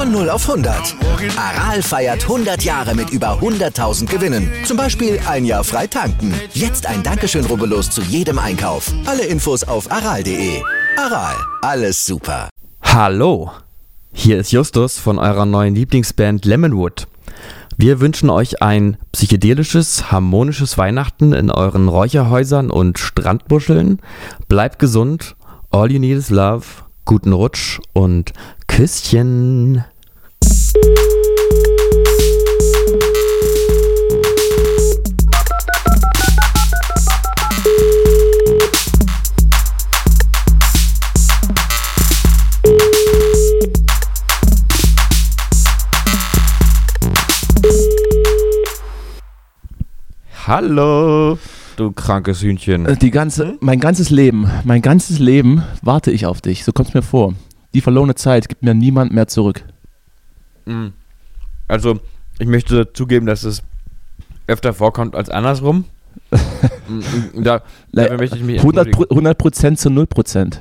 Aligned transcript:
Von 0.00 0.12
0 0.12 0.30
auf 0.30 0.48
100. 0.48 0.96
Aral 1.36 1.82
feiert 1.82 2.22
100 2.22 2.62
Jahre 2.62 2.94
mit 2.94 3.10
über 3.10 3.38
100.000 3.38 4.06
Gewinnen. 4.06 4.50
Zum 4.64 4.78
Beispiel 4.78 5.20
ein 5.28 5.44
Jahr 5.44 5.62
frei 5.62 5.86
tanken. 5.86 6.32
Jetzt 6.54 6.86
ein 6.86 7.02
Dankeschön, 7.02 7.44
rubbellos 7.44 7.90
zu 7.90 8.00
jedem 8.00 8.38
Einkauf. 8.38 8.90
Alle 9.04 9.26
Infos 9.26 9.62
auf 9.62 9.92
aral.de. 9.92 10.62
Aral, 10.96 11.36
alles 11.60 12.06
super. 12.06 12.48
Hallo, 12.82 13.50
hier 14.14 14.38
ist 14.38 14.52
Justus 14.52 14.96
von 14.96 15.18
eurer 15.18 15.44
neuen 15.44 15.74
Lieblingsband 15.74 16.46
Lemonwood. 16.46 17.06
Wir 17.76 18.00
wünschen 18.00 18.30
euch 18.30 18.62
ein 18.62 18.96
psychedelisches, 19.12 20.10
harmonisches 20.10 20.78
Weihnachten 20.78 21.34
in 21.34 21.50
euren 21.50 21.88
Räucherhäusern 21.88 22.70
und 22.70 22.98
Strandbuscheln. 22.98 24.00
Bleibt 24.48 24.78
gesund, 24.78 25.36
all 25.70 25.92
you 25.92 25.98
need 25.98 26.16
is 26.16 26.30
love, 26.30 26.64
guten 27.04 27.34
Rutsch 27.34 27.80
und 27.92 28.32
Küsschen. 28.66 29.84
Hallo, 50.46 51.38
du 51.76 51.92
krankes 51.92 52.42
Hühnchen. 52.42 52.86
Äh, 52.86 52.96
Die 52.96 53.10
ganze, 53.10 53.56
mein 53.60 53.80
ganzes 53.80 54.10
Leben, 54.10 54.50
mein 54.64 54.82
ganzes 54.82 55.18
Leben 55.18 55.62
warte 55.82 56.10
ich 56.10 56.26
auf 56.26 56.40
dich. 56.40 56.64
So 56.64 56.72
kommt 56.72 56.88
es 56.88 56.94
mir 56.94 57.02
vor. 57.02 57.34
Die 57.74 57.80
verlorene 57.80 58.14
Zeit 58.14 58.48
gibt 58.48 58.62
mir 58.62 58.74
niemand 58.74 59.12
mehr 59.12 59.28
zurück. 59.28 59.64
Mhm. 60.70 60.92
Also, 61.68 62.00
ich 62.38 62.46
möchte 62.46 62.92
zugeben, 62.92 63.26
dass 63.26 63.44
es 63.44 63.62
öfter 64.46 64.72
vorkommt 64.74 65.14
als 65.14 65.30
andersrum. 65.30 65.84
Mhm, 66.88 67.44
da, 67.44 67.62
dafür 67.92 68.16
möchte 68.18 68.36
ich 68.36 68.42
mich 68.42 68.58
100 68.58 68.88
entschuldigen. 68.88 69.34
Prozent 69.36 69.78
zu 69.78 69.90
0 69.90 70.06
Prozent. 70.08 70.60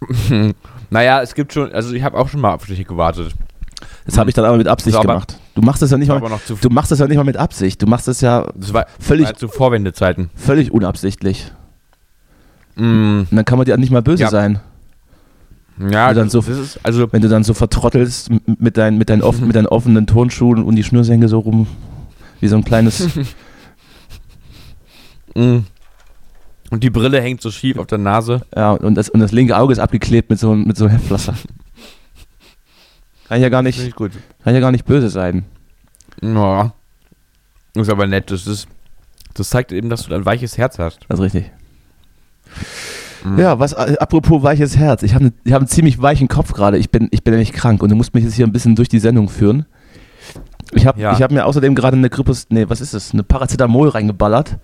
Naja, 0.90 1.20
es 1.20 1.34
gibt 1.34 1.52
schon, 1.52 1.70
also 1.72 1.92
ich 1.92 2.02
habe 2.02 2.16
auch 2.16 2.28
schon 2.30 2.40
mal 2.40 2.54
auf 2.54 2.64
dich 2.64 2.82
gewartet. 2.88 3.34
Das 4.06 4.16
habe 4.16 4.30
ich 4.30 4.34
dann 4.34 4.46
aber 4.46 4.56
mit 4.56 4.66
Absicht 4.66 4.96
aber- 4.96 5.06
gemacht. 5.06 5.38
Du 5.54 5.60
machst 5.60 5.82
das 5.82 5.90
ja 5.90 5.98
nicht 5.98 6.08
mal. 6.08 6.16
aber 6.16 6.30
noch 6.30 6.42
zu- 6.42 6.54
Du 6.54 6.70
machst 6.70 6.90
das 6.90 7.00
ja 7.00 7.06
nicht 7.06 7.18
mal 7.18 7.24
mit 7.24 7.36
Absicht. 7.36 7.82
Du 7.82 7.86
machst 7.86 8.08
das 8.08 8.22
ja 8.22 8.48
Das 8.54 8.72
war 8.72 8.86
völlig, 8.98 9.26
war 9.26 9.34
zu 9.34 9.48
Vorwendezeiten. 9.48 10.30
völlig 10.34 10.72
unabsichtlich. 10.72 11.52
Mhm. 12.76 13.26
Und 13.30 13.36
dann 13.36 13.44
kann 13.44 13.58
man 13.58 13.66
dir 13.66 13.76
nicht 13.76 13.90
mal 13.92 14.00
böse 14.00 14.22
Ja. 14.22 14.30
sein, 14.30 14.60
Ja, 15.90 16.08
Und 16.08 16.16
dann 16.16 16.26
das, 16.26 16.32
so- 16.32 16.40
das 16.40 16.58
ist, 16.58 16.80
also, 16.82 17.12
wenn 17.12 17.22
du 17.22 17.28
dann 17.28 17.44
so 17.44 17.54
vertrottelst 17.54 18.30
mit, 18.46 18.76
deinen, 18.76 18.98
mit, 18.98 19.10
deinen 19.10 19.22
offen, 19.22 19.46
mit 19.46 19.56
deinen 19.56 19.66
offenen 19.66 20.06
Turnschuhen 20.06 20.62
und 20.64 20.76
die 20.76 20.84
Schnürsenkel 20.84 21.28
so 21.28 21.38
rum, 21.38 21.66
wie 22.40 22.48
so 22.48 22.56
ein 22.56 22.64
kleines. 22.64 23.08
mh. 25.34 25.62
Und 26.70 26.84
die 26.84 26.90
Brille 26.90 27.20
hängt 27.22 27.40
so 27.40 27.50
schief 27.50 27.78
auf 27.78 27.86
der 27.86 27.98
Nase. 27.98 28.42
ja, 28.54 28.72
und 28.72 28.94
das, 28.94 29.08
und 29.08 29.20
das 29.20 29.32
linke 29.32 29.56
Auge 29.56 29.72
ist 29.72 29.78
abgeklebt 29.78 30.28
mit 30.30 30.38
so, 30.38 30.54
mit 30.54 30.76
so 30.76 30.88
Heftpflaster. 30.88 31.34
Kann 33.28 33.40
ja 33.40 33.48
gar 33.48 33.62
nicht, 33.62 33.94
gut. 33.96 34.12
kann 34.44 34.54
ja 34.54 34.60
gar 34.60 34.72
nicht 34.72 34.84
böse 34.84 35.08
sein. 35.10 35.44
Ja. 36.22 36.72
Ist 37.74 37.90
aber 37.90 38.06
nett. 38.06 38.30
Das, 38.30 38.46
ist, 38.46 38.66
das 39.34 39.50
zeigt 39.50 39.72
eben, 39.72 39.88
dass 39.90 40.06
du 40.06 40.14
ein 40.14 40.24
weiches 40.24 40.58
Herz 40.58 40.78
hast. 40.78 41.00
Das 41.08 41.18
ist 41.20 41.24
richtig. 41.24 41.50
Ja, 43.36 43.58
was, 43.58 43.72
äh, 43.72 43.96
apropos 43.98 44.42
weiches 44.42 44.76
Herz. 44.76 45.02
Ich 45.02 45.14
habe 45.14 45.24
ne, 45.24 45.32
ich 45.44 45.52
hab 45.52 45.60
einen 45.60 45.68
ziemlich 45.68 46.00
weichen 46.00 46.28
Kopf 46.28 46.52
gerade. 46.52 46.78
Ich 46.78 46.90
bin, 46.90 47.08
ich 47.10 47.24
bin 47.24 47.34
ja 47.34 47.38
nicht 47.40 47.52
krank 47.52 47.82
und 47.82 47.88
du 47.90 47.96
musst 47.96 48.14
mich 48.14 48.24
jetzt 48.24 48.34
hier 48.34 48.46
ein 48.46 48.52
bisschen 48.52 48.76
durch 48.76 48.88
die 48.88 48.98
Sendung 49.00 49.28
führen. 49.28 49.66
Ich 50.72 50.86
habe 50.86 51.00
Ja. 51.00 51.12
ich 51.12 51.22
hab 51.22 51.30
mir 51.30 51.46
außerdem 51.46 51.74
gerade 51.74 51.96
eine 51.96 52.10
Grippus, 52.10 52.46
nee, 52.50 52.66
was 52.68 52.80
ist 52.80 52.94
das? 52.94 53.12
Eine 53.12 53.22
Paracetamol 53.22 53.88
reingeballert. 53.88 54.58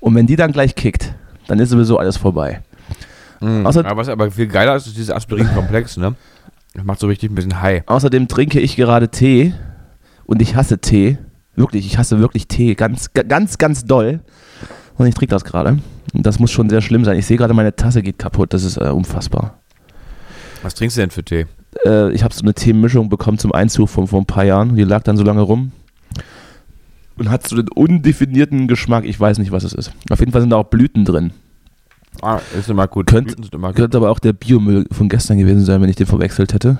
Und 0.00 0.14
wenn 0.14 0.26
die 0.26 0.36
dann 0.36 0.52
gleich 0.52 0.74
kickt, 0.74 1.14
dann 1.46 1.58
ist 1.58 1.68
sowieso 1.70 1.98
alles 1.98 2.16
vorbei. 2.16 2.62
Mhm. 3.40 3.66
Außer- 3.66 3.84
aber 3.84 3.96
was 4.00 4.08
aber 4.08 4.30
viel 4.30 4.46
geiler 4.46 4.74
ist, 4.76 4.86
ist 4.86 4.96
dieses 4.96 5.10
Aspirin-Komplex, 5.10 5.96
ne? 5.96 6.14
Das 6.74 6.84
macht 6.84 7.00
so 7.00 7.06
richtig 7.08 7.30
ein 7.30 7.34
bisschen 7.34 7.60
high. 7.60 7.82
Außerdem 7.86 8.28
trinke 8.28 8.60
ich 8.60 8.76
gerade 8.76 9.08
Tee 9.08 9.52
und 10.24 10.40
ich 10.40 10.56
hasse 10.56 10.78
Tee. 10.78 11.18
Wirklich, 11.56 11.84
ich 11.84 11.98
hasse 11.98 12.18
wirklich 12.20 12.46
Tee. 12.48 12.74
Ganz, 12.74 13.12
ga- 13.12 13.22
ganz, 13.24 13.58
ganz 13.58 13.84
doll. 13.84 14.20
Und 14.96 15.06
ich 15.06 15.14
trinke 15.14 15.34
das 15.34 15.44
gerade. 15.44 15.78
Das 16.12 16.38
muss 16.38 16.50
schon 16.50 16.68
sehr 16.70 16.80
schlimm 16.80 17.04
sein. 17.04 17.18
Ich 17.18 17.26
sehe 17.26 17.36
gerade, 17.36 17.54
meine 17.54 17.74
Tasse 17.76 18.02
geht 18.02 18.18
kaputt. 18.18 18.52
Das 18.52 18.64
ist 18.64 18.76
äh, 18.76 18.88
unfassbar. 18.90 19.60
Was 20.62 20.74
trinkst 20.74 20.96
du 20.96 21.00
denn 21.02 21.10
für 21.10 21.24
Tee? 21.24 21.46
äh, 21.86 22.10
ich 22.12 22.24
habe 22.24 22.34
so 22.34 22.42
eine 22.42 22.52
Teemischung 22.54 23.08
bekommen 23.08 23.38
zum 23.38 23.52
Einzug 23.52 23.88
von 23.88 24.06
vor 24.08 24.20
ein 24.20 24.26
paar 24.26 24.44
Jahren. 24.44 24.74
Die 24.76 24.82
lag 24.84 25.02
dann 25.04 25.16
so 25.16 25.22
lange 25.22 25.40
rum 25.42 25.72
und 27.16 27.30
hat 27.30 27.46
so 27.46 27.56
den 27.56 27.68
undefinierten 27.68 28.66
Geschmack. 28.66 29.04
Ich 29.04 29.18
weiß 29.20 29.38
nicht, 29.38 29.52
was 29.52 29.62
es 29.64 29.72
ist. 29.72 29.92
Auf 30.10 30.18
jeden 30.20 30.32
Fall 30.32 30.40
sind 30.40 30.50
da 30.50 30.56
auch 30.56 30.64
Blüten 30.64 31.04
drin. 31.04 31.32
Ah, 32.22 32.40
ist 32.58 32.68
immer 32.68 32.88
gut. 32.88 33.06
Könnt- 33.06 33.36
immer 33.54 33.68
gut. 33.68 33.76
Könnte 33.76 33.96
aber 33.98 34.10
auch 34.10 34.18
der 34.18 34.32
Biomüll 34.32 34.84
von 34.90 35.08
gestern 35.08 35.38
gewesen 35.38 35.64
sein, 35.64 35.80
wenn 35.80 35.88
ich 35.88 35.96
den 35.96 36.06
verwechselt 36.06 36.52
hätte. 36.54 36.78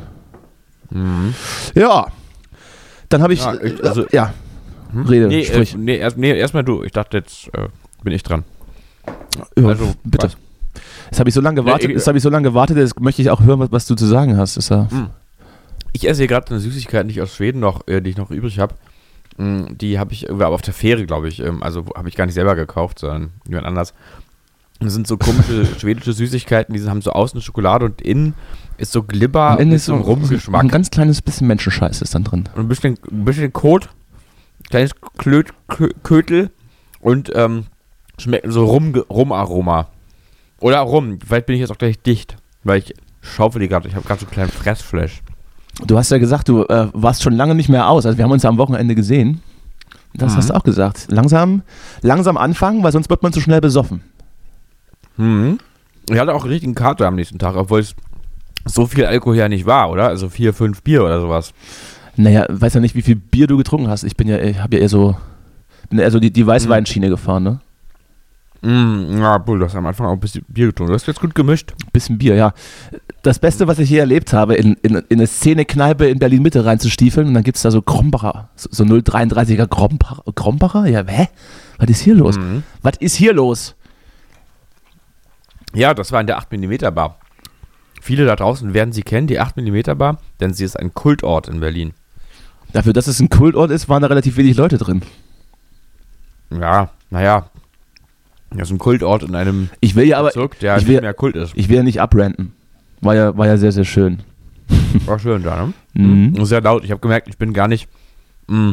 Mhm. 0.90 1.34
Ja. 1.74 2.08
Dann 3.08 3.22
habe 3.22 3.32
ich. 3.32 3.40
Ja, 3.44 3.54
ich- 3.62 3.82
also- 3.84 4.06
ja. 4.10 4.34
Hm? 4.92 5.06
Rede, 5.06 5.28
nee, 5.28 5.42
äh, 5.42 5.44
sprich. 5.44 5.76
nee, 5.76 5.98
erst, 5.98 6.18
nee, 6.18 6.36
erstmal 6.36 6.64
du. 6.64 6.82
Ich 6.82 6.90
dachte, 6.90 7.18
jetzt 7.18 7.46
äh, 7.54 7.68
bin 8.02 8.12
ich 8.12 8.24
dran. 8.24 8.42
Also, 9.56 9.94
bitte. 10.04 10.26
was? 10.28 10.36
Jetzt 11.10 11.18
habe 11.20 11.28
ich 11.28 11.34
so 11.34 11.40
lange 11.40 11.56
gewartet. 11.62 11.90
Jetzt 11.90 12.06
habe 12.06 12.18
ich 12.18 12.22
so 12.22 12.30
lange 12.30 12.48
gewartet. 12.48 12.76
Jetzt 12.76 12.98
möchte 13.00 13.22
ich 13.22 13.30
auch 13.30 13.40
hören, 13.42 13.58
was, 13.60 13.72
was 13.72 13.86
du 13.86 13.94
zu 13.94 14.06
sagen 14.06 14.36
hast. 14.36 14.56
Das 14.56 14.64
ist 14.66 14.70
ja, 14.70 14.88
Ich 15.92 16.08
esse 16.08 16.18
hier 16.18 16.28
gerade 16.28 16.48
eine 16.50 16.60
Süßigkeit, 16.60 17.06
die 17.06 17.10
ich 17.12 17.20
aus 17.22 17.34
Schweden 17.34 17.60
noch, 17.60 17.86
äh, 17.88 18.00
die 18.00 18.10
ich 18.10 18.16
noch 18.16 18.30
übrig 18.30 18.58
habe. 18.58 18.74
Die 19.38 19.98
habe 19.98 20.12
ich 20.12 20.28
aber 20.30 20.48
auf 20.48 20.60
der 20.62 20.74
Fähre, 20.74 21.06
glaube 21.06 21.28
ich. 21.28 21.40
Ähm, 21.40 21.62
also 21.62 21.86
habe 21.96 22.08
ich 22.08 22.16
gar 22.16 22.26
nicht 22.26 22.34
selber 22.34 22.54
gekauft, 22.54 22.98
sondern 22.98 23.30
jemand 23.48 23.66
anders. 23.66 23.92
Und 24.80 24.86
das 24.86 24.94
sind 24.94 25.06
so 25.06 25.16
komische 25.16 25.64
schwedische 25.78 26.12
Süßigkeiten, 26.12 26.74
die 26.74 26.82
haben 26.88 27.00
so 27.02 27.12
außen 27.12 27.40
Schokolade 27.40 27.84
und 27.86 28.00
innen 28.02 28.34
ist 28.78 28.92
so 28.92 29.02
Glibber 29.02 29.52
Ende 29.52 29.66
mit 29.66 29.76
ist 29.76 29.86
so 29.86 29.94
ein 29.94 30.00
Rumgeschmack. 30.00 30.68
ganz 30.70 30.90
kleines 30.90 31.20
bisschen 31.22 31.46
Menschenscheiß 31.46 32.00
ist 32.02 32.14
dann 32.14 32.24
drin. 32.24 32.48
Und 32.54 32.62
ein 32.62 32.68
bisschen, 32.68 32.98
ein 33.10 33.24
bisschen 33.24 33.52
Kot, 33.52 33.88
kleines 34.70 34.92
Klöt, 35.18 35.52
Kö- 35.68 35.92
Kötel 36.02 36.50
und 37.00 37.30
ähm, 37.34 37.66
schmeckt 38.20 38.46
so 38.52 38.64
Rum, 38.64 38.94
Rumaroma. 39.10 39.88
Oder 40.60 40.80
Rum. 40.80 41.18
Vielleicht 41.26 41.46
bin 41.46 41.54
ich 41.54 41.60
jetzt 41.60 41.70
auch 41.70 41.78
gleich 41.78 42.00
dicht, 42.00 42.36
weil 42.64 42.78
ich 42.78 42.94
schaufel 43.22 43.60
die 43.60 43.68
gerade. 43.68 43.88
Ich 43.88 43.94
habe 43.94 44.06
gerade 44.06 44.20
so 44.20 44.26
einen 44.26 44.32
kleinen 44.32 44.50
Fressflash. 44.50 45.22
Du 45.86 45.96
hast 45.96 46.10
ja 46.10 46.18
gesagt, 46.18 46.48
du 46.48 46.64
äh, 46.64 46.88
warst 46.92 47.22
schon 47.22 47.32
lange 47.34 47.54
nicht 47.54 47.68
mehr 47.68 47.88
aus. 47.88 48.04
Also 48.04 48.18
wir 48.18 48.24
haben 48.24 48.32
uns 48.32 48.42
ja 48.42 48.50
am 48.50 48.58
Wochenende 48.58 48.94
gesehen. 48.94 49.40
Das 50.14 50.32
Mhm. 50.32 50.36
hast 50.38 50.50
du 50.50 50.54
auch 50.54 50.64
gesagt. 50.64 51.06
Langsam, 51.10 51.62
langsam 52.02 52.36
anfangen, 52.36 52.82
weil 52.82 52.92
sonst 52.92 53.08
wird 53.08 53.22
man 53.22 53.32
zu 53.32 53.40
schnell 53.40 53.60
besoffen. 53.60 54.02
Mhm. 55.16 55.58
Ich 56.10 56.18
hatte 56.18 56.34
auch 56.34 56.42
einen 56.42 56.52
richtigen 56.52 56.74
Kater 56.74 57.06
am 57.06 57.14
nächsten 57.14 57.38
Tag, 57.38 57.54
obwohl 57.56 57.80
es 57.80 57.94
so 58.64 58.86
viel 58.86 59.06
Alkohol 59.06 59.36
ja 59.36 59.48
nicht 59.48 59.66
war, 59.66 59.90
oder? 59.90 60.08
Also 60.08 60.28
vier, 60.28 60.52
fünf 60.52 60.82
Bier 60.82 61.04
oder 61.04 61.20
sowas. 61.20 61.52
Naja, 62.16 62.46
weiß 62.48 62.74
ja 62.74 62.80
nicht, 62.80 62.94
wie 62.96 63.02
viel 63.02 63.16
Bier 63.16 63.46
du 63.46 63.56
getrunken 63.56 63.88
hast. 63.88 64.02
Ich 64.02 64.16
bin 64.16 64.28
ja, 64.28 64.38
ich 64.38 64.58
habe 64.58 64.76
ja 64.76 64.82
eher 64.82 64.88
so, 64.88 65.16
bin 65.88 65.98
ja 65.98 66.04
eher 66.04 66.10
so 66.10 66.18
die, 66.20 66.32
die 66.32 66.46
Weißweinschiene 66.46 67.08
gefahren, 67.08 67.42
ne? 67.44 67.60
Mhm. 68.62 69.18
Ja, 69.18 69.38
Bull, 69.38 69.58
du 69.58 69.64
hast 69.64 69.74
am 69.74 69.86
Anfang 69.86 70.06
auch 70.06 70.12
ein 70.12 70.20
bisschen 70.20 70.44
Bier 70.48 70.66
getrunken. 70.66 70.90
Du 70.90 70.94
hast 70.94 71.06
jetzt 71.06 71.20
gut 71.20 71.34
gemischt. 71.34 71.72
Bisschen 71.92 72.18
Bier, 72.18 72.34
ja. 72.34 72.52
Das 73.22 73.38
Beste, 73.38 73.66
was 73.66 73.78
ich 73.78 73.88
je 73.90 73.98
erlebt 73.98 74.32
habe, 74.32 74.54
in, 74.54 74.74
in, 74.82 74.96
in 74.96 75.18
eine 75.18 75.26
Szene-Kneipe 75.26 76.06
in 76.06 76.18
Berlin-Mitte 76.18 76.64
reinzustiefeln 76.64 77.26
und 77.26 77.34
dann 77.34 77.42
gibt 77.42 77.56
es 77.56 77.62
da 77.62 77.70
so 77.70 77.82
Krombacher, 77.82 78.50
so, 78.56 78.68
so 78.70 78.84
0,33er 78.84 79.66
Krombacher, 79.66 80.22
Krombacher? 80.34 80.86
Ja, 80.86 81.04
hä? 81.06 81.28
Was 81.78 81.88
ist 81.88 82.00
hier 82.00 82.14
los? 82.14 82.38
Mhm. 82.38 82.62
Was 82.82 82.96
ist 82.98 83.16
hier 83.16 83.32
los? 83.32 83.74
Ja, 85.72 85.94
das 85.94 86.12
war 86.12 86.20
in 86.20 86.26
der 86.26 86.38
8mm 86.38 86.90
Bar. 86.90 87.16
Viele 88.02 88.24
da 88.24 88.36
draußen 88.36 88.74
werden 88.74 88.92
sie 88.92 89.02
kennen, 89.02 89.26
die 89.26 89.40
8mm 89.40 89.94
Bar, 89.94 90.18
denn 90.40 90.52
sie 90.52 90.64
ist 90.64 90.78
ein 90.78 90.92
Kultort 90.94 91.48
in 91.48 91.60
Berlin. 91.60 91.92
Dafür, 92.72 92.92
dass 92.92 93.06
es 93.06 93.20
ein 93.20 93.28
Kultort 93.28 93.70
ist, 93.70 93.88
waren 93.88 94.02
da 94.02 94.08
relativ 94.08 94.36
wenig 94.36 94.56
Leute 94.56 94.78
drin. 94.78 95.02
Ja, 96.50 96.90
naja. 97.10 97.49
Das 98.50 98.68
ist 98.68 98.72
ein 98.72 98.78
Kultort 98.78 99.22
in 99.22 99.34
einem 99.34 99.70
Ich 99.80 99.94
will 99.94 100.06
ja 100.06 100.18
aber, 100.18 100.28
Bezirk, 100.28 100.58
der 100.58 100.76
ich 100.76 100.82
nicht 100.84 100.94
will- 100.94 101.00
mehr 101.00 101.14
Kult 101.14 101.36
ist. 101.36 101.52
ich 101.54 101.68
will 101.68 101.76
ja 101.76 101.82
nicht 101.82 102.00
abranten. 102.00 102.52
War 103.00 103.14
ja, 103.14 103.36
war 103.36 103.46
ja 103.46 103.56
sehr, 103.56 103.72
sehr 103.72 103.84
schön. 103.84 104.18
War 105.06 105.18
schön 105.18 105.42
da, 105.42 105.66
ne? 105.66 105.72
Mhm. 105.94 106.44
Sehr 106.44 106.60
laut. 106.60 106.84
Ich 106.84 106.90
habe 106.90 107.00
gemerkt, 107.00 107.28
ich 107.28 107.38
bin 107.38 107.52
gar 107.52 107.66
nicht 107.68 107.88
mm, 108.48 108.72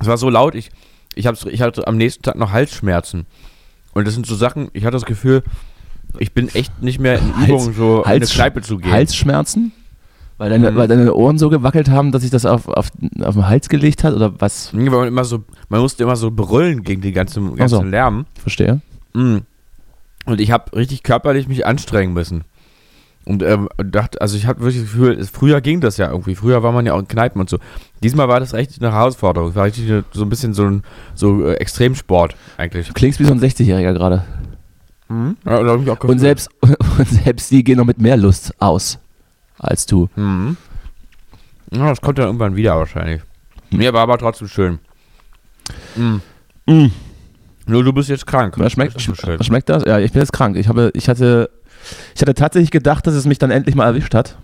es 0.00 0.06
war 0.06 0.16
so 0.18 0.28
laut, 0.30 0.54
ich, 0.54 0.70
ich, 1.14 1.26
hab's, 1.26 1.44
ich 1.44 1.60
hatte 1.62 1.86
am 1.86 1.96
nächsten 1.96 2.22
Tag 2.22 2.36
noch 2.36 2.52
Halsschmerzen. 2.52 3.26
Und 3.94 4.06
das 4.06 4.14
sind 4.14 4.26
so 4.26 4.34
Sachen, 4.34 4.68
ich 4.72 4.84
hatte 4.84 4.96
das 4.96 5.04
Gefühl, 5.04 5.42
ich 6.18 6.32
bin 6.32 6.48
echt 6.48 6.82
nicht 6.82 6.98
mehr 6.98 7.18
in 7.18 7.36
Hals- 7.36 7.48
Übung, 7.48 7.72
so 7.74 7.98
in 7.98 8.04
eine 8.04 8.20
Hals- 8.20 8.32
Kneipe 8.34 8.62
zu 8.62 8.78
gehen. 8.78 8.90
Halsschmerzen? 8.90 9.72
Weil 10.38 10.50
deine, 10.50 10.72
Mhm. 10.72 10.76
weil 10.76 10.88
deine 10.88 11.14
Ohren 11.14 11.38
so 11.38 11.50
gewackelt 11.50 11.88
haben, 11.90 12.10
dass 12.12 12.22
sich 12.22 12.30
das 12.30 12.44
auf, 12.46 12.66
auf, 12.68 12.90
auf 13.20 13.34
den 13.34 13.46
Hals 13.46 13.68
gelegt 13.68 14.02
hat? 14.04 14.14
Oder 14.14 14.40
was? 14.40 14.72
Nee, 14.72 14.90
weil 14.90 14.98
man 15.00 15.08
immer 15.08 15.24
so, 15.24 15.44
man 15.68 15.80
musste 15.82 16.02
immer 16.02 16.16
so 16.16 16.30
brüllen 16.30 16.82
gegen 16.82 17.00
die 17.02 17.12
ganzen, 17.12 17.54
ganzen 17.54 17.76
so. 17.76 17.82
Lärm. 17.84 18.26
Verstehe. 18.40 18.80
Mm. 19.14 19.38
Und 20.24 20.40
ich 20.40 20.50
habe 20.52 20.76
richtig 20.76 21.02
körperlich 21.02 21.48
mich 21.48 21.66
anstrengen 21.66 22.12
müssen. 22.12 22.44
Und 23.24 23.42
ähm, 23.42 23.68
dachte, 23.76 24.20
also 24.20 24.36
ich 24.36 24.46
habe 24.46 24.60
wirklich 24.60 24.82
das 24.82 24.92
Gefühl, 24.92 25.24
früher 25.24 25.60
ging 25.60 25.80
das 25.80 25.96
ja 25.96 26.10
irgendwie. 26.10 26.34
Früher 26.34 26.62
war 26.62 26.72
man 26.72 26.86
ja 26.86 26.94
auch 26.94 26.98
in 26.98 27.06
Kneipen 27.06 27.40
und 27.40 27.48
so. 27.48 27.58
Diesmal 28.02 28.28
war 28.28 28.40
das 28.40 28.52
richtig 28.52 28.82
eine 28.82 28.92
Herausforderung. 28.92 29.50
Es 29.50 29.54
war 29.54 29.64
richtig 29.64 29.88
eine, 29.88 30.04
so 30.12 30.22
ein 30.22 30.28
bisschen 30.28 30.54
so 30.54 30.64
ein 30.64 30.82
so 31.14 31.46
äh, 31.46 31.54
Extremsport 31.54 32.34
eigentlich. 32.56 32.88
Du 32.88 32.94
klingst 32.94 33.20
wie 33.20 33.24
so 33.24 33.32
ein 33.32 33.40
60-Jähriger 33.40 33.92
gerade. 33.92 34.24
Ja, 35.44 35.62
da 35.62 35.70
hab 35.70 35.78
ich 35.78 35.86
mich 35.86 35.90
auch 35.90 36.04
Und 36.04 36.18
selbst, 36.18 36.48
und 36.62 37.08
selbst 37.08 37.50
die 37.50 37.62
gehen 37.62 37.78
noch 37.78 37.84
mit 37.84 37.98
mehr 37.98 38.16
Lust 38.16 38.54
aus 38.60 38.98
als 39.58 39.86
du. 39.86 40.08
Mhm. 40.16 40.56
Ja, 41.70 41.88
das 41.88 42.00
kommt 42.00 42.18
dann 42.18 42.26
irgendwann 42.26 42.56
wieder 42.56 42.76
wahrscheinlich. 42.76 43.22
Mir 43.70 43.92
war 43.92 44.02
aber 44.02 44.18
trotzdem 44.18 44.48
schön. 44.48 44.78
Mhm. 45.96 46.20
Mm. 46.66 46.86
Nur 47.66 47.84
du 47.84 47.92
bist 47.92 48.08
jetzt 48.08 48.26
krank. 48.26 48.54
Was 48.58 48.72
schmeckt, 48.72 48.94
Das 48.96 49.46
schmeckt 49.46 49.68
das? 49.68 49.84
Ja, 49.84 49.98
ich 49.98 50.12
bin 50.12 50.20
jetzt 50.20 50.32
krank. 50.32 50.56
Ich, 50.56 50.68
habe, 50.68 50.90
ich, 50.94 51.08
hatte, 51.08 51.50
ich 52.14 52.20
hatte 52.22 52.34
tatsächlich 52.34 52.70
gedacht, 52.70 53.06
dass 53.06 53.14
es 53.14 53.24
mich 53.26 53.38
dann 53.38 53.50
endlich 53.50 53.74
mal 53.74 53.86
erwischt 53.86 54.14
hat. 54.14 54.36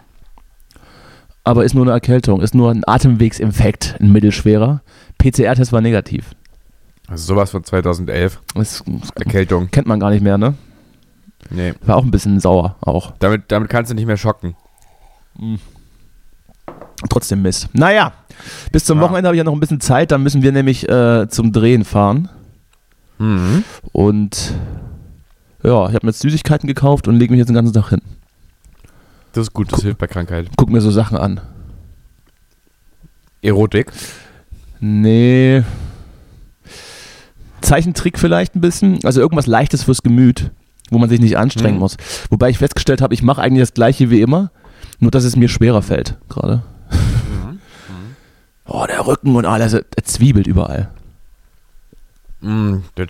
Aber 1.45 1.65
ist 1.65 1.75
nur 1.75 1.85
eine 1.85 1.93
Erkältung, 1.93 2.41
ist 2.43 2.55
nur 2.55 2.71
ein 2.71 2.83
Atemwegsinfekt, 2.87 3.97
ein 4.01 4.13
mittelschwerer. 4.13 4.83
PCR-Test 5.19 5.73
war 5.73 5.81
negativ. 5.81 6.27
Also 7.09 7.25
sowas 7.35 7.51
von 7.51 7.65
2011. 7.65 8.39
Das 8.55 8.85
Erkältung. 9.15 9.71
kennt 9.71 9.87
man 9.87 9.99
gar 9.99 10.11
nicht 10.11 10.23
mehr, 10.23 10.37
ne? 10.37 10.55
Nee. 11.51 11.73
War 11.87 11.97
auch 11.97 12.05
ein 12.05 12.11
bisschen 12.11 12.39
sauer, 12.39 12.77
auch. 12.83 13.13
Damit, 13.19 13.45
damit 13.49 13.71
kannst 13.71 13.91
du 13.91 13.95
nicht 13.95 14.07
mehr 14.07 14.19
schocken. 14.19 14.55
Trotzdem 17.09 17.43
Mist. 17.43 17.69
Naja, 17.73 18.13
bis 18.73 18.85
zum 18.85 18.99
Ja. 18.99 19.05
Wochenende 19.05 19.29
habe 19.29 19.37
ich 19.37 19.39
ja 19.39 19.45
noch 19.45 19.53
ein 19.55 19.61
bisschen 19.61 19.81
Zeit. 19.81 20.11
Dann 20.11 20.23
müssen 20.23 20.43
wir 20.43 20.53
nämlich 20.53 20.87
äh, 20.89 21.29
zum 21.29 21.53
Drehen 21.53 21.85
fahren. 21.85 22.29
Mhm. 23.19 23.65
Und 23.93 24.55
ja, 25.63 25.89
ich 25.89 25.95
habe 25.95 26.07
mir 26.07 26.11
jetzt 26.11 26.21
Süßigkeiten 26.21 26.67
gekauft 26.67 27.09
und 27.09 27.17
lege 27.17 27.33
mich 27.33 27.39
jetzt 27.39 27.49
den 27.49 27.55
ganzen 27.55 27.73
Tag 27.75 27.89
hin. 27.91 28.01
Das 29.33 29.43
ist 29.43 29.53
gut, 29.53 29.73
das 29.73 29.83
hilft 29.83 29.99
bei 29.99 30.07
Krankheit. 30.07 30.49
Guck 30.57 30.71
mir 30.71 30.81
so 30.81 30.91
Sachen 30.91 31.17
an. 31.19 31.41
Erotik. 33.43 33.93
Nee. 34.81 35.63
Zeichentrick 37.61 38.19
vielleicht 38.19 38.55
ein 38.57 38.61
bisschen. 38.61 38.99
Also 39.05 39.21
irgendwas 39.21 39.47
Leichtes 39.47 39.83
fürs 39.85 40.03
Gemüt, 40.03 40.51
wo 40.91 40.99
man 40.99 41.09
sich 41.09 41.21
nicht 41.21 41.37
anstrengen 41.37 41.75
Mhm. 41.75 41.81
muss. 41.81 41.97
Wobei 42.31 42.51
ich 42.51 42.59
festgestellt 42.59 43.01
habe, 43.03 43.15
ich 43.15 43.23
mache 43.23 43.43
eigentlich 43.43 43.63
das 43.63 43.75
gleiche 43.75 44.11
wie 44.11 44.21
immer, 44.23 44.51
nur 45.01 45.11
dass 45.11 45.25
es 45.25 45.37
mir 45.37 45.49
schwerer 45.49 45.83
fällt 45.83 46.17
gerade. 46.29 46.63
Oh, 48.71 48.85
der 48.87 49.07
Rücken 49.07 49.35
und 49.35 49.47
alles, 49.47 49.73
er 49.73 49.85
zwiebelt 50.05 50.47
überall. 50.47 50.91
Mm, 52.41 52.79
das, 52.95 53.09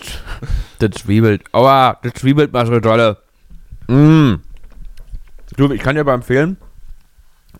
das 0.79 0.91
zwiebelt. 1.03 1.43
Aua, 1.53 1.99
das 2.03 2.15
zwiebelt 2.15 2.53
mal 2.53 2.67
so 2.67 2.81
dolle. 2.81 3.19
Mm. 3.89 4.37
Du, 5.57 5.71
ich 5.73 5.83
kann 5.83 5.95
dir 5.97 6.03
aber 6.03 6.15
empfehlen, 6.15 6.57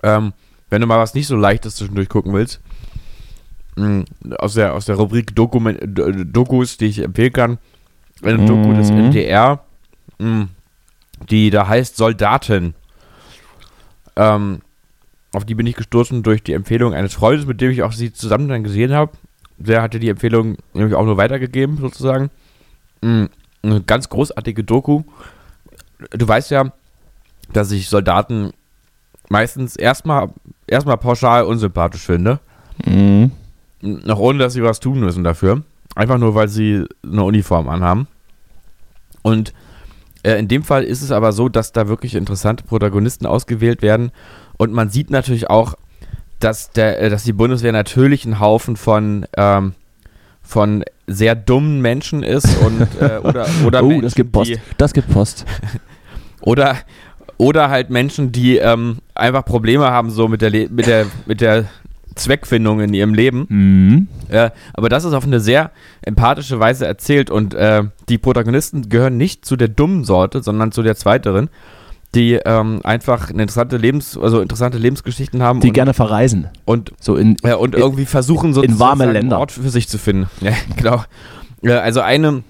ähm, 0.03 0.33
wenn 0.71 0.81
du 0.81 0.87
mal 0.87 0.99
was 0.99 1.15
nicht 1.15 1.27
so 1.27 1.37
leichtes 1.37 1.77
zwischendurch 1.77 2.09
gucken 2.09 2.33
willst, 2.33 2.61
mm, 3.77 4.03
aus, 4.39 4.55
der, 4.55 4.75
aus 4.75 4.85
der 4.87 4.97
Rubrik 4.97 5.35
Dokument, 5.35 5.79
Dokus, 5.85 6.77
die 6.77 6.87
ich 6.87 7.01
empfehlen 7.01 7.33
kann, 7.33 7.59
eine 8.23 8.45
Doku 8.47 8.73
des 8.75 8.91
Mhm. 8.91 8.99
NDR, 8.99 9.65
mm, 10.19 10.45
die 11.31 11.51
da 11.51 11.67
heißt 11.67 11.97
Soldaten. 11.97 12.75
Ähm, 14.17 14.61
auf 15.33 15.45
die 15.45 15.55
bin 15.55 15.67
ich 15.67 15.77
gestoßen 15.77 16.23
durch 16.23 16.43
die 16.43 16.53
Empfehlung 16.55 16.95
eines 16.95 17.15
Freundes, 17.15 17.47
mit 17.47 17.61
dem 17.61 17.71
ich 17.71 17.83
auch 17.83 17.93
sie 17.93 18.13
zusammen 18.13 18.49
dann 18.49 18.65
gesehen 18.65 18.93
habe. 18.93 19.13
Der 19.59 19.83
hatte 19.83 19.99
die 19.99 20.09
Empfehlung 20.09 20.57
nämlich 20.73 20.95
auch 20.95 21.05
nur 21.05 21.17
weitergegeben, 21.17 21.79
sozusagen. 21.79 22.31
Mm, 23.01 23.25
Eine 23.63 23.83
ganz 23.83 24.09
großartige 24.09 24.65
Doku. 24.65 25.03
Du 26.11 26.27
weißt 26.29 26.51
ja, 26.53 26.73
dass 27.53 27.73
ich 27.73 27.89
Soldaten 27.89 28.53
meistens 29.29 29.77
erstmal 29.77 30.29
erstmal 30.67 30.97
pauschal 30.97 31.45
unsympathisch 31.45 32.03
finde. 32.03 32.39
Mhm. 32.85 33.33
Noch 33.81 34.19
ohne, 34.19 34.39
dass 34.39 34.53
sie 34.53 34.63
was 34.63 34.81
tun 34.81 35.01
müssen 35.01 35.25
dafür. 35.25 35.63
Einfach 35.95 36.19
nur, 36.19 36.35
weil 36.35 36.49
sie 36.49 36.85
eine 37.05 37.25
Uniform 37.25 37.69
anhaben. 37.69 38.07
Und 39.23 39.53
äh, 40.23 40.39
in 40.39 40.49
dem 40.49 40.63
Fall 40.63 40.85
ist 40.85 41.03
es 41.03 41.11
aber 41.11 41.33
so, 41.33 41.49
dass 41.49 41.73
da 41.73 41.89
wirklich 41.89 42.15
interessante 42.15 42.65
Protagonisten 42.65 43.27
ausgewählt 43.27 43.83
werden. 43.83 44.11
Und 44.57 44.73
man 44.73 44.91
sieht 44.91 45.11
natürlich 45.11 45.51
auch, 45.51 45.75
dass, 46.41 46.71
der, 46.71 47.01
äh, 47.01 47.11
dass 47.11 47.25
die 47.25 47.33
Bundeswehr 47.33 47.73
natürlich 47.73 48.25
ein 48.25 48.41
Haufen 48.41 48.77
von, 48.77 49.27
ähm, 49.37 49.75
von 50.43 50.85
sehr 51.07 51.35
dummen 51.35 51.81
Menschen 51.81 52.23
ist 52.23 52.57
und 52.59 52.87
äh, 53.01 53.19
oder, 53.23 53.47
oder 53.67 53.83
oh, 53.83 53.89
Menschen, 53.89 54.03
das 54.03 54.15
gibt 54.15 54.33
Post. 54.33 54.51
die, 54.51 54.59
Das 54.77 54.93
gibt 54.93 55.11
Post. 55.11 55.45
oder, 56.41 56.77
oder 57.37 57.71
halt 57.71 57.91
Menschen, 57.91 58.33
die 58.33 58.57
ähm, 58.57 58.99
einfach 59.15 59.45
Probleme 59.45 59.87
haben 59.87 60.11
so 60.11 60.29
mit 60.29 60.43
der, 60.43 60.51
Le 60.51 60.69
mit 60.71 60.87
der, 60.87 61.07
mit 61.27 61.41
der 61.41 61.65
Zweckfindung 62.15 62.81
in 62.81 62.93
ihrem 62.93 63.15
Leben. 63.15 63.47
Mhm. 63.49 64.09
Äh, 64.29 64.51
aber 64.75 64.89
das 64.89 65.05
ist 65.05 65.15
auf 65.15 65.25
eine 65.25 65.41
sehr 65.41 65.71
empathische 66.03 66.61
Weise 66.61 66.87
erzählt 66.87 67.31
und 67.31 67.55
äh, 67.55 67.85
die 68.09 68.19
Protagonisten 68.19 68.89
gehören 68.89 69.17
nicht 69.17 69.45
zu 69.45 69.57
der 69.57 69.69
dummen 69.69 70.05
Sorte, 70.05 70.43
sondern 70.43 70.73
zu 70.73 70.83
der 70.83 70.97
zweiteren, 70.97 71.49
die 72.15 72.35
ähm, 72.35 72.81
einfach 72.85 73.29
eine 73.31 73.43
interessante 73.43 73.77
Lebens, 73.77 74.17
also 74.17 74.41
interessante 74.41 74.79
Lebensgeschichten 74.79 75.43
haben 75.43 75.61
Die 75.61 75.69
und, 75.69 75.75
gerne 75.75 75.93
verreisen. 75.95 76.49
und, 76.65 76.93
So 77.01 77.17
in, 77.17 77.37
äh, 77.43 77.55
und 77.55 77.75
irgendwie 77.75 78.07
versuchen 78.07 78.55
so 78.55 78.63
in 78.63 78.79
warme 78.79 79.05
Länder. 79.05 79.37
einen 79.37 79.41
Ort 79.41 79.53
für 79.53 79.69
sich 79.69 79.89
zu 79.89 79.99
finden. 79.99 80.29
Ja, 80.41 80.53
genau. 80.77 81.05
Äh, 81.63 81.73
also 81.73 82.01
eine, 82.01 82.43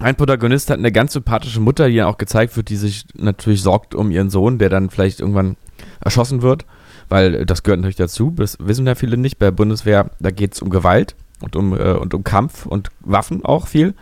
ein 0.00 0.14
Protagonist 0.14 0.68
hat 0.70 0.78
eine 0.78 0.92
ganz 0.92 1.14
sympathische 1.14 1.60
Mutter, 1.60 1.88
die 1.88 1.94
ja 1.94 2.06
auch 2.06 2.18
gezeigt 2.18 2.56
wird, 2.56 2.68
die 2.68 2.76
sich 2.76 3.06
natürlich 3.14 3.62
sorgt 3.62 3.94
um 3.94 4.10
ihren 4.10 4.28
Sohn, 4.30 4.58
der 4.58 4.68
dann 4.68 4.90
vielleicht 4.90 5.20
irgendwann 5.20 5.56
erschossen 6.00 6.42
wird, 6.42 6.66
weil 7.08 7.46
das 7.46 7.62
gehört 7.62 7.80
natürlich 7.80 7.96
dazu, 7.96 8.32
das 8.36 8.58
wissen 8.60 8.86
ja 8.86 8.94
viele 8.94 9.16
nicht. 9.16 9.38
Bei 9.38 9.46
der 9.46 9.52
Bundeswehr, 9.52 10.10
da 10.20 10.30
geht 10.30 10.52
es 10.54 10.60
um 10.60 10.68
Gewalt 10.68 11.16
und 11.40 11.56
um, 11.56 11.72
äh, 11.78 11.92
und 11.92 12.12
um 12.12 12.24
Kampf 12.24 12.66
und 12.66 12.90
Waffen 13.00 13.44
auch 13.44 13.66
viel. 13.68 13.94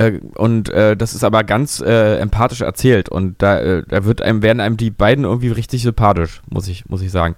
Äh, 0.00 0.18
und 0.34 0.70
äh, 0.70 0.96
das 0.96 1.14
ist 1.14 1.24
aber 1.24 1.44
ganz 1.44 1.80
äh, 1.80 2.16
empathisch 2.16 2.62
erzählt 2.62 3.10
und 3.10 3.42
da, 3.42 3.58
äh, 3.58 3.82
da 3.86 4.06
wird 4.06 4.22
einem, 4.22 4.42
werden 4.42 4.60
einem 4.60 4.78
die 4.78 4.90
beiden 4.90 5.24
irgendwie 5.24 5.48
richtig 5.50 5.82
sympathisch, 5.82 6.40
muss 6.48 6.68
ich, 6.68 6.86
muss 6.86 7.02
ich 7.02 7.10
sagen. 7.10 7.36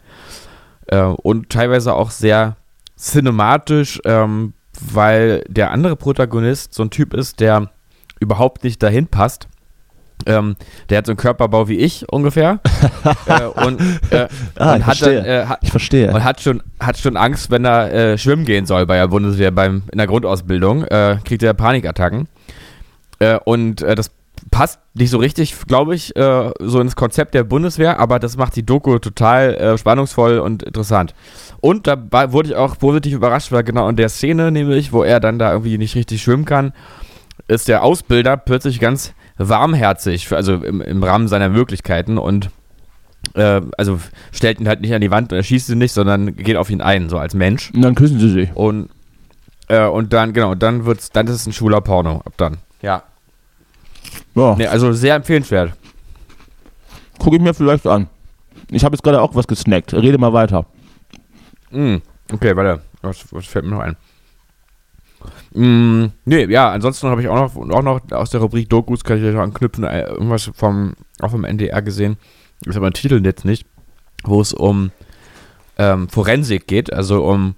Äh, 0.86 1.02
und 1.02 1.50
teilweise 1.50 1.92
auch 1.94 2.12
sehr 2.12 2.56
cinematisch, 2.96 4.00
ähm, 4.04 4.52
weil 4.80 5.44
der 5.48 5.72
andere 5.72 5.96
Protagonist 5.96 6.72
so 6.72 6.84
ein 6.84 6.90
Typ 6.90 7.14
ist, 7.14 7.40
der 7.40 7.68
überhaupt 8.20 8.62
nicht 8.62 8.80
dahin 8.80 9.08
passt. 9.08 9.48
Ähm, 10.24 10.54
der 10.88 10.98
hat 10.98 11.06
so 11.06 11.12
einen 11.12 11.16
Körperbau 11.16 11.66
wie 11.66 11.78
ich 11.78 12.08
ungefähr. 12.12 12.60
äh, 13.26 13.42
und 13.42 13.80
äh, 14.10 14.28
Ah, 14.54 14.74
und 14.74 14.78
ich 14.78 14.86
hat, 14.86 14.98
verstehe. 14.98 15.16
dann, 15.16 15.24
äh, 15.24 15.46
hat, 15.46 15.58
ich 15.62 15.70
verstehe. 15.72 16.12
und 16.14 16.22
hat 16.22 16.40
schon, 16.40 16.62
hat 16.78 16.96
schon 16.96 17.16
Angst, 17.16 17.50
wenn 17.50 17.64
er 17.64 18.16
schwimmen 18.18 18.44
gehen 18.44 18.66
soll 18.66 18.86
bei 18.86 18.98
der 18.98 19.08
Bundeswehr 19.08 19.50
beim, 19.50 19.82
in 19.90 19.98
der 19.98 20.06
Grundausbildung. 20.06 20.84
Kriegt 21.24 21.42
er 21.42 21.54
Panikattacken. 21.54 22.28
Äh, 23.18 23.38
und 23.44 23.82
äh, 23.82 23.94
das 23.94 24.10
passt 24.50 24.80
nicht 24.94 25.10
so 25.10 25.18
richtig, 25.18 25.54
glaube 25.66 25.94
ich, 25.94 26.16
äh, 26.16 26.50
so 26.60 26.80
ins 26.80 26.96
Konzept 26.96 27.34
der 27.34 27.44
Bundeswehr, 27.44 28.00
aber 28.00 28.18
das 28.18 28.36
macht 28.36 28.56
die 28.56 28.66
Doku 28.66 28.98
total 28.98 29.54
äh, 29.54 29.78
spannungsvoll 29.78 30.38
und 30.38 30.62
interessant. 30.64 31.14
Und 31.60 31.86
dabei 31.86 32.32
wurde 32.32 32.48
ich 32.48 32.56
auch 32.56 32.76
positiv 32.78 33.14
überrascht, 33.14 33.52
weil 33.52 33.62
genau 33.62 33.88
in 33.88 33.96
der 33.96 34.08
Szene, 34.08 34.50
nämlich, 34.50 34.92
wo 34.92 35.04
er 35.04 35.20
dann 35.20 35.38
da 35.38 35.52
irgendwie 35.52 35.78
nicht 35.78 35.94
richtig 35.94 36.22
schwimmen 36.22 36.44
kann, 36.44 36.72
ist 37.46 37.68
der 37.68 37.84
Ausbilder 37.84 38.36
plötzlich 38.36 38.80
ganz 38.80 39.14
warmherzig, 39.38 40.26
für- 40.28 40.36
also 40.36 40.54
im, 40.54 40.80
im 40.80 41.02
Rahmen 41.04 41.28
seiner 41.28 41.48
Möglichkeiten 41.48 42.18
und 42.18 42.50
äh, 43.34 43.60
also 43.78 44.00
stellt 44.32 44.58
ihn 44.60 44.66
halt 44.68 44.80
nicht 44.80 44.92
an 44.92 45.00
die 45.00 45.10
Wand 45.12 45.32
und 45.32 45.36
erschießt 45.38 45.70
ihn 45.70 45.78
nicht, 45.78 45.92
sondern 45.92 46.34
geht 46.34 46.56
auf 46.56 46.68
ihn 46.70 46.80
ein, 46.80 47.08
so 47.08 47.18
als 47.18 47.34
Mensch. 47.34 47.70
Und 47.72 47.82
dann 47.82 47.94
küssen 47.94 48.18
sie 48.18 48.28
sich. 48.30 48.50
Und, 48.54 48.90
äh, 49.68 49.86
und 49.86 50.12
dann, 50.12 50.32
genau, 50.32 50.56
dann 50.56 50.84
wird's, 50.84 51.10
dann 51.10 51.28
ist 51.28 51.34
es 51.34 51.46
ein 51.46 51.52
schwuler 51.52 51.80
Porno, 51.80 52.22
ab 52.24 52.32
dann. 52.36 52.58
Ja. 52.82 53.02
Ja, 54.34 54.54
Nee, 54.56 54.66
also 54.66 54.92
sehr 54.92 55.14
empfehlenswert. 55.14 55.72
gucke 57.18 57.36
ich 57.36 57.42
mir 57.42 57.54
vielleicht 57.54 57.86
an. 57.86 58.08
Ich 58.70 58.84
habe 58.84 58.94
jetzt 58.94 59.02
gerade 59.02 59.20
auch 59.20 59.34
was 59.34 59.46
gesnackt. 59.46 59.94
Rede 59.94 60.18
mal 60.18 60.32
weiter. 60.32 60.66
Mm, 61.70 61.96
okay, 62.32 62.56
warte. 62.56 62.82
Was, 63.02 63.24
was 63.32 63.46
fällt 63.46 63.64
mir 63.64 63.72
noch 63.72 63.80
ein? 63.80 63.96
Mm, 65.54 66.12
nee, 66.24 66.44
ja, 66.46 66.70
ansonsten 66.72 67.08
habe 67.08 67.20
ich 67.22 67.28
auch 67.28 67.54
noch, 67.54 67.70
auch 67.70 67.82
noch 67.82 68.00
aus 68.12 68.30
der 68.30 68.40
Rubrik 68.40 68.68
Dokus, 68.68 69.04
kann 69.04 69.18
ich 69.18 69.24
euch 69.24 69.34
noch 69.34 69.42
anknüpfen, 69.42 69.84
äh, 69.84 70.02
irgendwas 70.04 70.50
vom, 70.54 70.94
auch 71.20 71.30
vom 71.30 71.44
NDR 71.44 71.82
gesehen, 71.82 72.16
ist 72.64 72.76
aber 72.76 72.86
ein 72.88 72.92
Titel 72.94 73.24
jetzt 73.24 73.44
nicht, 73.44 73.66
wo 74.24 74.40
es 74.40 74.52
um 74.52 74.90
ähm, 75.78 76.08
Forensik 76.08 76.66
geht, 76.66 76.92
also 76.92 77.24
um 77.24 77.54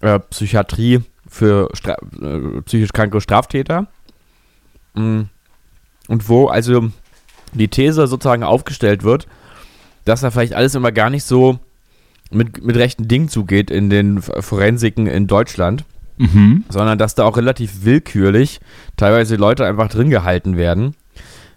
äh, 0.00 0.18
Psychiatrie 0.20 1.00
für 1.28 1.68
Stra 1.74 1.96
äh, 2.20 2.60
psychisch 2.62 2.92
kranke 2.92 3.20
Straftäter. 3.20 3.86
Mm. 4.94 5.22
Und 6.08 6.28
wo 6.28 6.48
also 6.48 6.90
die 7.52 7.68
These 7.68 8.06
sozusagen 8.06 8.42
aufgestellt 8.42 9.04
wird, 9.04 9.26
dass 10.04 10.22
da 10.22 10.30
vielleicht 10.30 10.54
alles 10.54 10.74
immer 10.74 10.92
gar 10.92 11.10
nicht 11.10 11.24
so 11.24 11.58
mit, 12.30 12.64
mit 12.64 12.76
rechten 12.76 13.08
Dingen 13.08 13.28
zugeht 13.28 13.70
in 13.70 13.90
den 13.90 14.22
Forensiken 14.22 15.06
in 15.06 15.26
Deutschland, 15.26 15.84
Mhm. 16.20 16.64
sondern 16.68 16.98
dass 16.98 17.14
da 17.14 17.24
auch 17.24 17.38
relativ 17.38 17.84
willkürlich 17.84 18.60
teilweise 18.98 19.36
Leute 19.36 19.64
einfach 19.64 19.88
drin 19.88 20.10
gehalten 20.10 20.58
werden 20.58 20.94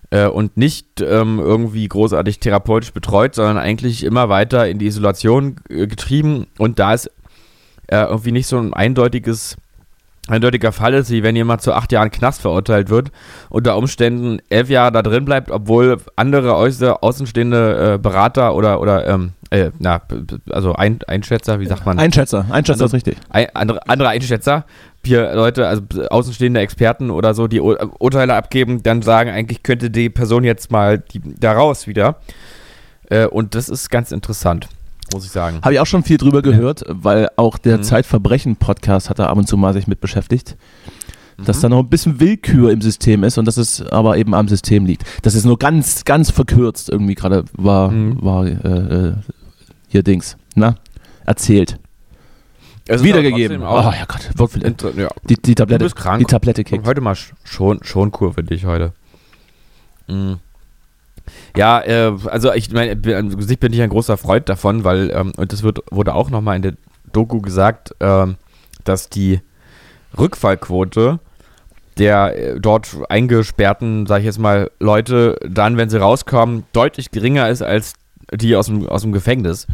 äh, 0.10 0.26
und 0.26 0.56
nicht 0.56 1.02
ähm, 1.02 1.38
irgendwie 1.40 1.86
großartig 1.86 2.40
therapeutisch 2.40 2.94
betreut, 2.94 3.36
sondern 3.36 3.58
eigentlich 3.58 4.06
immer 4.06 4.30
weiter 4.30 4.70
in 4.70 4.80
die 4.80 4.86
Isolation 4.86 5.58
äh, 5.70 5.86
getrieben 5.86 6.48
und 6.58 6.80
da 6.80 6.94
ist 6.94 7.08
äh, 7.88 8.04
irgendwie 8.04 8.32
nicht 8.32 8.48
so 8.48 8.58
ein 8.58 8.74
eindeutiges 8.74 9.58
eindeutiger 10.28 10.72
Fall 10.72 10.94
ist, 10.94 11.10
wie 11.12 11.24
wenn 11.24 11.36
jemand 11.36 11.62
zu 11.62 11.74
acht 11.74 11.92
Jahren 11.92 12.12
Knast 12.12 12.42
verurteilt 12.42 12.90
wird, 12.90 13.12
unter 13.50 13.78
Umständen 13.78 14.40
elf 14.50 14.70
Jahre 14.70 14.92
da 14.92 15.02
drin 15.02 15.26
bleibt, 15.26 15.52
obwohl 15.52 15.98
andere 16.16 16.56
äußer, 16.56 17.04
außenstehende 17.04 17.96
äh, 17.96 17.98
Berater 17.98 18.56
oder, 18.56 18.80
oder 18.80 19.08
ähm, 19.08 19.34
äh, 19.50 19.72
na, 19.80 20.02
also 20.50 20.74
ein, 20.74 21.00
Einschätzer, 21.08 21.60
wie 21.60 21.68
sagt 21.68 21.86
man? 21.86 22.00
Einschätzer, 22.00 22.46
Einschätzer 22.50 22.86
ist 22.86 22.94
richtig. 22.94 23.18
Ein, 23.30 23.48
andere, 23.54 23.88
andere 23.88 24.10
Einschätzer, 24.10 24.66
hier 25.06 25.34
Leute, 25.36 25.68
also 25.68 25.84
außenstehende 26.10 26.62
Experten 26.62 27.12
oder 27.12 27.34
so, 27.34 27.48
die 27.48 27.60
Ur 27.60 27.92
Urteile 28.00 28.36
abgeben, 28.36 28.82
dann 28.82 29.02
sagen, 29.02 29.30
eigentlich 29.30 29.62
könnte 29.62 29.92
die 29.92 30.10
Person 30.10 30.44
jetzt 30.44 30.72
mal 30.72 31.00
die, 31.00 31.22
da 31.40 31.52
raus 31.52 31.86
wieder. 31.86 32.16
Äh, 33.10 33.26
und 33.26 33.56
das 33.56 33.70
ist 33.70 33.90
ganz 33.90 34.12
interessant, 34.12 34.70
muss 35.12 35.26
ich 35.26 35.32
sagen. 35.32 35.60
Habe 35.62 35.74
ich 35.74 35.80
auch 35.80 35.86
schon 35.86 36.04
viel 36.04 36.18
drüber 36.18 36.42
gehört, 36.42 36.84
weil 36.88 37.30
auch 37.36 37.58
der 37.58 37.80
Mhm. 37.80 37.84
Zeitverbrechen-Podcast 37.84 39.10
hat 39.10 39.20
da 39.20 39.28
ab 39.28 39.38
und 39.38 39.48
zu 39.48 39.58
mal 39.58 39.74
sich 39.74 39.88
mit 39.88 40.00
beschäftigt. 40.02 40.56
Dass 41.38 41.58
Mhm. 41.58 41.62
da 41.62 41.70
noch 41.70 41.80
ein 41.80 41.90
bisschen 41.90 42.20
Willkür 42.20 42.72
im 42.72 42.82
System 42.82 43.24
ist 43.24 43.38
und 43.38 43.46
dass 43.46 43.58
es 43.58 43.82
aber 43.82 44.18
eben 44.18 44.34
am 44.36 44.48
System 44.48 44.86
liegt. 44.86 45.04
Das 45.24 45.34
ist 45.36 45.46
nur 45.46 45.58
ganz, 45.58 46.06
ganz 46.06 46.30
verkürzt 46.30 46.90
irgendwie 46.90 47.16
gerade 47.16 47.44
war, 47.54 47.90
Mhm. 47.92 48.22
war 48.22 48.46
äh, 48.46 48.50
äh, 49.10 49.14
hier 49.88 50.04
Dings, 50.04 50.38
na, 50.56 50.76
erzählt. 51.26 51.80
Es 52.86 53.02
Wiedergegeben. 53.02 53.62
Oh 53.64 53.66
ja 53.92 54.06
Gott, 54.08 54.54
inter- 54.62 54.94
ja, 54.96 55.08
Die, 55.30 55.36
die 55.42 55.56
Tablette, 55.56 55.80
Du 55.80 55.86
bist 55.86 55.96
krank. 55.96 56.20
die 56.20 56.26
Tablette 56.26 56.64
kickt. 56.66 56.86
Heute 56.86 57.00
mal 57.02 57.14
sch- 57.14 57.32
schon, 57.46 57.80
schon 57.84 58.12
Kur 58.12 58.34
für 58.34 58.44
dich 58.44 58.66
heute. 58.66 58.92
Mhm. 60.08 60.38
Ja, 61.56 61.82
äh, 61.82 62.14
also 62.26 62.52
ich 62.54 62.72
meine, 62.72 63.00
an 63.16 63.42
sich 63.42 63.60
bin 63.60 63.74
ich 63.74 63.82
ein 63.82 63.90
großer 63.90 64.18
Freund 64.18 64.50
davon, 64.50 64.84
weil, 64.84 65.12
ähm, 65.12 65.32
und 65.38 65.54
das 65.54 65.64
wird, 65.64 65.80
wurde 65.92 66.16
auch 66.16 66.30
nochmal 66.30 66.56
in 66.56 66.62
der 66.62 66.74
Doku 67.12 67.42
gesagt, 67.42 67.96
ähm, 68.00 68.36
dass 68.84 69.10
die 69.10 69.40
Rückfallquote 70.18 71.20
der 71.98 72.38
äh, 72.38 72.60
dort 72.60 72.98
eingesperrten, 73.10 74.08
sag 74.08 74.20
ich 74.20 74.26
jetzt 74.26 74.40
mal, 74.40 74.72
Leute 74.80 75.38
dann, 75.48 75.78
wenn 75.78 75.90
sie 75.90 76.00
rauskommen, 76.00 76.66
deutlich 76.74 77.12
geringer 77.12 77.50
ist 77.50 77.62
als 77.62 77.94
die 78.32 78.56
aus 78.56 78.66
dem, 78.66 78.88
aus 78.88 79.04
dem 79.04 79.12
Gefängnis. 79.12 79.68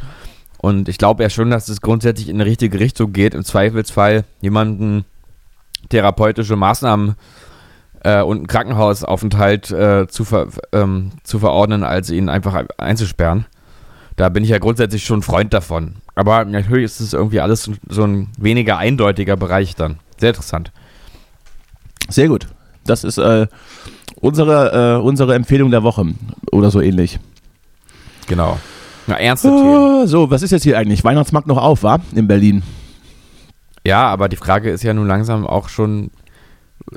Und 0.58 0.90
ich 0.90 0.98
glaube 0.98 1.24
ja 1.24 1.30
schon, 1.30 1.50
dass 1.50 1.70
es 1.70 1.80
grundsätzlich 1.80 2.28
in 2.28 2.38
die 2.38 2.44
richtige 2.44 2.80
Richtung 2.80 3.14
geht. 3.14 3.34
Im 3.34 3.46
Zweifelsfall 3.46 4.26
jemanden 4.42 5.06
therapeutische 5.88 6.58
Maßnahmen 6.58 7.12
äh, 7.12 7.14
und 8.22 8.38
einen 8.38 8.48
Krankenhausaufenthalt 8.48 9.72
äh, 9.72 10.08
zu, 10.08 10.26
ver, 10.26 10.48
ähm, 10.72 11.12
zu 11.24 11.40
verordnen, 11.40 11.84
als 11.84 12.10
ihn 12.10 12.30
einfach 12.30 12.64
einzusperren. 12.78 13.46
Da 14.16 14.30
bin 14.30 14.44
ich 14.44 14.50
ja 14.50 14.58
grundsätzlich 14.58 15.06
schon 15.06 15.22
Freund 15.22 15.54
davon. 15.54 15.96
Aber 16.16 16.44
natürlich 16.46 16.86
ist 16.86 17.00
es 17.00 17.14
irgendwie 17.14 17.40
alles 17.40 17.64
so- 17.64 17.74
so 17.88 18.04
ein 18.04 18.30
weniger 18.38 18.78
eindeutiger 18.78 19.38
Bereich 19.38 19.76
dann. 19.76 20.00
Sehr 20.18 20.30
interessant. 20.30 20.72
Sehr 22.10 22.28
gut. 22.28 22.48
Das 22.86 23.04
ist 23.04 23.18
äh, 23.18 23.48
unsere, 24.20 24.98
äh, 24.98 25.02
unsere 25.02 25.36
Empfehlung 25.36 25.72
der 25.72 25.84
Woche 25.84 26.06
oder 26.52 26.72
so 26.72 26.82
ähnlich. 26.82 27.20
Genau. 28.28 28.58
Ja, 29.08 29.16
ernste 29.16 29.48
Themen. 29.50 30.04
Ah, 30.04 30.08
so, 30.08 30.30
was 30.30 30.42
ist 30.42 30.52
jetzt 30.52 30.64
hier 30.64 30.78
eigentlich? 30.78 31.04
Weihnachtsmarkt 31.04 31.48
noch 31.48 31.58
auf, 31.58 31.84
war? 31.84 32.00
In 32.14 32.28
Berlin. 32.28 32.64
Ja, 33.86 34.04
aber 34.08 34.28
die 34.28 34.36
Frage 34.36 34.70
ist 34.70 34.84
ja 34.84 34.94
nun 34.94 35.08
langsam 35.08 35.48
auch 35.48 35.70
schon, 35.70 36.08
äh, 36.08 36.10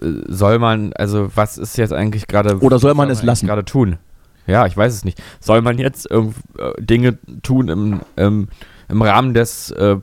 soll 0.00 0.58
man, 0.58 0.92
also 0.94 1.30
was 1.34 1.58
ist 1.58 1.76
jetzt 1.76 1.92
eigentlich 1.92 2.26
gerade. 2.26 2.58
Oder 2.58 2.78
soll 2.78 2.94
man 2.94 3.08
was 3.08 3.18
es 3.18 3.18
eigentlich 3.20 3.26
lassen? 3.26 3.46
gerade 3.46 3.64
tun? 3.64 3.96
Ja, 4.46 4.66
ich 4.66 4.76
weiß 4.76 4.92
es 4.92 5.04
nicht. 5.04 5.22
Soll 5.40 5.62
man 5.62 5.78
jetzt 5.78 6.10
äh, 6.10 6.22
Dinge 6.78 7.18
tun 7.42 7.68
im, 7.68 8.00
im, 8.16 8.48
im 8.88 9.02
Rahmen 9.02 9.34
des 9.34 9.70
äh, 9.70 9.96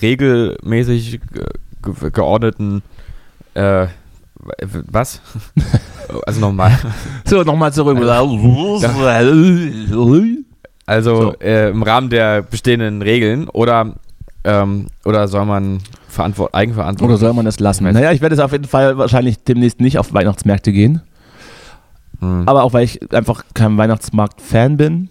regelmäßig 0.00 1.20
ge 1.32 1.44
ge 1.82 2.10
geordneten, 2.10 2.82
äh, 3.54 3.88
was? 4.90 5.20
also 6.26 6.40
nochmal. 6.40 6.78
So, 7.26 7.42
nochmal 7.42 7.72
zurück. 7.72 7.96
Also 10.86 11.16
So. 11.16 11.34
äh, 11.40 11.70
im 11.70 11.82
Rahmen 11.82 12.10
der 12.10 12.42
bestehenden 12.42 13.00
Regeln 13.02 13.48
oder, 13.48 13.94
ähm, 14.44 14.86
oder 15.04 15.26
soll 15.28 15.46
man 15.46 15.80
Verantwort 16.08 16.54
Eigenverantwortung? 16.54 17.14
Oder 17.14 17.18
soll 17.18 17.32
man 17.32 17.46
es 17.46 17.60
lassen? 17.60 17.84
Naja, 17.84 18.12
ich 18.12 18.20
werde 18.20 18.34
es 18.34 18.40
auf 18.40 18.52
jeden 18.52 18.64
Fall 18.64 18.98
wahrscheinlich 18.98 19.42
demnächst 19.42 19.80
nicht 19.80 19.98
auf 19.98 20.12
Weihnachtsmärkte 20.12 20.72
gehen. 20.72 21.02
Hm. 22.20 22.44
Aber 22.46 22.62
auch 22.62 22.72
weil 22.72 22.84
ich 22.84 23.12
einfach 23.12 23.44
kein 23.54 23.76
Weihnachtsmarkt-Fan 23.76 24.76
bin. 24.76 25.08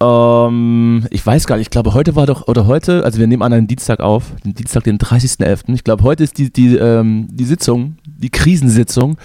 Ähm, 0.00 1.06
ich 1.10 1.24
weiß 1.24 1.46
gar 1.46 1.56
nicht, 1.56 1.66
ich 1.66 1.70
glaube, 1.70 1.94
heute 1.94 2.14
war 2.16 2.26
doch, 2.26 2.48
oder 2.48 2.66
heute, 2.66 3.02
also 3.04 3.18
wir 3.18 3.26
nehmen 3.26 3.42
an 3.42 3.52
einen 3.52 3.66
Dienstag 3.66 4.00
auf, 4.00 4.24
den 4.44 4.54
Dienstag, 4.54 4.84
den 4.84 4.98
30.11. 4.98 5.72
Ich 5.74 5.84
glaube, 5.84 6.04
heute 6.04 6.22
ist 6.22 6.36
die, 6.38 6.52
die, 6.52 6.76
ähm, 6.76 7.28
die 7.30 7.44
Sitzung, 7.44 7.96
die 8.04 8.30
Krisensitzung. 8.30 9.16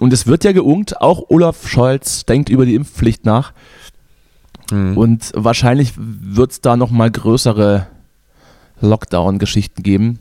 Und 0.00 0.12
es 0.12 0.26
wird 0.26 0.44
ja 0.44 0.52
geungt, 0.52 1.00
auch 1.00 1.24
Olaf 1.28 1.68
Scholz 1.68 2.24
denkt 2.24 2.48
über 2.48 2.66
die 2.66 2.74
Impfpflicht 2.74 3.24
nach. 3.24 3.52
Hm. 4.74 4.96
Und 4.98 5.32
wahrscheinlich 5.34 5.92
wird 5.96 6.50
es 6.52 6.60
da 6.60 6.76
nochmal 6.76 7.10
größere 7.10 7.86
Lockdown-Geschichten 8.80 9.82
geben. 9.82 10.18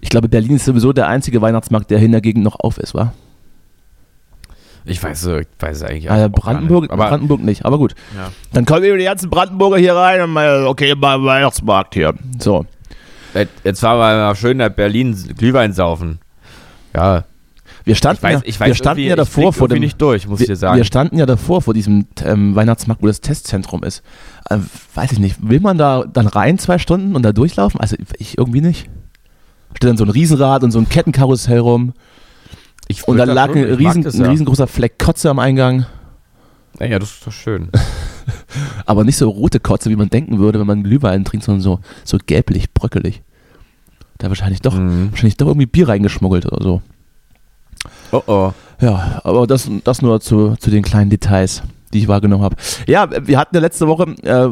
Ich 0.00 0.08
glaube, 0.10 0.28
Berlin 0.28 0.56
ist 0.56 0.64
sowieso 0.64 0.92
der 0.92 1.06
einzige 1.08 1.40
Weihnachtsmarkt, 1.40 1.90
der 1.90 1.98
in 2.00 2.12
der 2.12 2.20
Gegend 2.20 2.44
noch 2.44 2.58
auf 2.60 2.78
ist, 2.78 2.94
wa? 2.94 3.12
Ich 4.86 5.02
weiß, 5.02 5.26
äh, 5.26 5.40
ich 5.40 5.46
weiß 5.58 5.78
es 5.78 5.82
eigentlich 5.82 6.04
Äh, 6.06 6.08
auch 6.10 6.16
gar 6.16 6.28
Brandenburg, 6.28 6.82
nicht. 6.82 6.90
Aber 6.92 7.08
Brandenburg 7.08 7.40
nicht, 7.42 7.64
aber 7.64 7.78
gut. 7.78 7.94
Ja. 8.14 8.30
Dann 8.52 8.66
kommen 8.66 8.84
über 8.84 8.98
die 8.98 9.04
ganzen 9.04 9.30
Brandenburger 9.30 9.78
hier 9.78 9.94
rein 9.94 10.20
und 10.20 10.30
mal, 10.30 10.66
okay, 10.66 10.94
mal 10.94 11.22
Weihnachtsmarkt 11.24 11.94
hier. 11.94 12.12
So. 12.38 12.66
Jetzt- 13.32 13.52
Jetzt 13.64 13.82
war 13.82 13.96
mal 13.96 14.34
schön 14.36 14.58
nach 14.58 14.68
Berlin 14.68 15.16
Glühwein 15.38 15.72
saufen. 15.72 16.18
Ja, 16.94 17.24
Wir 17.84 17.94
standen, 17.94 18.16
ich 18.18 18.22
weiß, 18.22 18.32
ja, 18.34 18.40
ich 18.46 18.60
weiß 18.60 18.66
wir 18.68 18.74
standen 18.74 19.02
ja 19.02 19.10
ich 19.10 19.16
davor 19.16 19.52
vor 19.52 19.68
dem. 19.68 19.80
nicht 19.80 20.00
durch, 20.00 20.26
muss 20.26 20.40
ich 20.40 20.46
dir 20.46 20.52
wir, 20.52 20.56
sagen. 20.56 20.76
wir 20.78 20.84
standen 20.84 21.18
ja 21.18 21.26
davor 21.26 21.60
vor 21.60 21.74
diesem 21.74 22.06
ähm, 22.24 22.54
Weihnachtsmarkt, 22.54 23.02
wo 23.02 23.06
das 23.06 23.20
Testzentrum 23.20 23.82
ist. 23.84 24.02
Äh, 24.48 24.58
weiß 24.94 25.12
ich 25.12 25.18
nicht. 25.18 25.36
Will 25.46 25.60
man 25.60 25.76
da 25.76 26.04
dann 26.10 26.26
rein 26.26 26.58
zwei 26.58 26.78
Stunden 26.78 27.14
und 27.14 27.22
da 27.22 27.32
durchlaufen? 27.32 27.78
Also 27.80 27.96
ich 28.18 28.38
irgendwie 28.38 28.62
nicht. 28.62 28.88
Steht 29.74 29.90
dann 29.90 29.96
so 29.98 30.04
ein 30.04 30.10
Riesenrad 30.10 30.62
und 30.64 30.70
so 30.70 30.78
ein 30.78 30.88
Kettenkarussell 30.88 31.58
rum. 31.58 31.92
Ich 32.88 33.06
Und 33.06 33.16
da 33.18 33.24
lag 33.24 33.48
schon- 33.48 33.58
ein, 33.58 33.74
riesen, 33.74 34.02
das 34.02 34.14
ein 34.14 34.22
ja. 34.24 34.30
riesengroßer 34.30 34.66
Fleck 34.66 34.98
Kotze 34.98 35.28
am 35.28 35.38
Eingang. 35.38 35.84
Ja, 36.80 36.86
ja, 36.86 36.98
das 36.98 37.10
ist 37.12 37.26
doch 37.26 37.32
schön. 37.32 37.68
Aber 38.86 39.04
nicht 39.04 39.16
so 39.16 39.28
rote 39.28 39.60
Kotze, 39.60 39.90
wie 39.90 39.96
man 39.96 40.08
denken 40.10 40.38
würde, 40.38 40.58
wenn 40.60 40.66
man 40.66 40.82
Glühwein 40.84 41.24
trinkt, 41.24 41.44
sondern 41.44 41.60
so, 41.60 41.80
so 42.04 42.18
gelblich, 42.24 42.72
bröckelig. 42.72 43.22
Da 44.18 44.28
wahrscheinlich 44.28 44.60
doch, 44.62 44.74
Mhm. 44.78 45.10
wahrscheinlich 45.10 45.36
doch 45.36 45.48
irgendwie 45.48 45.66
Bier 45.66 45.88
reingeschmuggelt 45.88 46.46
oder 46.46 46.62
so. 46.62 46.82
Oh 48.12 48.22
oh. 48.26 48.52
Ja, 48.80 49.20
aber 49.24 49.46
das, 49.46 49.70
das 49.84 50.02
nur 50.02 50.20
zu, 50.20 50.56
zu 50.56 50.70
den 50.70 50.82
kleinen 50.82 51.10
Details, 51.10 51.62
die 51.92 52.00
ich 52.00 52.08
wahrgenommen 52.08 52.42
habe. 52.42 52.56
Ja, 52.86 53.08
wir 53.26 53.38
hatten 53.38 53.54
ja 53.54 53.60
letzte 53.60 53.86
Woche 53.86 54.14
äh, 54.22 54.48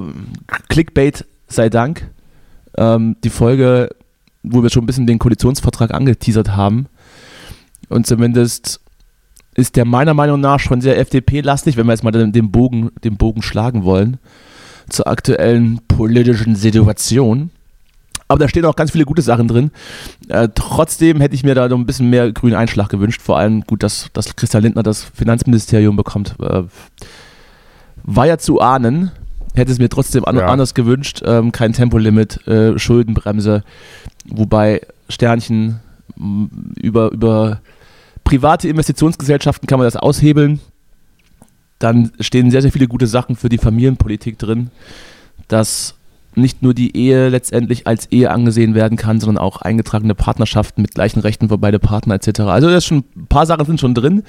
Clickbait 0.69 1.25
sei 1.49 1.69
Dank. 1.69 2.09
Ähm, 2.77 3.17
die 3.25 3.31
Folge, 3.31 3.91
wo 4.43 4.63
wir 4.63 4.71
schon 4.71 4.85
ein 4.85 4.87
bisschen 4.87 5.07
den 5.07 5.19
Koalitionsvertrag 5.19 5.93
angeteasert 5.93 6.57
haben. 6.57 6.87
Und 7.89 8.07
zumindest 8.07 8.81
ist 9.55 9.77
der 9.77 9.85
meiner 9.85 10.15
Meinung 10.15 10.41
nach 10.41 10.61
schon 10.61 10.81
sehr 10.81 10.99
FDP-lastig, 10.99 11.77
wenn 11.77 11.87
wir 11.87 11.93
jetzt 11.93 12.05
mal 12.05 12.11
den, 12.11 12.33
den, 12.33 12.51
Bogen, 12.51 12.91
den 13.05 13.17
Bogen 13.17 13.43
schlagen 13.43 13.85
wollen, 13.85 14.19
zur 14.89 15.07
aktuellen 15.07 15.81
politischen 15.89 16.57
Situation. 16.57 17.51
Aber 18.33 18.39
da 18.39 18.49
stehen 18.49 18.65
auch 18.65 18.77
ganz 18.77 18.91
viele 18.93 19.05
gute 19.05 19.21
Sachen 19.21 19.47
drin. 19.47 19.71
Äh, 20.29 20.49
trotzdem 20.55 21.21
hätte 21.21 21.35
ich 21.35 21.45
mir 21.45 21.55
da 21.55 21.69
noch 21.69 21.77
ein 21.77 21.85
bisschen 21.85 22.09
mehr 22.09 22.33
grünen 22.33 22.55
Einschlag 22.57 22.89
gewünscht. 22.89 23.21
Vor 23.21 23.37
allem 23.39 23.61
gut, 23.63 23.83
dass, 23.83 24.09
dass 24.15 24.35
Christian 24.37 24.63
Lindner 24.63 24.83
das 24.83 25.03
Finanzministerium 25.05 25.97
bekommt. 25.97 26.35
Äh, 26.41 26.63
war 28.05 28.27
ja 28.27 28.39
zu 28.39 28.61
ahnen. 28.61 29.11
Hätte 29.55 29.71
es 29.71 29.79
mir 29.79 29.91
trotzdem 29.91 30.25
an, 30.25 30.37
Ja. 30.37 30.47
anders 30.47 30.73
gewünscht. 30.73 31.21
Ähm, 31.27 31.53
kein 31.53 31.75
Tempolimit, 31.75 32.47
äh, 32.49 32.79
Schuldenbremse. 32.79 33.65
Wobei 34.25 34.81
Sternchen 35.11 35.81
über, 36.81 37.13
über 37.13 37.61
private 38.25 38.67
Investitionsgesellschaften 38.69 39.67
kann 39.67 39.79
man 39.79 39.87
das 39.87 39.97
aushebeln. 39.97 40.61
Dann 41.79 42.13
stehen 42.19 42.51
sehr, 42.51 42.63
sehr 42.63 42.73
viele 42.73 42.89
gute 42.89 43.07
Sachen 43.07 43.37
für 43.37 43.51
die 43.51 43.59
Familienpolitik 43.59 44.39
drin. 44.39 44.71
Das 45.49 45.97
nicht 46.35 46.63
nur 46.63 46.75
die 46.75 46.97
Ehe 46.97 47.29
letztendlich 47.29 47.87
als 47.87 48.07
Ehe 48.07 48.31
angesehen 48.31 48.75
werden 48.75 48.97
kann, 48.97 49.21
sondern 49.21 49.43
auch 49.43 49.63
eingetragene 49.63 50.15
Partnerschaften 50.15 50.83
mit 50.83 50.95
gleichen 50.95 51.21
Rechten 51.21 51.49
für 51.49 51.59
beide 51.59 51.79
Partner 51.79 52.15
etc. 52.15 52.41
Also 52.41 52.71
das 52.71 52.85
schon, 52.85 53.05
ein 53.17 53.27
paar 53.27 53.47
Sachen 53.47 53.67
sind 53.67 53.81
schon 53.81 53.95
drin. 53.95 54.23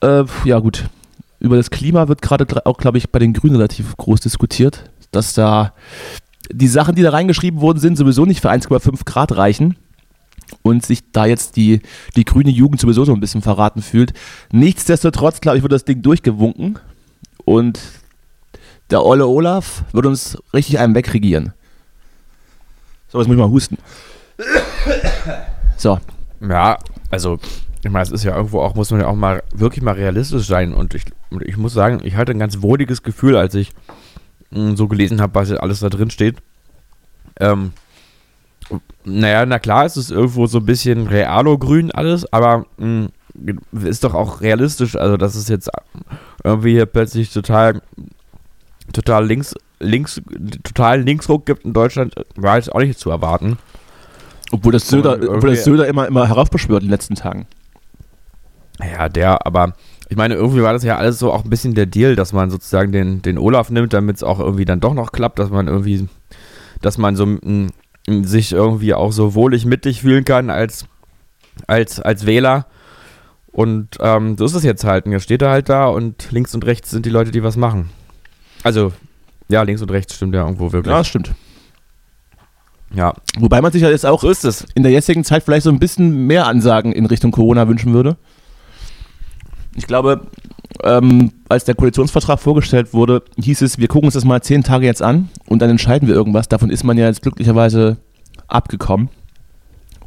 Äh, 0.00 0.24
ja 0.44 0.58
gut, 0.58 0.88
über 1.38 1.56
das 1.56 1.70
Klima 1.70 2.08
wird 2.08 2.22
gerade 2.22 2.66
auch, 2.66 2.78
glaube 2.78 2.98
ich, 2.98 3.10
bei 3.10 3.18
den 3.18 3.32
Grünen 3.32 3.56
relativ 3.56 3.96
groß 3.96 4.20
diskutiert, 4.20 4.90
dass 5.10 5.34
da 5.34 5.72
die 6.52 6.68
Sachen, 6.68 6.94
die 6.94 7.02
da 7.02 7.10
reingeschrieben 7.10 7.60
worden 7.60 7.78
sind, 7.78 7.96
sowieso 7.96 8.26
nicht 8.26 8.40
für 8.40 8.50
1,5 8.50 9.04
Grad 9.04 9.36
reichen 9.36 9.76
und 10.62 10.84
sich 10.84 11.12
da 11.12 11.26
jetzt 11.26 11.56
die, 11.56 11.80
die 12.16 12.24
grüne 12.24 12.50
Jugend 12.50 12.80
sowieso 12.80 13.04
so 13.04 13.12
ein 13.12 13.20
bisschen 13.20 13.42
verraten 13.42 13.82
fühlt. 13.82 14.12
Nichtsdestotrotz, 14.52 15.40
glaube 15.40 15.58
ich, 15.58 15.62
wird 15.62 15.72
das 15.72 15.84
Ding 15.84 16.02
durchgewunken 16.02 16.78
und 17.44 17.80
der 18.90 19.04
Olle 19.04 19.26
Olaf 19.26 19.84
wird 19.92 20.06
uns 20.06 20.38
richtig 20.52 20.78
einen 20.78 20.94
wegregieren. 20.94 21.52
So, 23.08 23.18
jetzt 23.18 23.28
muss 23.28 23.36
ich 23.36 23.40
mal 23.40 23.50
husten. 23.50 23.78
So. 25.76 25.98
Ja, 26.40 26.78
also, 27.10 27.38
ich 27.82 27.90
meine, 27.90 28.04
es 28.04 28.10
ist 28.10 28.24
ja 28.24 28.36
irgendwo 28.36 28.60
auch, 28.60 28.74
muss 28.74 28.90
man 28.90 29.00
ja 29.00 29.06
auch 29.06 29.14
mal 29.14 29.42
wirklich 29.52 29.82
mal 29.82 29.94
realistisch 29.94 30.46
sein. 30.46 30.72
Und 30.72 30.94
ich, 30.94 31.04
ich 31.44 31.56
muss 31.56 31.72
sagen, 31.72 32.00
ich 32.02 32.16
hatte 32.16 32.32
ein 32.32 32.38
ganz 32.38 32.62
wohliges 32.62 33.02
Gefühl, 33.02 33.36
als 33.36 33.54
ich 33.54 33.72
mh, 34.50 34.76
so 34.76 34.88
gelesen 34.88 35.20
habe, 35.20 35.34
was 35.34 35.50
alles 35.52 35.80
da 35.80 35.88
drin 35.88 36.10
steht. 36.10 36.36
Ähm, 37.38 37.72
naja, 39.04 39.44
na 39.46 39.58
klar, 39.58 39.84
es 39.84 39.96
ist 39.96 40.10
irgendwo 40.10 40.46
so 40.46 40.58
ein 40.58 40.66
bisschen 40.66 41.06
realo-grün 41.06 41.90
alles, 41.90 42.30
aber 42.32 42.66
mh, 42.78 43.08
ist 43.72 44.04
doch 44.04 44.14
auch 44.14 44.40
realistisch, 44.40 44.96
also 44.96 45.16
dass 45.16 45.34
es 45.34 45.48
jetzt 45.48 45.70
irgendwie 46.44 46.72
hier 46.72 46.86
plötzlich 46.86 47.32
total 47.32 47.80
total 48.92 49.26
links, 49.26 49.54
links, 49.78 50.20
total 50.64 51.02
Linksruck 51.02 51.46
gibt 51.46 51.64
in 51.64 51.72
Deutschland, 51.72 52.14
war 52.36 52.56
jetzt 52.56 52.72
auch 52.72 52.80
nicht 52.80 52.98
zu 52.98 53.10
erwarten. 53.10 53.58
Obwohl 54.52 54.72
das 54.72 54.88
Söder, 54.88 55.18
obwohl 55.28 55.50
das 55.50 55.64
Söder 55.64 55.86
immer, 55.86 56.06
immer 56.06 56.28
heraufbeschwört 56.28 56.82
in 56.82 56.88
den 56.88 56.92
letzten 56.92 57.14
Tagen. 57.14 57.46
Ja, 58.80 59.08
der, 59.08 59.46
aber 59.46 59.74
ich 60.08 60.16
meine, 60.16 60.34
irgendwie 60.34 60.62
war 60.62 60.72
das 60.72 60.82
ja 60.82 60.96
alles 60.96 61.18
so 61.18 61.32
auch 61.32 61.44
ein 61.44 61.50
bisschen 61.50 61.74
der 61.74 61.86
Deal, 61.86 62.16
dass 62.16 62.32
man 62.32 62.50
sozusagen 62.50 62.90
den, 62.90 63.22
den 63.22 63.38
Olaf 63.38 63.70
nimmt, 63.70 63.92
damit 63.92 64.16
es 64.16 64.22
auch 64.22 64.40
irgendwie 64.40 64.64
dann 64.64 64.80
doch 64.80 64.94
noch 64.94 65.12
klappt, 65.12 65.38
dass 65.38 65.50
man 65.50 65.68
irgendwie, 65.68 66.08
dass 66.82 66.98
man 66.98 67.14
so 67.14 67.24
m, 67.24 67.70
sich 68.06 68.52
irgendwie 68.52 68.94
auch 68.94 69.12
so 69.12 69.34
wohlig 69.34 69.66
mittig 69.66 70.00
fühlen 70.00 70.24
kann 70.24 70.50
als, 70.50 70.86
als, 71.66 72.00
als 72.00 72.26
Wähler. 72.26 72.66
Und 73.52 73.98
ähm, 74.00 74.36
so 74.36 74.44
ist 74.44 74.54
es 74.54 74.64
jetzt 74.64 74.84
halt. 74.84 75.06
Und 75.06 75.12
jetzt 75.12 75.24
steht 75.24 75.42
er 75.42 75.50
halt 75.50 75.68
da 75.68 75.86
und 75.86 76.32
links 76.32 76.54
und 76.54 76.64
rechts 76.66 76.90
sind 76.90 77.06
die 77.06 77.10
Leute, 77.10 77.30
die 77.30 77.42
was 77.42 77.56
machen. 77.56 77.90
Also, 78.62 78.92
ja, 79.48 79.62
links 79.62 79.82
und 79.82 79.90
rechts 79.90 80.14
stimmt 80.14 80.34
ja 80.34 80.44
irgendwo 80.44 80.72
wirklich. 80.72 80.90
Ja, 80.90 80.98
das 80.98 81.08
stimmt. 81.08 81.32
Ja. 82.94 83.14
Wobei 83.38 83.60
man 83.60 83.72
sich 83.72 83.82
ja 83.82 83.90
jetzt 83.90 84.04
auch 84.04 84.20
so 84.20 84.30
ist 84.30 84.44
es. 84.44 84.66
in 84.74 84.82
der 84.82 84.92
jetzigen 84.92 85.24
Zeit 85.24 85.44
vielleicht 85.44 85.64
so 85.64 85.70
ein 85.70 85.78
bisschen 85.78 86.26
mehr 86.26 86.46
Ansagen 86.46 86.92
in 86.92 87.06
Richtung 87.06 87.30
Corona 87.30 87.68
wünschen 87.68 87.92
würde. 87.92 88.16
Ich 89.76 89.86
glaube, 89.86 90.26
ähm, 90.82 91.32
als 91.48 91.64
der 91.64 91.74
Koalitionsvertrag 91.74 92.40
vorgestellt 92.40 92.92
wurde, 92.92 93.22
hieß 93.40 93.62
es, 93.62 93.78
wir 93.78 93.88
gucken 93.88 94.06
uns 94.06 94.14
das 94.14 94.24
mal 94.24 94.42
zehn 94.42 94.64
Tage 94.64 94.86
jetzt 94.86 95.02
an 95.02 95.28
und 95.46 95.62
dann 95.62 95.70
entscheiden 95.70 96.08
wir 96.08 96.14
irgendwas. 96.14 96.48
Davon 96.48 96.70
ist 96.70 96.84
man 96.84 96.98
ja 96.98 97.06
jetzt 97.06 97.22
glücklicherweise 97.22 97.98
abgekommen 98.48 99.08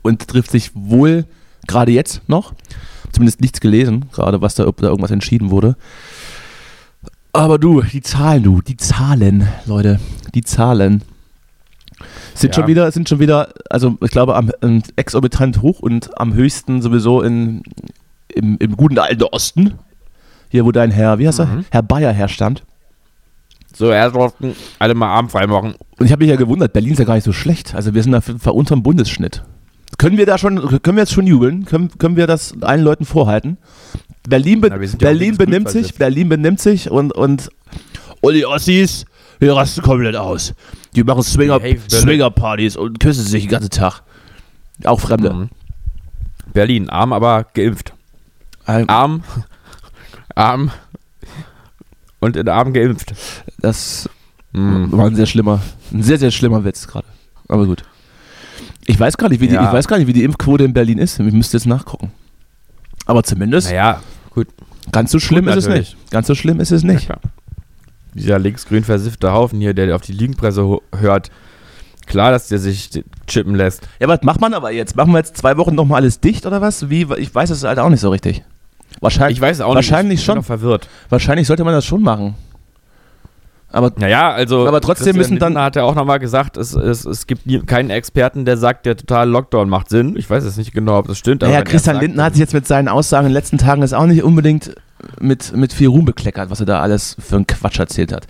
und 0.02 0.28
trifft 0.28 0.52
sich 0.52 0.72
wohl 0.74 1.26
gerade 1.68 1.92
jetzt 1.92 2.22
noch, 2.28 2.54
zumindest 3.12 3.40
nichts 3.40 3.62
gelesen, 3.62 4.06
gerade 4.12 4.42
was 4.42 4.56
da, 4.56 4.68
ob 4.68 4.78
da 4.78 4.88
irgendwas 4.88 5.12
entschieden 5.12 5.50
wurde. 5.50 5.78
Aber 7.34 7.58
du, 7.58 7.82
die 7.82 8.02
Zahlen, 8.02 8.44
du, 8.44 8.62
die 8.62 8.78
Zahlen, 8.78 9.48
Leute, 9.66 10.00
die 10.36 10.44
Zahlen 10.44 11.02
sind 12.36 12.56
Ja. 12.56 12.62
schon 12.62 12.68
wieder, 12.68 12.92
sind 12.92 13.10
schon 13.10 13.20
wieder, 13.20 13.50
also 13.70 13.98
ich 14.02 14.12
glaube, 14.12 14.36
am 14.36 14.52
ähm, 14.62 14.84
exorbitant 14.96 15.62
hoch 15.62 15.80
und 15.80 16.18
am 16.20 16.34
höchsten 16.34 16.82
sowieso 16.82 17.22
in, 17.22 17.64
im, 18.34 18.58
im 18.60 18.76
guten 18.78 19.00
alten 19.00 19.24
Osten. 19.24 19.74
Hier, 20.50 20.66
wo 20.66 20.72
dein 20.72 20.92
Herr, 20.92 21.18
wie 21.18 21.28
heißt 21.28 21.40
er? 21.40 21.48
Mhm. 21.48 21.66
Herr 21.72 21.82
Bayer 21.82 22.12
herstand. 22.12 22.64
So, 23.76 23.90
durften 23.90 24.56
alle 24.78 24.94
mal 24.94 25.08
Arm 25.08 25.30
frei 25.30 25.48
machen. 25.48 25.74
Und 25.98 26.06
ich 26.06 26.12
habe 26.12 26.24
mich 26.24 26.30
ja 26.30 26.36
gewundert, 26.36 26.74
Berlin 26.74 26.94
ist 26.94 27.00
ja 27.00 27.06
gar 27.06 27.16
nicht 27.16 27.24
so 27.24 27.34
schlecht. 27.34 27.74
Also 27.74 27.96
wir 27.96 28.04
sind 28.04 28.12
da 28.12 28.20
f- 28.20 28.46
unterm 28.48 28.84
Bundesschnitt. 28.84 29.44
Können 29.98 30.18
wir 30.18 30.26
da 30.26 30.38
schon, 30.38 30.82
können 30.82 30.98
wir 30.98 31.04
jetzt 31.04 31.14
schon 31.14 31.28
jubeln? 31.28 31.66
Können, 31.66 31.90
können 31.98 32.16
wir 32.16 32.28
das 32.28 32.54
allen 32.62 32.82
Leuten 32.84 33.06
vorhalten? 33.06 33.58
Berlin, 34.28 34.62
be 34.62 34.70
Na, 34.70 34.78
Berlin 34.98 35.38
benimmt 35.38 35.70
sich, 35.70 35.82
versifft. 35.82 36.00
Berlin 36.00 36.30
benimmt 36.30 36.60
sich 36.60 36.90
und, 36.90 37.12
und, 37.14 37.50
und 38.22 38.34
die 38.34 38.46
Ossis, 38.46 39.06
die 39.42 39.48
rasten 39.48 39.82
komplett 39.82 40.16
aus. 40.16 40.54
Die 40.96 41.04
machen 41.04 41.24
Swinger. 41.24 41.60
Swinger-Partys 41.90 42.78
und 42.78 43.00
küssen 43.00 43.26
sich 43.26 43.44
den 43.44 43.50
ganzen 43.52 43.70
Tag. 43.70 44.02
Auch 44.86 45.00
Fremde. 45.00 45.34
Mhm. 45.34 45.50
Berlin, 46.54 46.90
arm, 46.90 47.14
aber 47.14 47.46
geimpft. 47.54 47.94
Ähm, 48.68 48.90
Arm, 48.90 49.24
arm 50.36 50.72
und 52.20 52.38
in 52.38 52.48
Arm 52.48 52.74
geimpft. 52.74 53.14
Das 53.60 54.10
Mhm. 54.56 54.92
war 54.92 55.08
ein 55.08 55.16
sehr 55.16 55.26
schlimmer, 55.26 55.62
ein 55.92 56.04
sehr, 56.04 56.20
sehr 56.20 56.30
schlimmer 56.30 56.64
Witz 56.64 56.88
gerade. 56.88 57.08
Aber 57.48 57.66
gut. 57.66 57.84
Ich 58.86 59.00
weiß 59.00 59.18
gar 59.18 59.30
nicht, 59.30 59.40
wie 59.42 59.48
die, 59.48 59.56
Ja. 59.56 59.66
ich 59.68 59.74
weiß 59.74 59.88
gar 59.88 59.98
nicht, 59.98 60.08
wie 60.08 60.14
die 60.14 60.24
Impfquote 60.24 60.64
in 60.64 60.74
Berlin 60.74 60.98
ist. 60.98 61.20
Ich 61.20 61.34
müsste 61.34 61.58
jetzt 61.58 61.66
nachgucken. 61.66 62.12
Aber 63.06 63.24
zumindest 63.24 63.70
Naja, 63.70 64.02
gut. 64.32 64.48
ganz 64.92 65.12
so 65.12 65.20
schlimm 65.20 65.46
Gut, 65.46 65.54
ist 65.54 65.58
es 65.60 65.68
natürlich. 65.68 65.96
nicht. 65.96 66.12
Ganz 66.12 66.28
so 66.28 66.36
schlimm 66.36 66.60
ist 66.60 66.72
es 66.72 66.84
nicht. 66.84 67.10
Ja. 67.10 67.18
Dieser 68.14 68.40
linksgrün 68.40 68.84
versiffte 68.84 69.32
Haufen 69.32 69.60
hier, 69.60 69.74
der 69.74 69.96
auf 69.96 70.02
die 70.02 70.12
Lügenpresse 70.14 70.80
hört, 70.98 71.32
klar, 72.06 72.32
dass 72.32 72.48
der 72.48 72.60
sich 72.60 72.90
chippen 73.28 73.56
lässt. 73.56 73.88
Ja, 74.00 74.08
was 74.08 74.22
macht 74.24 74.40
man 74.42 74.54
aber 74.54 74.72
jetzt? 74.72 74.96
Machen 74.96 75.12
wir 75.14 75.18
jetzt 75.20 75.38
zwei 75.38 75.58
Wochen 75.58 75.76
nochmal 75.76 76.02
alles 76.02 76.20
dicht 76.20 76.46
oder 76.46 76.62
was? 76.62 76.90
Wie? 76.90 77.08
Ich 77.18 77.34
weiß 77.34 77.50
es 77.50 77.64
halt 77.64 77.80
auch 77.80 77.90
nicht 77.90 78.02
so 78.02 78.10
richtig. 78.12 78.44
Wahrscheinlich, 79.00 79.38
Ich 79.38 79.42
weiß 79.42 79.62
auch 79.62 79.74
wahrscheinlich 79.74 80.12
nicht. 80.12 80.20
Ich 80.22 80.26
bin 80.28 80.34
schon. 80.34 80.38
noch 80.40 80.46
verwirrt. 80.46 80.88
Wahrscheinlich 81.10 81.48
sollte 81.48 81.64
man 81.64 81.74
das 81.74 81.86
schon 81.86 82.02
machen. 82.04 82.36
Aber 83.74 83.92
Naja, 83.98 84.32
also. 84.32 84.68
Aber 84.68 84.80
trotzdem 84.82 85.16
müssen 85.18 85.40
dann- 85.40 85.50
Lindner 85.54 85.64
hat 85.66 85.76
ja 85.76 85.84
auch 85.84 85.96
nochmal 85.96 86.20
gesagt, 86.20 86.58
es, 86.58 86.74
es, 86.76 87.06
es 87.06 87.26
gibt 87.28 87.48
nie, 87.48 87.60
keinen 87.60 87.90
Experten, 87.90 88.46
der 88.46 88.56
sagt, 88.56 88.86
der 88.86 88.96
totale 88.96 89.30
Lockdown 89.32 89.68
macht 89.68 89.90
Sinn. 89.90 90.16
Ich 90.16 90.30
weiß 90.30 90.46
jetzt 90.46 90.58
nicht 90.58 90.74
genau, 90.74 91.00
ob 91.00 91.08
das 91.08 91.18
stimmt. 91.18 91.42
naja, 91.42 91.64
Christian 91.64 91.96
sagt, 91.96 92.04
Lindner 92.06 92.24
hat 92.24 92.34
sich 92.34 92.40
jetzt 92.40 92.54
mit 92.54 92.68
seinen 92.68 92.88
Aussagen 92.88 93.26
in 93.26 93.32
den 93.32 93.34
letzten 93.34 93.58
Tagen 93.58 93.82
jetzt 93.82 93.96
auch 93.96 94.06
nicht 94.06 94.24
unbedingt 94.24 94.76
mit, 95.20 95.56
mit 95.58 95.74
viel 95.74 95.88
Ruhm 95.88 96.06
bekleckert, 96.06 96.50
was 96.52 96.60
er 96.60 96.68
da 96.68 96.80
alles 96.82 97.18
für 97.20 97.36
einen 97.38 97.48
Quatsch 97.48 97.80
erzählt 97.80 98.14
hat. 98.14 98.28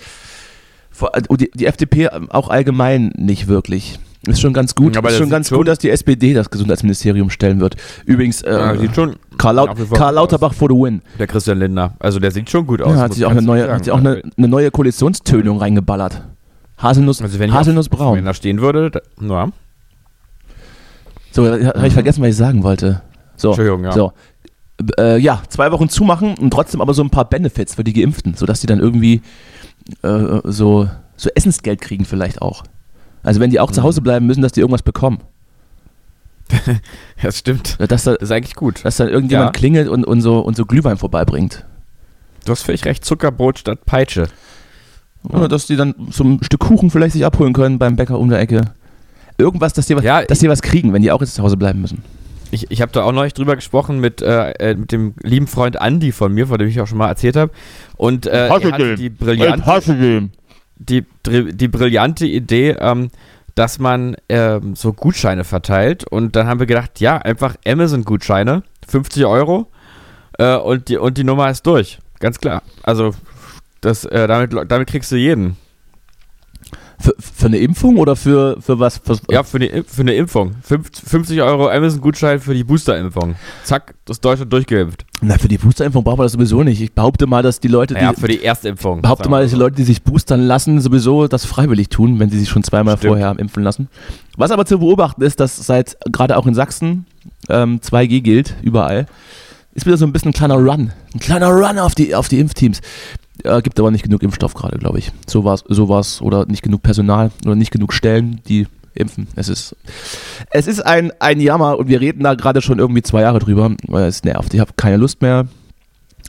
Vor, 0.90 1.12
und 1.28 1.42
die, 1.42 1.52
die 1.54 1.66
FDP 1.66 2.08
auch 2.30 2.50
allgemein 2.50 3.12
nicht 3.18 3.48
wirklich. 3.48 4.00
Ist 4.26 4.40
schon 4.40 4.54
ganz 4.54 4.74
gut. 4.74 4.96
Aber 4.96 5.10
ist 5.10 5.18
schon 5.18 5.30
ganz 5.30 5.50
gut, 5.50 5.68
dass 5.68 5.80
die 5.80 5.90
SPD 5.90 6.34
das 6.34 6.50
Gesundheitsministerium 6.50 7.30
stellen 7.30 7.60
wird. 7.60 7.76
Übrigens, 8.06 8.42
äh, 8.42 8.54
Ja, 8.54 8.78
sieht 8.78 8.96
schon 8.96 9.18
Karl, 9.38 9.56
Laut 9.56 9.78
Karl 9.94 10.14
Lauterbach 10.16 10.54
for 10.54 10.70
the 10.70 10.76
win. 10.76 11.02
der 11.20 11.28
Christian 11.28 11.60
Lindner. 11.60 11.94
Also 12.00 12.20
der 12.20 12.32
sieht 12.32 12.50
schon 12.50 12.66
gut 12.68 12.82
aus. 12.82 12.96
Ja, 12.96 13.02
hat 13.02 13.14
sich 13.14 13.26
auch 13.26 13.32
eine 13.32 13.42
neue, 13.42 13.62
ehrlich 13.62 13.74
hat 13.76 13.84
sich 13.86 13.92
auch 13.94 14.02
sagen. 14.02 14.22
eine, 14.24 14.32
eine 14.38 14.48
neue 14.48 14.72
Koalitionstönung 14.72 15.58
reingeballert. 15.60 16.22
Haselnuss, 16.78 17.22
Also 17.22 17.40
wenn 17.40 17.50
ich 17.50 17.56
Haselnussbraun. 17.56 18.18
Wenn 18.18 18.26
da 18.26 18.34
stehen 18.34 18.60
würde, 18.62 18.92
da, 18.92 19.00
na, 19.20 19.50
So, 21.32 21.46
habe 21.48 21.88
ich 21.88 21.94
vergessen, 21.94 22.22
was 22.22 22.30
ich 22.30 22.36
sagen 22.38 22.64
wollte. 22.64 23.02
So, 23.36 23.50
Entschuldigung, 23.50 23.84
ja. 23.86 23.92
so. 23.92 24.14
Äh, 24.98 25.18
ja, 25.20 25.42
zwei 25.50 25.72
Wochen 25.72 25.88
zumachen 25.90 26.36
und 26.38 26.52
trotzdem 26.52 26.82
aber 26.82 26.94
so 26.94 27.04
ein 27.04 27.10
paar 27.10 27.26
Benefits 27.26 27.76
für 27.76 27.84
die 27.84 27.94
Geimpften, 27.94 28.34
sodass 28.36 28.60
die 28.62 28.68
dann 28.68 28.80
irgendwie 28.80 29.22
äh, 30.02 30.40
so, 30.44 30.90
so 31.16 31.30
Essensgeld 31.36 31.80
kriegen 31.80 32.06
vielleicht 32.06 32.42
auch. 32.42 32.64
Also 33.22 33.40
wenn 33.40 33.50
die 33.50 33.60
auch 33.60 33.72
zu 33.72 33.80
Mhm. 33.82 33.86
Hause 33.86 34.02
bleiben 34.02 34.26
müssen, 34.26 34.42
dass 34.42 34.52
die 34.52 34.60
irgendwas 34.60 34.82
bekommen. 34.82 35.20
ja, 36.68 36.76
das 37.22 37.40
stimmt. 37.40 37.78
Dass, 37.80 38.04
da, 38.04 38.14
Das 38.14 38.22
ist 38.24 38.32
eigentlich 38.32 38.56
gut. 38.56 38.84
dass 38.84 38.98
dann 38.98 39.10
irgendjemand 39.10 39.50
Ja. 39.56 39.60
klingelt 39.60 39.88
und, 39.88 40.06
und, 40.06 40.22
so, 40.22 40.40
und 40.40 40.56
so 40.56 40.66
Glühwein 40.66 40.98
vorbeibringt. 40.98 41.66
Du 42.46 42.52
hast 42.52 42.64
völlig 42.64 42.86
recht, 42.86 43.06
Zuckerbrot 43.06 43.60
statt 43.60 43.86
Peitsche. 43.86 44.28
Oder 45.30 45.48
dass 45.48 45.68
die 45.68 45.78
dann 45.78 45.96
so 46.12 46.24
ein 46.26 46.44
Stück 46.44 46.60
Kuchen 46.60 46.90
vielleicht 46.90 47.14
sich 47.14 47.26
abholen 47.26 47.54
können 47.54 47.80
beim 47.80 47.96
Bäcker 47.96 48.20
um 48.20 48.30
der 48.30 48.40
Ecke. 48.40 48.62
Irgendwas, 49.38 49.74
dass 49.74 49.86
die 49.88 49.96
was, 49.96 50.04
Ja, 50.04 50.22
dass 50.24 50.40
die 50.40 50.50
was 50.50 50.62
kriegen, 50.62 50.92
wenn 50.94 51.02
die 51.02 51.12
auch 51.12 51.22
jetzt 51.22 51.36
zu 51.36 51.44
Hause 51.44 51.56
bleiben 51.58 51.80
müssen. 51.82 52.04
Ich, 52.52 52.70
ich 52.70 52.82
habe 52.82 52.92
da 52.92 53.04
auch 53.04 53.14
neulich 53.14 53.34
drüber 53.34 53.56
gesprochen 53.56 54.00
mit, 54.00 54.22
äh, 54.22 54.52
äh, 54.52 54.76
mit 54.76 54.92
dem 54.92 55.16
lieben 55.24 55.48
Freund 55.48 55.82
Andi 55.82 56.12
von 56.12 56.34
mir, 56.34 56.46
von 56.46 56.60
dem 56.60 56.68
ich 56.68 56.80
auch 56.82 56.88
schon 56.88 57.00
mal 57.00 57.08
erzählt 57.08 57.36
habe. 57.36 57.52
Und 57.96 58.28
äh, 58.28 58.48
er 58.48 58.54
hatte 58.54 58.96
die 58.96 59.10
brillante, 59.10 60.30
die, 60.78 61.04
die 61.26 61.68
brillante 61.68 62.28
Idee, 62.28 62.76
ähm, 62.80 63.10
dass 63.56 63.80
man 63.80 64.16
ähm, 64.30 64.76
so 64.76 64.94
Gutscheine 64.94 65.44
verteilt. 65.44 66.06
Und 66.06 66.36
dann 66.36 66.48
haben 66.48 66.60
wir 66.60 66.68
gedacht, 66.68 67.00
ja, 67.00 67.18
einfach 67.18 67.56
Amazon-Gutscheine, 67.66 68.64
50 68.88 69.26
Euro 69.26 69.68
äh, 70.38 70.56
und, 70.56 70.88
die, 70.90 70.98
und 70.98 71.18
die 71.18 71.24
Nummer 71.24 71.50
ist 71.50 71.66
durch. 71.66 72.00
Ganz 72.20 72.40
klar. 72.40 72.64
Also 72.84 73.12
das, 73.82 74.06
äh, 74.06 74.28
damit, 74.28 74.54
damit 74.72 74.88
kriegst 74.88 75.12
du 75.12 75.16
jeden. 75.16 75.58
Für, 77.04 77.14
für 77.20 77.48
eine 77.48 77.58
Impfung 77.58 77.98
oder 77.98 78.16
für, 78.16 78.56
für 78.62 78.80
was? 78.80 78.98
Für, 79.04 79.18
Ja, 79.30 79.44
für, 79.44 79.60
die, 79.60 79.84
für 79.86 80.02
eine 80.04 80.14
Impfung. 80.14 80.54
Fünf- 80.64 80.90
50 81.06 81.42
Euro 81.42 81.68
Amazon-Gutschein 81.70 82.40
für 82.40 82.54
die 82.54 82.64
Booster-Impfung. 82.64 83.36
Zack, 83.66 83.96
das 84.06 84.22
Deutschland 84.22 84.54
durchgeimpft. 84.54 85.06
Na, 85.22 85.38
für 85.38 85.50
die 85.50 85.58
Boosterimpfung 85.58 86.04
braucht 86.06 86.18
man 86.20 86.26
das 86.26 86.32
sowieso 86.32 86.64
nicht. 86.64 86.80
Ich 86.82 86.94
behaupte 86.94 87.28
mal, 87.28 87.44
dass 87.44 87.60
die 87.60 87.68
Leute, 87.68 87.94
die, 87.96 88.00
Ja, 88.02 88.14
für 88.14 88.30
die 88.30 88.42
Erstimpfung. 88.42 89.02
behaupte 89.02 89.28
mal, 89.28 89.42
dass 89.42 89.52
die 89.52 89.58
Leute, 89.58 89.76
die 89.76 89.84
sich 89.84 90.02
boostern 90.04 90.40
lassen, 90.48 90.80
sowieso 90.80 91.28
das 91.28 91.44
freiwillig 91.46 91.90
tun, 91.90 92.20
wenn 92.20 92.30
sie 92.30 92.40
sich 92.40 92.48
schon 92.48 92.64
zweimal 92.64 92.96
Stimmt. 92.98 93.10
vorher 93.12 93.36
impfen 93.38 93.64
lassen. 93.64 93.90
Was 94.38 94.52
aber 94.52 94.66
zu 94.66 94.80
beobachten 94.80 95.22
ist, 95.24 95.42
dass 95.42 95.58
seit 95.58 95.98
gerade 96.10 96.38
auch 96.38 96.48
in 96.48 96.54
Sachsen 96.54 97.06
ähm, 97.50 97.80
2G 97.82 98.22
gilt, 98.22 98.56
überall, 98.62 99.08
ist 99.74 99.86
wieder 99.86 99.98
so 99.98 100.06
ein 100.06 100.14
bisschen 100.14 100.30
ein 100.30 100.34
kleiner 100.34 100.56
Run. 100.56 100.94
Ein 101.14 101.20
kleiner 101.20 101.48
Run 101.50 101.80
auf 101.80 101.96
die, 101.96 102.16
auf 102.16 102.28
die 102.30 102.40
Impfteams. 102.40 102.80
Äh, 103.44 103.62
gibt 103.62 103.80
aber 103.80 103.92
nicht 103.92 104.04
genug 104.04 104.22
Impfstoff 104.22 104.54
gerade, 104.54 104.78
glaube 104.78 105.00
ich. 105.00 105.12
So 105.28 105.44
war 105.44 105.56
es 105.56 105.64
so 105.68 105.90
war's, 105.90 106.22
oder 106.22 106.46
nicht 106.46 106.62
genug 106.62 106.84
Personal 106.84 107.32
oder 107.46 107.56
nicht 107.56 107.72
genug 107.72 107.94
Stellen, 107.94 108.42
die 108.48 108.68
impfen. 108.94 109.28
Es 109.36 109.50
ist, 109.50 109.76
es 110.52 110.68
ist 110.68 110.86
ein, 110.86 111.12
ein 111.20 111.40
Jammer 111.40 111.80
und 111.80 111.88
wir 111.88 112.00
reden 112.00 112.24
da 112.24 112.36
gerade 112.36 112.62
schon 112.62 112.78
irgendwie 112.78 113.02
zwei 113.02 113.22
Jahre 113.22 113.40
drüber. 113.40 113.72
weil 113.88 114.06
Es 114.06 114.24
nervt. 114.24 114.54
Ich 114.54 114.60
habe 114.60 114.74
keine 114.78 114.98
Lust 114.98 115.22
mehr. 115.22 115.48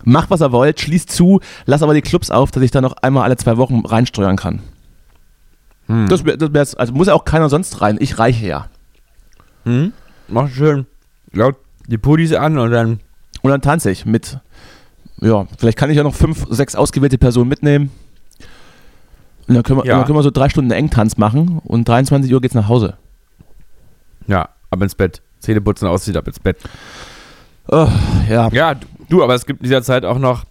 Macht, 0.05 0.31
was 0.31 0.43
ihr 0.43 0.53
wollt, 0.53 0.81
schließt 0.81 1.11
zu, 1.11 1.40
lasst 1.67 1.83
aber 1.83 1.95
die 1.95 2.03
Clubs 2.03 2.31
auf, 2.31 2.51
dass 2.51 2.62
ich 2.62 2.71
da 2.71 2.81
noch 2.81 2.97
einmal 3.03 3.25
alle 3.25 3.37
zwei 3.37 3.57
Wochen 3.57 3.81
reinsteuern 3.81 4.37
kann. 4.37 4.61
Hm. 5.87 6.09
Das, 6.09 6.23
das 6.25 6.75
also 6.75 6.93
muss 6.95 7.07
ja 7.07 7.14
auch 7.14 7.25
keiner 7.25 7.49
sonst 7.49 7.81
rein. 7.81 7.97
Ich 8.01 8.19
reiche 8.19 8.47
ja. 8.47 8.69
hm? 9.64 9.93
Mach 10.29 10.49
schön 10.49 10.87
laut 11.35 11.57
die 11.87 11.99
Pudis 11.99 12.33
an 12.33 12.59
und 12.59 12.71
dann. 12.71 13.01
Und 13.43 13.51
dann 13.51 13.61
tanze 13.61 13.90
ich 13.90 14.07
mit, 14.07 14.38
ja, 15.25 15.47
vielleicht 15.59 15.79
kann 15.79 15.91
ich 15.91 15.97
ja 15.97 16.03
noch 16.03 16.15
fünf, 16.15 16.47
sechs 16.51 16.75
ausgewählte 16.75 17.19
Personen 17.19 17.49
mitnehmen. 17.49 17.91
Und 19.47 19.55
dann 19.55 19.63
können 19.63 19.81
wir, 19.81 19.87
Ja. 19.87 19.97
dann 19.97 20.07
können 20.07 20.19
wir 20.19 20.23
so 20.23 20.31
drei 20.31 20.49
Stunden 20.49 20.71
Engtanz 20.71 21.17
machen 21.17 21.61
und 21.65 21.87
23 21.89 22.33
Uhr 22.33 22.41
geht's 22.41 22.55
nach 22.55 22.69
Hause. 22.69 22.97
Ja, 24.27 24.49
ab 24.71 24.83
ins 24.83 24.95
Bett. 24.95 25.21
Zähne 25.41 25.61
putzen, 25.61 25.87
aussieht, 25.87 26.17
ab 26.17 26.27
ins 26.27 26.41
Bett. 26.41 26.57
Oh, 27.69 27.89
ja. 28.29 28.49
Ja, 28.53 28.75
du, 29.09 29.23
aber 29.23 29.35
es 29.35 29.45
gibt 29.45 29.61
in 29.61 29.65
dieser 29.65 29.83
Zeit 29.83 30.05
auch 30.05 30.19
noch 30.19 30.45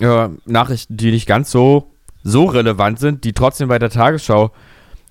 äh, 0.00 0.28
Nachrichten, 0.46 0.96
die 0.96 1.10
nicht 1.10 1.26
ganz 1.26 1.50
so, 1.50 1.90
so 2.22 2.44
relevant 2.46 2.98
sind, 2.98 3.24
die 3.24 3.32
trotzdem 3.34 3.68
bei 3.68 3.78
der 3.78 3.90
Tagesschau 3.90 4.50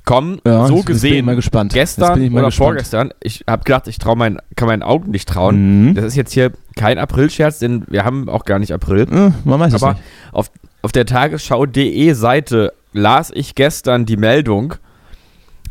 kommen. 0.06 0.40
ja 0.46 0.66
so 0.68 0.76
jetzt 0.78 0.86
bin 0.86 0.96
ich 0.96 1.02
gesehen. 1.02 1.26
mal 1.26 1.36
gespannt. 1.36 1.74
Gestern 1.74 2.16
bin 2.16 2.24
ich 2.24 2.30
mal 2.32 2.40
oder 2.40 2.48
gespannt. 2.48 2.68
vorgestern, 2.68 3.10
ich 3.22 3.44
habe 3.48 3.64
gedacht, 3.64 3.88
ich 3.88 3.98
trau 4.00 4.16
mein, 4.16 4.40
kann 4.56 4.68
meinen 4.68 4.84
Augen 4.84 5.12
nicht 5.12 5.28
trauen. 5.30 5.90
Mhm. 5.90 5.96
Das 5.96 6.06
ist 6.06 6.16
jetzt 6.16 6.34
hier 6.34 6.52
kein 6.76 6.98
Aprilscherz, 6.98 7.60
denn 7.60 7.86
wir 7.88 8.06
haben 8.06 8.30
auch 8.30 8.46
gar 8.46 8.60
nicht 8.60 8.74
April. 8.74 9.02
Äh, 9.12 9.32
man 9.46 9.60
weiß 9.60 9.74
es 9.74 9.84
Aber 9.84 9.94
nicht. 9.94 10.04
auf, 10.32 10.52
auf 10.82 10.92
der 10.92 11.06
Tagesschau.de 11.06 12.14
Seite 12.14 12.74
las 12.94 13.32
ich 13.34 13.56
gestern 13.56 14.06
die 14.06 14.18
Meldung, 14.18 14.76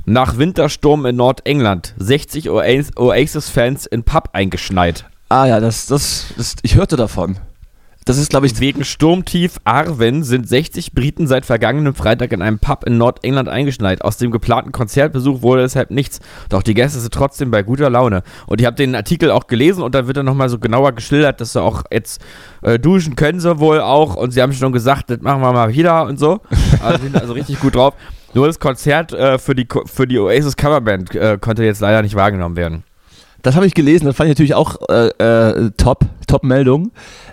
nach 0.04 0.38
Wintersturm 0.38 1.04
in 1.06 1.16
Nordengland, 1.16 1.94
60 1.98 2.48
Oasis- 2.48 2.96
Oasis-Fans 2.96 3.86
in 3.86 4.04
Pub 4.04 4.30
eingeschneit. 4.32 5.04
Ah 5.28 5.44
ja, 5.46 5.60
das, 5.60 5.84
das, 5.86 6.26
das, 6.36 6.56
ich 6.62 6.76
hörte 6.76 6.96
davon. 6.96 7.36
Das 8.08 8.16
ist, 8.16 8.30
glaube 8.30 8.46
ich, 8.46 8.58
Wegen 8.58 8.86
Sturmtief 8.86 9.58
Arwen 9.64 10.22
sind 10.22 10.48
60 10.48 10.92
Briten 10.92 11.26
seit 11.26 11.44
vergangenem 11.44 11.94
Freitag 11.94 12.32
in 12.32 12.40
einem 12.40 12.58
Pub 12.58 12.84
in 12.86 12.96
Nordengland 12.96 13.50
eingeschneit. 13.50 14.00
Aus 14.00 14.16
dem 14.16 14.30
geplanten 14.30 14.72
Konzertbesuch 14.72 15.42
wurde 15.42 15.60
deshalb 15.60 15.90
nichts. 15.90 16.20
Doch 16.48 16.62
die 16.62 16.72
Gäste 16.72 17.00
sind 17.00 17.12
trotzdem 17.12 17.50
bei 17.50 17.62
guter 17.62 17.90
Laune. 17.90 18.22
Und 18.46 18.62
ich 18.62 18.66
habe 18.66 18.76
den 18.76 18.94
Artikel 18.94 19.30
auch 19.30 19.46
gelesen 19.46 19.82
und 19.82 19.94
da 19.94 20.06
wird 20.06 20.16
dann 20.16 20.24
nochmal 20.24 20.48
so 20.48 20.58
genauer 20.58 20.92
geschildert, 20.92 21.42
dass 21.42 21.52
sie 21.52 21.60
auch 21.60 21.82
jetzt 21.90 22.22
äh, 22.62 22.78
duschen 22.78 23.14
können 23.14 23.40
sie 23.40 23.58
wohl 23.58 23.82
auch. 23.82 24.16
Und 24.16 24.30
sie 24.30 24.40
haben 24.40 24.54
schon 24.54 24.72
gesagt, 24.72 25.10
das 25.10 25.20
machen 25.20 25.42
wir 25.42 25.52
mal 25.52 25.74
wieder 25.74 26.06
und 26.06 26.18
so. 26.18 26.40
Also 26.82 27.02
sind 27.02 27.14
also 27.14 27.34
richtig 27.34 27.60
gut 27.60 27.74
drauf. 27.74 27.92
Nur 28.32 28.46
das 28.46 28.58
Konzert 28.58 29.12
äh, 29.12 29.36
für, 29.36 29.54
die, 29.54 29.68
für 29.84 30.06
die 30.06 30.18
Oasis 30.18 30.56
Coverband 30.56 31.14
äh, 31.14 31.36
konnte 31.38 31.62
jetzt 31.62 31.80
leider 31.80 32.00
nicht 32.00 32.14
wahrgenommen 32.14 32.56
werden. 32.56 32.84
Das 33.42 33.54
habe 33.54 33.66
ich 33.66 33.74
gelesen, 33.74 34.06
das 34.06 34.16
fand 34.16 34.28
ich 34.28 34.32
natürlich 34.32 34.54
auch 34.54 34.76
äh, 34.88 35.08
äh, 35.08 35.70
top, 35.76 36.06
top 36.26 36.42
Meldung. 36.42 36.90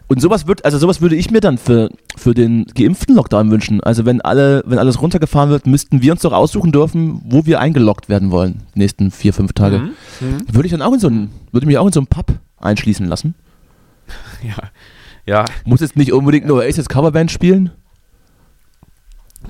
Und 0.08 0.22
sowas 0.22 0.46
wird, 0.46 0.66
also 0.66 0.78
sowas 0.78 1.02
würde 1.02 1.16
ich 1.16 1.32
mir 1.32 1.42
dann 1.42 1.58
für, 1.58 1.90
für 2.16 2.34
den 2.34 2.66
geimpften 2.66 3.16
Lockdown 3.16 3.50
wünschen. 3.50 3.82
Also 3.82 4.06
wenn 4.06 4.22
alle, 4.22 4.62
wenn 4.66 4.78
alles 4.78 5.02
runtergefahren 5.02 5.50
wird, 5.50 5.66
müssten 5.66 6.02
wir 6.02 6.12
uns 6.12 6.22
doch 6.22 6.32
aussuchen 6.34 6.72
dürfen, 6.72 7.22
wo 7.26 7.46
wir 7.46 7.60
eingeloggt 7.60 8.08
werden 8.08 8.30
wollen, 8.30 8.64
die 8.76 8.80
nächsten 8.80 9.10
vier, 9.10 9.34
fünf 9.34 9.54
Tage. 9.54 9.80
Mhm. 9.80 9.94
Würde 10.52 10.68
ich 10.68 10.72
dann 10.72 10.84
auch 10.84 10.94
in 10.94 11.00
so 11.00 11.08
einen, 11.08 11.32
würde 11.52 11.66
mich 11.66 11.78
auch 11.78 11.88
in 11.88 11.94
so 11.94 12.00
einen 12.00 12.08
Pub 12.08 12.34
einschließen 12.60 13.06
lassen. 13.08 13.36
Ja. 14.44 14.56
Ja, 15.26 15.46
Muss 15.64 15.82
jetzt 15.82 15.96
nicht 15.96 16.14
unbedingt 16.14 16.46
nur 16.46 16.62
Aces 16.62 16.88
Coverband 16.88 17.32
spielen. 17.32 17.72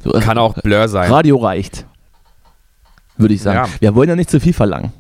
So, 0.04 0.12
kann 0.12 0.38
auch 0.38 0.54
Blur 0.54 0.88
sein. 0.88 1.12
Radio 1.12 1.36
reicht. 1.36 1.86
Würde 3.18 3.34
ich 3.34 3.42
sagen. 3.42 3.70
Ja. 3.70 3.82
Wir 3.82 3.96
wollen 3.96 4.08
ja 4.08 4.16
nicht 4.16 4.30
zu 4.30 4.40
viel 4.40 4.54
verlangen. 4.54 4.94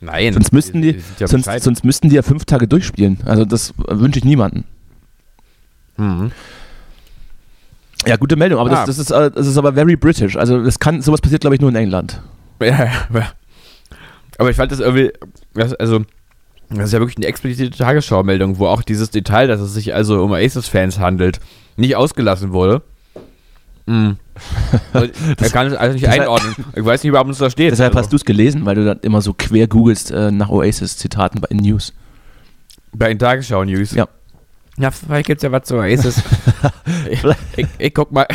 Nein. 0.00 0.32
Sonst 0.32 0.52
müssten 0.52 0.80
die, 0.82 1.00
ja 1.18 1.26
sonst, 1.26 1.44
Bescheid. 1.46 1.62
sonst 1.62 1.84
müssten 1.84 2.08
die 2.08 2.16
ja 2.16 2.22
fünf 2.22 2.44
Tage 2.44 2.68
durchspielen. 2.68 3.18
Also 3.24 3.44
das 3.44 3.74
wünsche 3.88 4.18
ich 4.18 4.24
niemanden. 4.24 4.64
Mhm. 5.96 6.30
Ja, 8.06 8.16
gute 8.16 8.36
Meldung, 8.36 8.60
aber 8.60 8.70
Ah. 8.70 8.86
das, 8.86 8.96
das, 8.96 8.98
ist, 8.98 9.10
äh, 9.10 9.30
das 9.30 9.46
ist 9.46 9.56
aber 9.58 9.72
very 9.72 9.96
British. 9.96 10.36
Also 10.36 10.62
das 10.62 10.78
kann, 10.78 11.02
sowas 11.02 11.20
passiert 11.20 11.40
glaube 11.40 11.56
ich 11.56 11.60
nur 11.60 11.70
in 11.70 11.76
England. 11.76 12.20
Ja, 12.60 12.86
ja. 13.12 13.32
Aber 14.36 14.50
ich 14.50 14.56
fand 14.56 14.72
das 14.72 14.80
irgendwie, 14.80 15.12
also, 15.54 16.04
das 16.70 16.86
ist 16.86 16.92
ja 16.92 16.98
wirklich 16.98 17.16
eine 17.16 17.26
explizite 17.26 17.76
Tagesschau-Meldung, 17.76 18.58
wo 18.58 18.66
auch 18.66 18.82
dieses 18.82 19.10
Detail, 19.10 19.46
dass 19.46 19.60
es 19.60 19.74
sich 19.74 19.94
also 19.94 20.22
um 20.24 20.32
Aces-Fans 20.32 20.98
handelt, 20.98 21.38
nicht 21.76 21.94
ausgelassen 21.94 22.52
wurde. 22.52 22.82
Also, 24.92 25.08
er 25.36 25.50
kann 25.50 25.66
es 25.66 25.74
also 25.74 25.94
nicht 25.94 26.08
einordnen. 26.08 26.54
Ich 26.76 26.84
weiß 26.84 27.02
nicht, 27.02 27.12
warum 27.12 27.30
es 27.30 27.38
da 27.38 27.50
steht. 27.50 27.72
Deshalb 27.72 27.90
also, 27.96 28.04
hast 28.04 28.12
du 28.12 28.16
es 28.16 28.24
gelesen, 28.24 28.64
weil 28.66 28.76
du 28.76 28.84
dann 28.84 29.00
immer 29.00 29.20
so 29.20 29.34
quer 29.34 29.66
googelst 29.66 30.12
äh, 30.12 30.30
nach 30.30 30.48
Oasis-Zitaten 30.48 31.40
bei 31.40 31.48
in 31.48 31.56
News. 31.56 31.92
Bei 32.92 33.08
den 33.08 33.18
Tagesschau-News. 33.18 33.92
Ja. 33.92 34.06
Ja, 34.78 34.92
vielleicht 34.92 35.26
gibt 35.26 35.38
es 35.38 35.42
ja 35.42 35.50
was 35.50 35.64
zu 35.64 35.76
Oasis. 35.76 36.22
ich, 37.10 37.24
ich, 37.56 37.66
ich 37.78 37.94
guck 37.94 38.12
mal. 38.12 38.28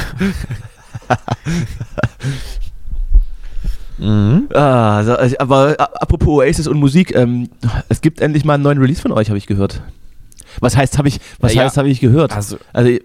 mhm. 3.98 4.50
Ah, 4.54 5.04
so, 5.04 5.14
äh, 5.14 5.38
aber 5.40 5.80
apropos 5.80 6.28
Oasis 6.28 6.68
und 6.68 6.80
Musik, 6.80 7.16
ähm, 7.16 7.50
es 7.88 8.02
gibt 8.02 8.20
endlich 8.20 8.44
mal 8.44 8.56
einen 8.56 8.64
neuen 8.64 8.80
Release 8.80 9.02
von 9.02 9.14
euch, 9.14 9.30
habe 9.30 9.38
ich 9.38 9.48
gehört. 9.48 9.82
Was 10.60 10.76
heißt, 10.78 10.98
habe 10.98 11.08
ich, 11.08 11.20
was 11.40 11.54
Ja, 11.54 11.62
ja. 11.62 11.68
heißt, 11.68 11.78
habe 11.78 11.90
ich 11.90 12.00
gehört? 12.00 12.36
Hast 12.36 12.54
du, 12.54 12.58
Also, 12.74 12.90
äh, 12.90 13.00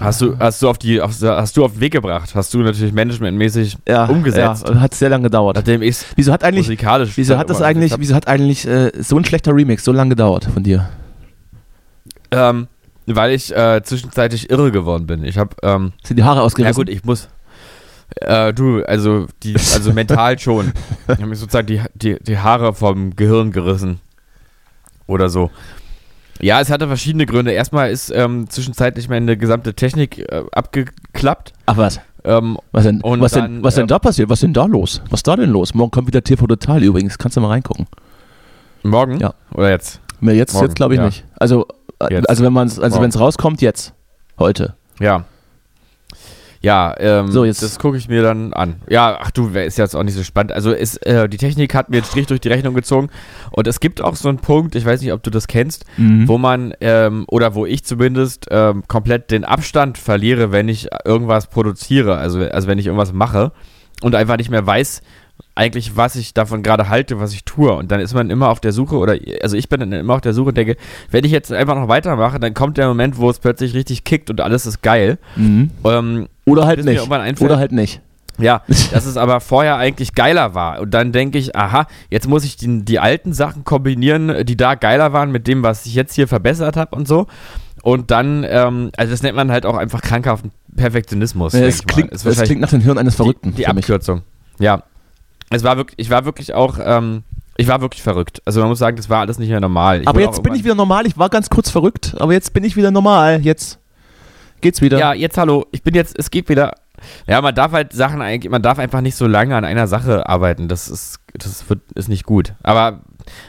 hast 0.00 0.20
du, 0.20 0.38
hast 0.38 0.62
du 0.62 0.68
auf 0.68 0.78
die, 0.78 1.00
auf, 1.00 1.12
hast 1.22 1.56
du 1.56 1.64
auf 1.64 1.72
den 1.72 1.80
Weg 1.80 1.92
gebracht? 1.92 2.34
Hast 2.34 2.52
du 2.54 2.58
natürlich 2.58 2.92
managementmäßig 2.92 3.76
ja, 3.88 4.04
umgesetzt? 4.06 4.68
Ja, 4.68 4.80
hat 4.80 4.94
sehr 4.94 5.08
lange 5.08 5.24
gedauert. 5.24 5.56
Nachdem 5.56 5.82
ich 5.82 5.98
Wieso 6.16 6.32
hat 6.32 6.44
eigentlich, 6.44 6.66
musikalisch. 6.66 7.16
wieso 7.16 7.36
hat 7.38 7.50
das 7.50 7.62
eigentlich, 7.62 7.94
wieso 7.98 8.14
hat 8.14 8.28
eigentlich 8.28 8.66
äh, 8.66 8.90
so 9.02 9.16
ein 9.16 9.24
schlechter 9.24 9.54
Remix 9.54 9.84
so 9.84 9.92
lange 9.92 10.10
gedauert 10.10 10.44
von 10.52 10.62
dir? 10.62 10.88
Ähm, 12.30 12.68
weil 13.06 13.32
ich 13.32 13.54
äh, 13.56 13.82
zwischenzeitlich 13.82 14.50
irre 14.50 14.70
geworden 14.70 15.06
bin. 15.06 15.24
Ich 15.24 15.36
habe, 15.38 15.56
ähm, 15.62 15.92
Sind 16.04 16.16
die 16.16 16.22
Haare 16.24 16.38
ja 16.38 16.42
ausgerissen? 16.44 16.74
gut, 16.76 16.88
ich 16.88 17.04
muss. 17.04 17.28
Äh, 18.16 18.52
du, 18.52 18.82
also 18.84 19.26
die, 19.42 19.54
also 19.54 19.92
mental 19.92 20.38
schon. 20.40 20.72
Ich 21.08 21.14
habe 21.16 21.26
mir 21.26 21.36
sozusagen 21.36 21.66
die, 21.66 21.80
die, 21.94 22.16
die 22.22 22.38
Haare 22.38 22.74
vom 22.74 23.14
Gehirn 23.16 23.50
gerissen. 23.52 24.00
Oder 25.06 25.28
so. 25.28 25.50
Ja, 26.42 26.60
es 26.60 26.70
hatte 26.70 26.86
verschiedene 26.86 27.26
Gründe. 27.26 27.52
Erstmal 27.52 27.90
ist 27.90 28.10
ähm, 28.14 28.48
zwischenzeitlich 28.48 29.08
meine 29.08 29.36
gesamte 29.36 29.74
Technik 29.74 30.18
äh, 30.18 30.42
abgeklappt. 30.52 31.52
Ach 31.66 31.76
was? 31.76 32.00
Ähm, 32.24 32.58
Was 32.72 32.84
denn, 32.84 33.00
was, 33.02 33.32
dann, 33.32 33.54
denn, 33.54 33.62
was 33.62 33.74
denn 33.74 33.82
ähm, 33.82 33.88
da 33.88 33.98
passiert? 33.98 34.28
Was 34.28 34.40
denn 34.40 34.52
da 34.52 34.66
los? 34.66 35.00
Was 35.10 35.20
ist 35.20 35.26
da 35.26 35.36
denn 35.36 35.50
los? 35.50 35.72
Morgen 35.74 35.90
kommt 35.90 36.06
wieder 36.06 36.22
TV 36.22 36.46
Total 36.46 36.82
übrigens. 36.82 37.16
Kannst 37.16 37.36
du 37.36 37.40
mal 37.40 37.48
reingucken. 37.48 37.86
morgen? 38.82 39.18
Ja. 39.20 39.34
Oder 39.54 39.70
jetzt? 39.70 40.00
Nee, 40.20 40.32
Jetzt, 40.32 40.52
Morgen, 40.52 40.66
jetzt 40.66 40.76
glaube 40.76 40.94
ich 40.94 40.98
ja. 41.00 41.06
nicht. 41.06 41.24
Also, 41.38 41.66
äh, 41.98 42.12
Jetzt. 42.14 42.28
also 42.28 42.44
wenn 42.44 42.52
man 42.52 42.68
also 42.68 43.00
wenn 43.00 43.08
es 43.08 43.18
rauskommt, 43.18 43.62
jetzt. 43.62 43.94
Heute. 44.38 44.74
Ja. 44.98 45.24
Ja, 46.62 46.94
ähm, 46.98 47.30
So, 47.32 47.44
jetzt- 47.46 47.62
das 47.62 47.78
gucke 47.78 47.96
ich 47.96 48.08
mir 48.08 48.22
dann 48.22 48.52
an. 48.52 48.76
Ja, 48.88 49.18
ach 49.20 49.30
du, 49.30 49.48
ist 49.48 49.78
jetzt 49.78 49.96
auch 49.96 50.02
nicht 50.02 50.14
so 50.14 50.22
spannend. 50.22 50.52
Also 50.52 50.72
ist, 50.72 50.98
äh, 51.06 51.26
die 51.26 51.38
Technik 51.38 51.74
hat 51.74 51.88
mir 51.88 51.96
einen 51.98 52.04
Strich 52.04 52.26
durch 52.26 52.40
die 52.40 52.48
Rechnung 52.48 52.74
gezogen. 52.74 53.08
Und 53.50 53.66
es 53.66 53.80
gibt 53.80 54.02
auch 54.02 54.14
so 54.14 54.28
einen 54.28 54.38
Punkt, 54.38 54.74
ich 54.74 54.84
weiß 54.84 55.00
nicht, 55.00 55.12
ob 55.14 55.22
du 55.22 55.30
das 55.30 55.46
kennst, 55.46 55.84
Mhm. 55.96 56.28
wo 56.28 56.36
man, 56.36 56.74
ähm, 56.82 57.24
oder 57.28 57.54
wo 57.54 57.64
ich 57.64 57.84
zumindest 57.84 58.46
ähm, 58.50 58.82
komplett 58.88 59.30
den 59.30 59.44
Abstand 59.44 59.96
verliere, 59.96 60.52
wenn 60.52 60.68
ich 60.68 60.88
irgendwas 61.06 61.46
produziere, 61.46 62.18
also, 62.18 62.40
also 62.40 62.68
wenn 62.68 62.78
ich 62.78 62.86
irgendwas 62.86 63.14
mache 63.14 63.52
und 64.02 64.14
einfach 64.14 64.36
nicht 64.36 64.50
mehr 64.50 64.66
weiß, 64.66 65.00
eigentlich, 65.54 65.96
was 65.96 66.16
ich 66.16 66.34
davon 66.34 66.62
gerade 66.62 66.90
halte, 66.90 67.18
was 67.20 67.32
ich 67.32 67.44
tue. 67.44 67.72
Und 67.72 67.90
dann 67.90 68.00
ist 68.00 68.12
man 68.12 68.28
immer 68.28 68.50
auf 68.50 68.60
der 68.60 68.72
Suche, 68.72 68.96
oder 68.96 69.16
also 69.42 69.56
ich 69.56 69.70
bin 69.70 69.80
dann 69.80 69.92
immer 69.92 70.14
auf 70.14 70.20
der 70.20 70.34
Suche 70.34 70.50
und 70.50 70.56
denke, 70.58 70.76
wenn 71.10 71.24
ich 71.24 71.32
jetzt 71.32 71.50
einfach 71.50 71.74
noch 71.76 71.88
weitermache, 71.88 72.38
dann 72.38 72.52
kommt 72.52 72.76
der 72.76 72.86
Moment, 72.88 73.16
wo 73.16 73.30
es 73.30 73.38
plötzlich 73.38 73.72
richtig 73.72 74.04
kickt 74.04 74.28
und 74.28 74.42
alles 74.42 74.66
ist 74.66 74.82
geil. 74.82 75.16
Mhm. 75.36 75.70
Ähm, 75.84 76.28
Oder 76.50 76.66
halt 76.66 76.84
nicht. 76.84 77.10
Oder 77.40 77.58
halt 77.58 77.72
nicht. 77.72 78.00
ja, 78.38 78.62
dass 78.92 79.06
es 79.06 79.16
aber 79.16 79.40
vorher 79.40 79.76
eigentlich 79.76 80.14
geiler 80.14 80.54
war. 80.54 80.80
Und 80.80 80.92
dann 80.92 81.12
denke 81.12 81.38
ich, 81.38 81.56
aha, 81.56 81.86
jetzt 82.10 82.28
muss 82.28 82.44
ich 82.44 82.56
die, 82.56 82.84
die 82.84 82.98
alten 82.98 83.32
Sachen 83.32 83.64
kombinieren, 83.64 84.44
die 84.44 84.56
da 84.56 84.74
geiler 84.74 85.12
waren, 85.12 85.30
mit 85.30 85.46
dem, 85.46 85.62
was 85.62 85.86
ich 85.86 85.94
jetzt 85.94 86.14
hier 86.14 86.28
verbessert 86.28 86.76
habe 86.76 86.96
und 86.96 87.06
so. 87.06 87.26
Und 87.82 88.10
dann, 88.10 88.44
ähm, 88.48 88.90
also 88.96 89.10
das 89.10 89.22
nennt 89.22 89.36
man 89.36 89.50
halt 89.50 89.64
auch 89.64 89.76
einfach 89.76 90.02
krankhaften 90.02 90.52
Perfektionismus. 90.76 91.54
Ja, 91.54 91.60
es, 91.60 91.84
klingt, 91.84 92.12
es 92.12 92.42
klingt 92.42 92.60
nach 92.60 92.70
dem 92.70 92.80
Hirn 92.80 92.98
eines 92.98 93.14
Verrückten. 93.14 93.50
Die, 93.52 93.58
die. 93.58 93.66
Abkürzung. 93.66 94.22
Ja. 94.58 94.82
Es 95.50 95.64
war 95.64 95.76
wirklich, 95.76 95.98
ich 95.98 96.10
war 96.10 96.24
wirklich 96.24 96.54
auch, 96.54 96.78
ähm, 96.82 97.24
ich 97.56 97.66
war 97.66 97.80
wirklich 97.80 98.02
verrückt. 98.02 98.40
Also 98.44 98.60
man 98.60 98.68
muss 98.68 98.78
sagen, 98.78 98.96
das 98.96 99.10
war 99.10 99.20
alles 99.20 99.38
nicht 99.38 99.48
mehr 99.48 99.60
normal. 99.60 100.02
Ich 100.02 100.08
aber 100.08 100.20
jetzt 100.20 100.42
bin 100.42 100.54
ich 100.54 100.64
wieder 100.64 100.74
normal. 100.74 101.06
Ich 101.06 101.18
war 101.18 101.28
ganz 101.28 101.50
kurz 101.50 101.70
verrückt, 101.70 102.14
aber 102.18 102.32
jetzt 102.32 102.52
bin 102.52 102.64
ich 102.64 102.76
wieder 102.76 102.90
normal. 102.90 103.40
Jetzt 103.42 103.79
geht's 104.60 104.80
wieder. 104.80 104.98
Ja, 104.98 105.12
jetzt 105.12 105.38
hallo, 105.38 105.66
ich 105.72 105.82
bin 105.82 105.94
jetzt, 105.94 106.18
es 106.18 106.30
geht 106.30 106.48
wieder. 106.48 106.74
Ja, 107.26 107.40
man 107.40 107.54
darf 107.54 107.72
halt 107.72 107.92
Sachen 107.92 108.20
eigentlich, 108.20 108.50
man 108.50 108.62
darf 108.62 108.78
einfach 108.78 109.00
nicht 109.00 109.16
so 109.16 109.26
lange 109.26 109.56
an 109.56 109.64
einer 109.64 109.86
Sache 109.86 110.28
arbeiten. 110.28 110.68
Das 110.68 110.88
ist, 110.88 111.18
das 111.32 111.68
wird, 111.68 111.80
ist 111.94 112.08
nicht 112.08 112.24
gut. 112.24 112.54
Aber 112.62 113.00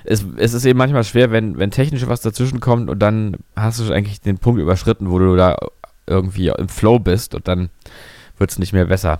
es, 0.04 0.26
es 0.38 0.54
ist 0.54 0.66
eben 0.66 0.78
manchmal 0.78 1.04
schwer, 1.04 1.32
wenn, 1.32 1.58
wenn 1.58 1.72
technisch 1.72 2.08
was 2.08 2.22
dazwischen 2.22 2.60
kommt 2.60 2.90
und 2.90 3.00
dann 3.00 3.38
hast 3.56 3.80
du 3.80 3.92
eigentlich 3.92 4.22
den 4.22 4.38
Punkt 4.38 4.62
überschritten, 4.62 5.12
wo 5.12 5.20
du 5.20 5.36
da 5.36 5.58
irgendwie 6.08 6.48
im 6.48 6.70
Flow 6.70 7.00
bist 7.00 7.36
und 7.36 7.48
dann 7.48 7.70
wird 8.38 8.52
es 8.52 8.60
nicht 8.60 8.74
mehr 8.74 8.86
besser. 8.86 9.20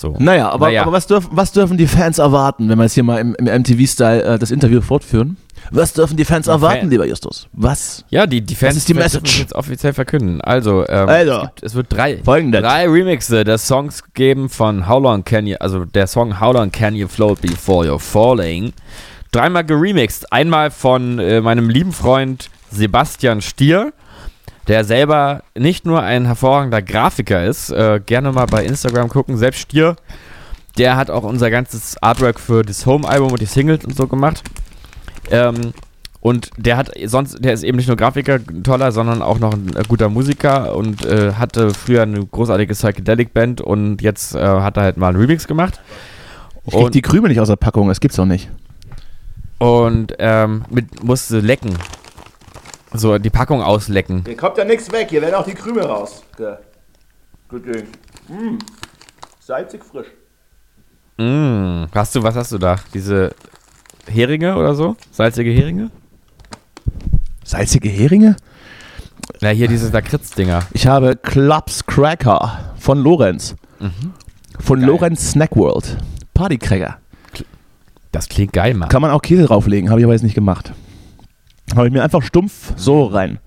So. 0.00 0.14
Naja, 0.20 0.48
aber, 0.50 0.66
Naja. 0.66 0.82
aber 0.82 0.92
was, 0.92 1.08
dürfen, 1.08 1.28
was 1.32 1.50
dürfen 1.50 1.76
die 1.76 1.88
Fans 1.88 2.18
erwarten, 2.18 2.68
wenn 2.68 2.78
wir 2.78 2.84
jetzt 2.84 2.94
hier 2.94 3.02
mal 3.02 3.18
im, 3.18 3.34
im 3.34 3.46
MTV-Style 3.46 4.22
äh, 4.22 4.38
das 4.38 4.52
Interview 4.52 4.80
fortführen? 4.80 5.36
Was 5.72 5.92
dürfen 5.92 6.16
die 6.16 6.24
Fans 6.24 6.44
Die 6.46 6.52
erwarten, 6.52 6.82
Fan- 6.82 6.90
lieber 6.90 7.04
Justus? 7.04 7.48
Was? 7.52 8.04
Ja, 8.08 8.28
die, 8.28 8.40
die 8.40 8.54
Fans 8.54 8.76
ist 8.76 8.88
die 8.88 8.94
Message? 8.94 9.32
es 9.32 9.38
jetzt 9.40 9.54
offiziell 9.56 9.92
verkünden. 9.92 10.40
Also, 10.40 10.86
ähm, 10.88 11.08
Also. 11.08 11.32
es, 11.32 11.40
gibt, 11.40 11.62
es 11.64 11.74
wird 11.74 11.86
drei, 11.90 12.18
Folgendes. 12.22 12.60
drei 12.62 12.86
Remixe 12.88 13.42
der 13.42 13.58
Songs 13.58 14.04
geben 14.14 14.48
von 14.48 14.88
How 14.88 15.02
Long 15.02 15.24
Can 15.24 15.48
You, 15.48 15.56
also 15.58 15.84
der 15.84 16.06
Song 16.06 16.38
How 16.40 16.54
Long 16.54 16.70
Can 16.70 16.94
You 16.94 17.08
Float 17.08 17.40
Before 17.40 17.84
You're 17.84 17.98
Falling. 17.98 18.72
Dreimal 19.32 19.64
geremixed. 19.64 20.32
Einmal 20.32 20.70
von 20.70 21.18
äh, 21.18 21.40
meinem 21.40 21.68
lieben 21.68 21.90
Freund 21.92 22.50
Sebastian 22.70 23.40
Stier, 23.42 23.92
der 24.68 24.84
selber 24.84 25.42
nicht 25.56 25.86
nur 25.86 26.02
ein 26.02 26.26
hervorragender 26.26 26.82
Grafiker 26.82 27.44
ist, 27.44 27.70
äh, 27.70 28.00
gerne 28.04 28.32
mal 28.32 28.46
bei 28.46 28.64
Instagram 28.64 29.08
gucken, 29.08 29.36
selbst 29.36 29.60
Stier, 29.60 29.96
der 30.76 30.96
hat 30.96 31.10
auch 31.10 31.24
unser 31.24 31.50
ganzes 31.50 31.96
Artwork 32.02 32.38
für 32.38 32.62
das 32.62 32.86
Home-Album 32.86 33.32
und 33.32 33.40
die 33.40 33.46
Singles 33.46 33.84
und 33.84 33.96
so 33.96 34.06
gemacht. 34.06 34.42
Ähm, 35.30 35.72
und 36.20 36.50
der 36.56 36.76
hat 36.76 36.90
sonst, 37.06 37.42
der 37.44 37.52
ist 37.52 37.62
eben 37.62 37.76
nicht 37.78 37.86
nur 37.86 37.96
Grafiker, 37.96 38.40
toller, 38.62 38.92
sondern 38.92 39.22
auch 39.22 39.38
noch 39.38 39.54
ein 39.54 39.74
äh, 39.76 39.82
guter 39.88 40.08
Musiker 40.08 40.74
und 40.76 41.04
äh, 41.06 41.32
hatte 41.34 41.70
früher 41.70 42.02
eine 42.02 42.24
großartige 42.24 42.74
Psychedelic-Band 42.74 43.60
und 43.60 44.02
jetzt 44.02 44.34
äh, 44.34 44.38
hat 44.40 44.76
er 44.76 44.82
halt 44.82 44.96
mal 44.96 45.08
einen 45.08 45.18
Remix 45.20 45.46
gemacht. 45.46 45.80
Ich 46.66 46.72
krieg 46.74 46.82
Und- 46.84 46.94
die 46.94 47.02
Krümel 47.02 47.30
nicht 47.30 47.40
aus 47.40 47.48
der 47.48 47.56
Packung, 47.56 47.88
das 47.88 48.00
gibt's 48.00 48.16
doch 48.16 48.26
nicht. 48.26 48.50
Und 49.58 50.14
ähm, 50.18 50.64
mit, 50.70 51.02
musste 51.02 51.40
lecken. 51.40 51.70
So, 52.98 53.16
die 53.18 53.30
Packung 53.30 53.62
auslecken. 53.62 54.24
Hier 54.26 54.36
kommt 54.36 54.58
ja 54.58 54.64
nichts 54.64 54.90
weg, 54.90 55.08
hier 55.10 55.22
werden 55.22 55.36
auch 55.36 55.44
die 55.44 55.54
Krümel 55.54 55.84
raus. 55.84 56.22
Gut 57.48 57.64
Ding. 57.64 57.86
Mm. 58.28 58.58
Salzig 59.40 59.84
frisch. 59.84 60.08
Mm, 61.16 61.84
hast 61.94 62.14
du, 62.14 62.22
was 62.22 62.34
hast 62.34 62.52
du 62.52 62.58
da? 62.58 62.76
Diese 62.92 63.30
Heringe 64.06 64.56
oder 64.56 64.74
so? 64.74 64.96
Salzige 65.12 65.50
Heringe? 65.50 65.90
Salzige 67.44 67.88
Heringe? 67.88 68.36
Na, 69.40 69.50
hier 69.50 69.68
diese 69.68 69.90
Lakritz-Dinger. 69.90 70.62
Ich 70.72 70.86
habe 70.86 71.16
Clubs 71.16 71.86
Cracker 71.86 72.74
von 72.78 72.98
Lorenz. 72.98 73.54
Von 74.58 74.80
Geil. 74.80 74.88
Lorenz 74.88 75.30
Snack 75.30 75.54
World. 75.56 75.96
Partycracker. 76.34 76.98
Das 78.10 78.28
klingt 78.28 78.52
geil, 78.52 78.74
Mann. 78.74 78.88
Kann 78.88 79.02
man 79.02 79.12
auch 79.12 79.22
Käse 79.22 79.44
drauflegen, 79.44 79.90
habe 79.90 80.00
ich 80.00 80.04
aber 80.04 80.14
jetzt 80.14 80.22
nicht 80.22 80.34
gemacht. 80.34 80.72
Habe 81.76 81.86
ich 81.88 81.92
mir 81.92 82.02
einfach 82.02 82.22
stumpf 82.22 82.72
so 82.76 83.04
rein. 83.06 83.38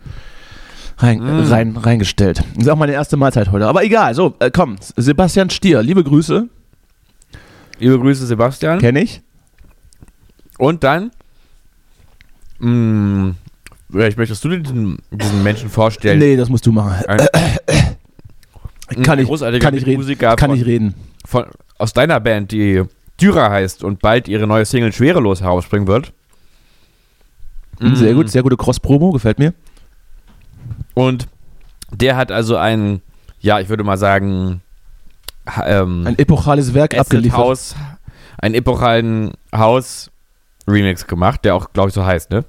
Rein, 0.97 1.19
Mm. 1.19 1.51
rein, 1.51 1.77
reingestellt. 1.77 2.43
Das 2.55 2.63
ist 2.65 2.69
auch 2.69 2.77
meine 2.77 2.91
erste 2.93 3.17
Mahlzeit 3.17 3.51
heute. 3.51 3.65
Aber 3.67 3.83
egal, 3.83 4.13
so, 4.13 4.35
äh, 4.39 4.51
komm. 4.51 4.75
Sebastian 4.95 5.49
Stier, 5.49 5.81
liebe 5.81 6.03
Grüße. 6.03 6.47
Liebe 7.79 7.99
Grüße, 7.99 8.25
Sebastian. 8.27 8.77
Kenne 8.79 9.01
ich. 9.01 9.21
Und 10.59 10.83
dann, 10.83 11.09
mh, 12.59 13.33
vielleicht 13.91 14.17
möchtest 14.17 14.43
du 14.43 14.49
diesen, 14.49 14.99
diesen 15.09 15.41
Menschen 15.41 15.69
vorstellen? 15.69 16.19
Nee, 16.19 16.35
das 16.35 16.49
musst 16.49 16.67
du 16.67 16.71
machen. 16.71 17.03
Ein, 17.07 17.27
Kann 19.03 19.17
ich, 19.19 19.27
kann 19.59 19.73
ich 19.73 19.85
reden. 19.85 20.01
Musiker 20.01 20.35
Kann 20.35 20.51
von, 20.51 20.59
ich 20.59 20.65
reden. 20.65 20.93
Von, 21.25 21.45
aus 21.79 21.93
deiner 21.93 22.19
Band, 22.19 22.51
die 22.51 22.83
Dürer 23.19 23.49
heißt 23.49 23.83
und 23.83 24.01
bald 24.01 24.27
ihre 24.27 24.45
neue 24.45 24.65
Single 24.65 24.91
Schwerelos 24.93 25.41
herausbringen 25.41 25.87
wird. 25.87 26.13
Sehr 27.81 28.11
Mhm. 28.13 28.15
gut, 28.17 28.29
sehr 28.29 28.43
gute 28.43 28.57
Cross-Promo, 28.57 29.11
gefällt 29.11 29.39
mir. 29.39 29.53
Und 30.93 31.27
der 31.91 32.15
hat 32.15 32.31
also 32.31 32.55
ein, 32.57 33.01
ja, 33.39 33.59
ich 33.59 33.69
würde 33.69 33.83
mal 33.83 33.97
sagen, 33.97 34.61
ähm, 35.65 36.05
Ein 36.05 36.19
epochales 36.19 36.73
Werk 36.73 36.93
Acid 36.93 37.01
abgeliefert. 37.01 37.39
House, 37.39 37.75
einen 38.37 38.55
epochalen 38.55 39.31
House-Remix 39.55 41.07
gemacht, 41.07 41.43
der 41.43 41.55
auch, 41.55 41.73
glaube 41.73 41.89
ich, 41.89 41.95
so 41.95 42.05
heißt, 42.05 42.29
ne? 42.29 42.45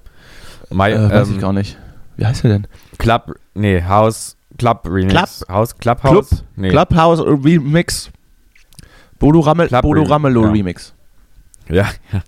My, 0.70 0.90
Äh, 0.90 1.10
weiß 1.10 1.28
ähm, 1.28 1.34
ich 1.36 1.40
gar 1.40 1.52
nicht. 1.52 1.78
Wie 2.16 2.26
heißt 2.26 2.44
der 2.44 2.50
denn? 2.52 2.66
Club, 2.98 3.34
nee, 3.54 3.82
House, 3.82 4.36
Club 4.58 4.82
Remix. 4.86 5.44
House, 5.48 5.76
Clubhouse? 5.78 6.28
Club? 6.28 6.40
Nee. 6.56 6.68
Clubhouse 6.70 7.20
Remix. 7.20 8.10
Bodo, 9.18 9.40
Rammel, 9.40 9.68
Club 9.68 9.82
Bodo 9.82 10.00
Remix, 10.00 10.10
Ramelow 10.10 10.44
ja. 10.44 10.50
Remix. 10.50 10.94
Ja, 11.68 11.88
ja. 12.12 12.22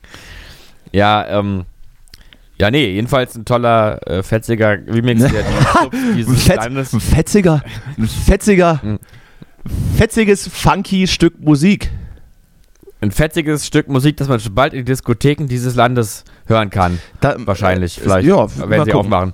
Ja, 0.92 1.26
ähm, 1.40 1.64
ja, 2.64 2.70
nee, 2.70 2.92
jedenfalls 2.94 3.34
ein 3.36 3.44
toller, 3.44 4.00
äh, 4.08 4.22
fetziger 4.22 4.70
Remix, 4.86 5.20
der 5.20 5.44
Ein, 5.44 6.56
Landes 6.56 6.92
ein 6.94 7.00
fetziger, 7.00 7.62
ein 7.98 8.08
fetziger, 8.08 8.80
Mhm. 8.82 8.98
fetziges, 9.96 10.48
funky 10.48 11.06
Stück 11.06 11.38
Musik. 11.40 11.90
ein 13.02 13.10
fetziges 13.10 13.66
Stück 13.66 13.88
Musik, 13.88 14.16
das 14.16 14.28
man 14.28 14.40
schon 14.40 14.54
bald 14.54 14.72
in 14.72 14.78
die 14.80 14.84
Diskotheken 14.86 15.46
dieses 15.46 15.74
Landes 15.74 16.24
hören 16.46 16.70
kann. 16.70 16.98
Da, 17.20 17.36
Wahrscheinlich, 17.38 17.98
äh, 17.98 18.00
vielleicht, 18.00 18.26
Ja, 18.26 18.46
wenn 18.56 18.84
sie 18.84 18.90
gucken. 18.90 18.94
aufmachen. 18.94 19.32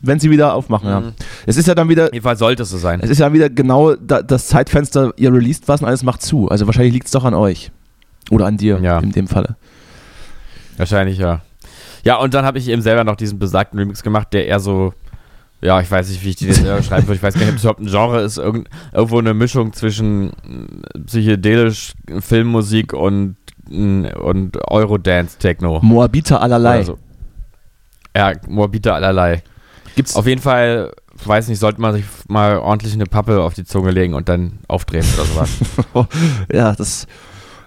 Wenn 0.00 0.20
sie 0.20 0.30
wieder 0.30 0.52
aufmachen, 0.52 0.88
ja. 0.90 1.00
Mhm. 1.00 1.12
Es 1.46 1.56
ist 1.56 1.66
ja 1.68 1.74
dann 1.74 1.88
wieder, 1.88 2.12
Jedenfalls 2.12 2.38
sollte 2.40 2.64
es 2.64 2.68
so 2.70 2.76
sein. 2.76 3.00
es 3.02 3.08
ist 3.08 3.18
ja 3.20 3.32
wieder 3.32 3.48
genau 3.48 3.94
da, 3.94 4.20
das 4.20 4.48
Zeitfenster, 4.48 5.14
ihr 5.16 5.32
released 5.32 5.66
was 5.68 5.80
und 5.80 5.86
alles 5.88 6.02
macht 6.02 6.20
zu. 6.20 6.48
Also 6.50 6.66
wahrscheinlich 6.66 6.92
liegt 6.92 7.06
es 7.06 7.12
doch 7.12 7.24
an 7.24 7.32
euch. 7.32 7.70
Oder 8.30 8.44
an 8.46 8.58
dir 8.58 8.78
Ja. 8.82 8.98
in 8.98 9.12
dem 9.12 9.26
Falle. 9.28 9.56
Wahrscheinlich, 10.76 11.16
ja. 11.18 11.40
Ja, 12.06 12.18
und 12.18 12.34
dann 12.34 12.44
habe 12.44 12.58
ich 12.58 12.68
eben 12.68 12.82
selber 12.82 13.02
noch 13.02 13.16
diesen 13.16 13.40
besagten 13.40 13.80
Remix 13.80 14.04
gemacht, 14.04 14.28
der 14.32 14.46
eher 14.46 14.60
so, 14.60 14.94
ja, 15.60 15.80
ich 15.80 15.90
weiß 15.90 16.08
nicht, 16.08 16.24
wie 16.24 16.28
ich 16.28 16.36
den 16.36 16.46
jetzt 16.46 16.62
selber 16.62 16.80
schreiben 16.80 17.08
würde. 17.08 17.16
Ich 17.16 17.22
weiß 17.22 17.34
gar 17.34 17.40
nicht, 17.40 17.50
ob 17.50 17.56
es 17.56 17.62
überhaupt 17.64 17.80
ein 17.80 17.88
Genre 17.88 18.20
ist. 18.22 18.38
Irgend, 18.38 18.68
irgendwo 18.92 19.18
eine 19.18 19.34
Mischung 19.34 19.72
zwischen 19.72 20.30
äh, 20.94 21.00
psychedelisch 21.00 21.94
Filmmusik 22.20 22.92
und, 22.92 23.36
und 23.68 24.52
Eurodance-Techno. 24.70 25.80
Moabiter 25.82 26.40
allerlei. 26.40 26.84
So. 26.84 26.96
Ja, 28.16 28.34
Morbiter 28.46 28.94
allerlei. 28.94 29.42
Gibt's 29.96 30.14
Auf 30.14 30.28
jeden 30.28 30.40
Fall, 30.40 30.92
weiß 31.24 31.48
nicht, 31.48 31.58
sollte 31.58 31.80
man 31.80 31.94
sich 31.94 32.04
mal 32.28 32.58
ordentlich 32.58 32.94
eine 32.94 33.06
Pappe 33.06 33.42
auf 33.42 33.54
die 33.54 33.64
Zunge 33.64 33.90
legen 33.90 34.14
und 34.14 34.28
dann 34.28 34.60
aufdrehen 34.68 35.04
oder 35.16 35.24
sowas. 35.24 36.06
ja, 36.52 36.72
das. 36.72 37.08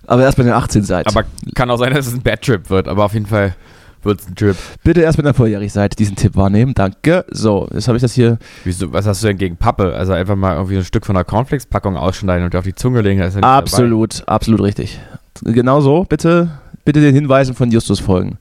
Aber 0.07 0.23
erst 0.23 0.37
wenn 0.37 0.47
ihr 0.47 0.55
18 0.55 0.83
seid. 0.83 1.07
aber 1.07 1.25
kann 1.55 1.69
auch 1.69 1.77
sein, 1.77 1.93
dass 1.93 2.07
es 2.07 2.13
ein 2.13 2.21
Bad 2.21 2.41
Trip 2.41 2.69
wird, 2.69 2.87
aber 2.87 3.03
auf 3.03 3.13
jeden 3.13 3.25
Fall 3.25 3.53
wird 4.03 4.21
es 4.21 4.27
ein 4.27 4.35
Trip. 4.35 4.55
bitte 4.83 5.01
erst 5.01 5.17
wenn 5.17 5.25
ihr 5.25 5.33
volljährig 5.33 5.71
seid, 5.73 5.97
diesen 5.99 6.15
Tipp 6.15 6.35
wahrnehmen. 6.35 6.73
Danke. 6.73 7.25
So, 7.29 7.67
jetzt 7.73 7.87
habe 7.87 7.97
ich 7.97 8.01
das 8.01 8.13
hier. 8.13 8.37
Wieso, 8.63 8.91
was 8.93 9.05
hast 9.05 9.23
du 9.23 9.27
denn 9.27 9.37
gegen 9.37 9.57
Pappe? 9.57 9.93
Also 9.93 10.13
einfach 10.13 10.35
mal 10.35 10.55
irgendwie 10.55 10.77
ein 10.77 10.83
Stück 10.85 11.05
von 11.05 11.15
einer 11.15 11.23
Cornflakes-Packung 11.25 11.97
ausschneiden 11.97 12.45
und 12.45 12.53
dir 12.53 12.59
auf 12.59 12.65
die 12.65 12.75
Zunge 12.75 13.01
legen, 13.01 13.19
ja 13.19 13.29
Absolut, 13.41 14.23
absolut 14.27 14.61
richtig. 14.61 14.99
Genau 15.43 15.81
so. 15.81 16.03
Bitte, 16.03 16.49
bitte 16.85 17.01
den 17.01 17.15
Hinweisen 17.15 17.55
von 17.55 17.71
Justus 17.71 17.99
folgen. 17.99 18.37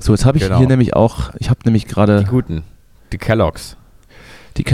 So, 0.00 0.12
jetzt 0.12 0.24
habe 0.24 0.38
ich 0.38 0.44
Genau. 0.44 0.58
hier 0.58 0.66
nämlich 0.68 0.94
auch, 0.94 1.30
ich 1.38 1.50
habe 1.50 1.60
nämlich 1.64 1.84
dabei. 1.86 1.94
gerade 2.06 2.24
Die 2.24 2.30
guten. 2.30 2.62
Die 3.12 3.18
Kelloggs. 3.18 3.76
die 4.56 4.64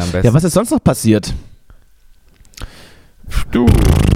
am 0.00 0.10
besten. 0.10 0.26
Ja, 0.26 0.34
was 0.34 0.44
ist 0.44 0.52
sonst 0.54 0.70
noch 0.70 0.82
passiert? 0.82 1.34
Du, 3.50 3.66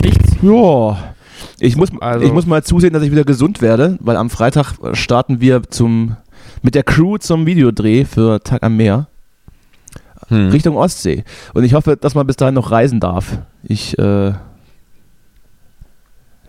nichts. 0.02 0.36
Ja, 0.42 1.14
ich 1.60 1.76
muss, 1.76 1.90
Also- 2.00 2.26
ich 2.26 2.32
muss 2.32 2.46
mal 2.46 2.62
zusehen, 2.64 2.92
dass 2.92 3.02
ich 3.02 3.10
wieder 3.12 3.24
gesund 3.24 3.60
werde, 3.62 3.96
weil 4.00 4.16
am 4.16 4.30
Freitag 4.30 4.74
starten 4.94 5.40
wir 5.40 5.62
zum, 5.64 6.16
mit 6.62 6.74
der 6.74 6.82
Crew 6.82 7.18
zum 7.18 7.46
Videodreh 7.46 8.04
für 8.04 8.40
Tag 8.42 8.62
am 8.62 8.76
Meer 8.76 9.06
Hm. 10.28 10.50
Richtung 10.50 10.76
Ostsee. 10.76 11.24
Und 11.54 11.64
ich 11.64 11.74
hoffe, 11.74 11.96
dass 11.96 12.14
man 12.14 12.24
bis 12.26 12.36
dahin 12.36 12.54
noch 12.54 12.70
reisen 12.70 13.00
darf. 13.00 13.38
Ich, 13.64 13.98
äh, 13.98 14.32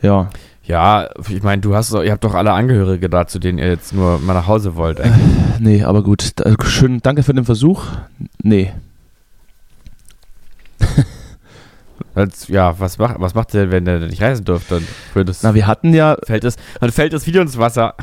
ja. 0.02 0.30
Ja, 0.64 1.10
ich 1.28 1.42
meine, 1.44 1.62
du 1.62 1.74
hast 1.76 1.92
doch, 1.94 2.04
ihr 2.04 2.12
habt 2.12 2.24
doch 2.24 2.36
alle 2.36 2.54
Angehörige 2.54 3.10
da, 3.10 3.26
zu 3.28 3.40
denen 3.40 3.58
ihr 3.58 3.68
jetzt 3.68 3.94
nur 3.94 4.20
mal 4.20 4.34
nach 4.34 4.48
Hause 4.48 4.76
wollt. 4.76 5.02
Eigentlich. 5.02 5.60
Nee, 5.60 5.84
aber 5.84 6.04
gut. 6.04 6.32
Schön, 6.66 7.00
danke 7.02 7.24
für 7.24 7.34
den 7.34 7.46
Versuch. 7.46 7.84
Nee. 8.42 8.72
Als, 12.14 12.50
ja, 12.50 12.78
was 12.80 12.98
macht, 12.98 13.16
was 13.20 13.34
macht 13.36 13.54
ihr, 13.54 13.72
wenn 13.72 13.88
ihr 13.88 14.00
nicht 14.00 14.22
reisen 14.22 14.44
dürft? 14.44 14.72
Dann 14.72 14.86
für 15.14 15.24
das, 15.24 15.44
Na, 15.44 15.54
wir 15.54 15.66
hatten 15.66 15.94
ja, 15.94 16.18
fällt 16.24 16.44
das, 16.44 16.58
dann 16.80 16.92
fällt 16.92 17.14
das 17.14 17.26
Video 17.26 17.42
ins 17.42 17.58
Wasser. 17.58 17.96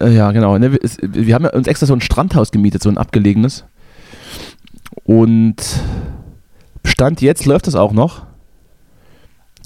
äh, 0.00 0.10
ja 0.10 0.32
genau, 0.32 0.58
ne, 0.58 0.72
wir, 0.72 0.80
es, 0.82 0.98
wir 1.00 1.34
haben 1.34 1.44
ja 1.44 1.52
uns 1.52 1.68
extra 1.68 1.86
so 1.86 1.94
ein 1.94 2.00
Strandhaus 2.00 2.50
gemietet, 2.50 2.82
so 2.82 2.88
ein 2.88 2.98
abgelegenes. 2.98 3.64
Und 5.04 5.62
Stand 6.84 7.20
jetzt 7.20 7.46
läuft 7.46 7.66
das 7.66 7.76
auch 7.76 7.92
noch. 7.92 8.26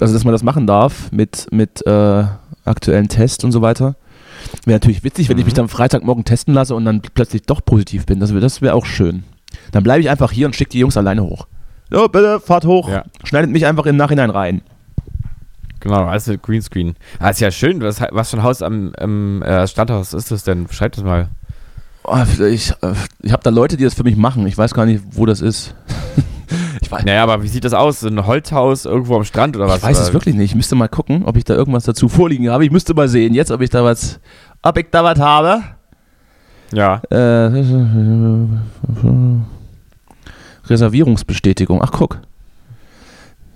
Also, 0.01 0.13
dass 0.15 0.25
man 0.25 0.33
das 0.33 0.43
machen 0.43 0.67
darf 0.67 1.11
mit, 1.13 1.47
mit 1.51 1.87
äh, 1.87 2.25
aktuellen 2.65 3.09
Tests 3.09 3.45
und 3.45 3.53
so 3.53 3.63
weiter. 3.63 3.97
Wäre 4.65 4.77
natürlich 4.77 5.05
witzig, 5.05 5.29
wenn 5.29 5.39
ich 5.39 5.45
mich 5.45 5.55
dann 5.55 5.69
Freitagmorgen 5.69 6.25
testen 6.25 6.55
lasse 6.55 6.75
und 6.75 6.85
dann 6.85 7.01
plötzlich 7.01 7.43
doch 7.43 7.65
positiv 7.65 8.07
bin. 8.07 8.21
Das 8.21 8.31
wäre 8.31 8.41
das 8.41 8.61
wär 8.61 8.75
auch 8.75 8.87
schön. 8.87 9.25
Dann 9.71 9.83
bleibe 9.83 10.01
ich 10.01 10.11
einfach 10.11 10.33
hier 10.33 10.47
und 10.47 10.57
schicke 10.57 10.71
die 10.71 10.79
Jungs 10.81 10.97
alleine 10.97 11.23
hoch. 11.23 11.47
Ja, 11.93 12.07
bitte, 12.07 12.41
fahrt 12.41 12.65
hoch. 12.65 12.89
Ja. 12.89 13.05
Schneidet 13.25 13.51
mich 13.51 13.67
einfach 13.67 13.87
im 13.87 13.97
Nachhinein 13.97 14.31
rein. 14.31 14.63
Genau, 15.81 16.05
also 16.05 16.39
Greenscreen. 16.39 16.95
Ah, 17.19 17.31
ist 17.31 17.41
ja 17.41 17.51
schön. 17.51 17.83
Was, 17.83 18.01
was 18.13 18.31
für 18.31 18.37
ein 18.37 18.43
Haus 18.43 18.63
am, 18.63 18.93
am 18.99 19.43
äh, 19.43 19.67
Standhaus 19.67 20.15
ist 20.15 20.31
das 20.31 20.45
denn? 20.45 20.67
Schreibt 20.71 20.97
das 20.97 21.05
mal. 21.05 21.29
Oh, 22.05 22.19
ich 22.41 22.71
äh, 22.83 22.93
ich 23.23 23.33
habe 23.33 23.43
da 23.43 23.51
Leute, 23.51 23.77
die 23.77 23.85
das 23.85 23.95
für 23.95 24.05
mich 24.05 24.17
machen. 24.17 24.47
Ich 24.47 24.57
weiß 24.57 24.75
gar 24.75 24.87
nicht, 24.87 25.03
wo 25.11 25.27
das 25.27 25.41
ist. 25.41 25.75
ich 26.81 26.91
weiß, 26.91 27.05
Naja, 27.05 27.25
aber 27.25 27.43
wie 27.43 27.49
sieht 27.49 27.65
das 27.65 27.75
aus? 27.75 28.05
Ein 28.05 28.27
Holzhaus 28.27 28.85
irgendwo 28.85 29.17
am 29.17 29.25
Strand 29.25 29.57
oder 29.57 29.69
was? 29.69 29.79
ich 29.79 29.83
weiß 29.83 29.99
es 29.99 30.13
wirklich 30.13 30.37
nicht. 30.37 30.53
Ich 30.53 30.55
müsste 30.55 30.77
mal 30.77 30.89
gucken, 30.89 31.25
ob 31.25 31.37
ich 31.37 31.45
da 31.45 31.55
irgendwas 31.55 31.85
dazu 31.85 32.09
vorliegen 32.09 32.49
habe. 32.49 32.65
Ich 32.65 32.71
müsste 32.71 32.95
mal 32.95 33.09
sehen 33.09 33.35
jetzt, 33.35 33.51
ob 33.51 33.61
ich 33.61 33.71
da 33.71 33.85
was, 33.85 34.21
ob 34.63 34.79
ich 34.79 34.87
da 34.91 35.05
was 35.05 35.19
habe. 35.19 35.63
Ja. 36.73 37.03
Äh, 37.11 37.51
Reservierungsbestätigung. 40.67 41.81
Ach, 41.83 41.91
guck. 41.93 42.21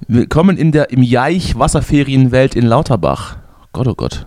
Willkommen 0.08 0.56
in 0.56 0.72
der 0.72 0.90
im 0.90 1.02
Jaich 1.02 1.58
Wasserferienwelt 1.58 2.54
in 2.54 2.66
Lauterbach. 2.66 3.36
Gott, 3.72 3.86
oh 3.88 3.94
Gott. 3.94 4.26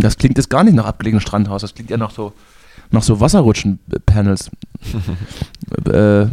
Das 0.00 0.16
klingt 0.16 0.38
jetzt 0.38 0.50
gar 0.50 0.64
nicht 0.64 0.74
nach 0.74 0.86
abgelegenem 0.86 1.20
Strandhaus. 1.20 1.62
Das 1.62 1.74
klingt 1.74 1.90
ja 1.90 1.96
nach 1.96 2.10
so, 2.10 2.32
nach 2.90 3.02
so 3.02 3.20
Wasserrutschen-Panels. 3.20 4.50
äh, 5.86 6.26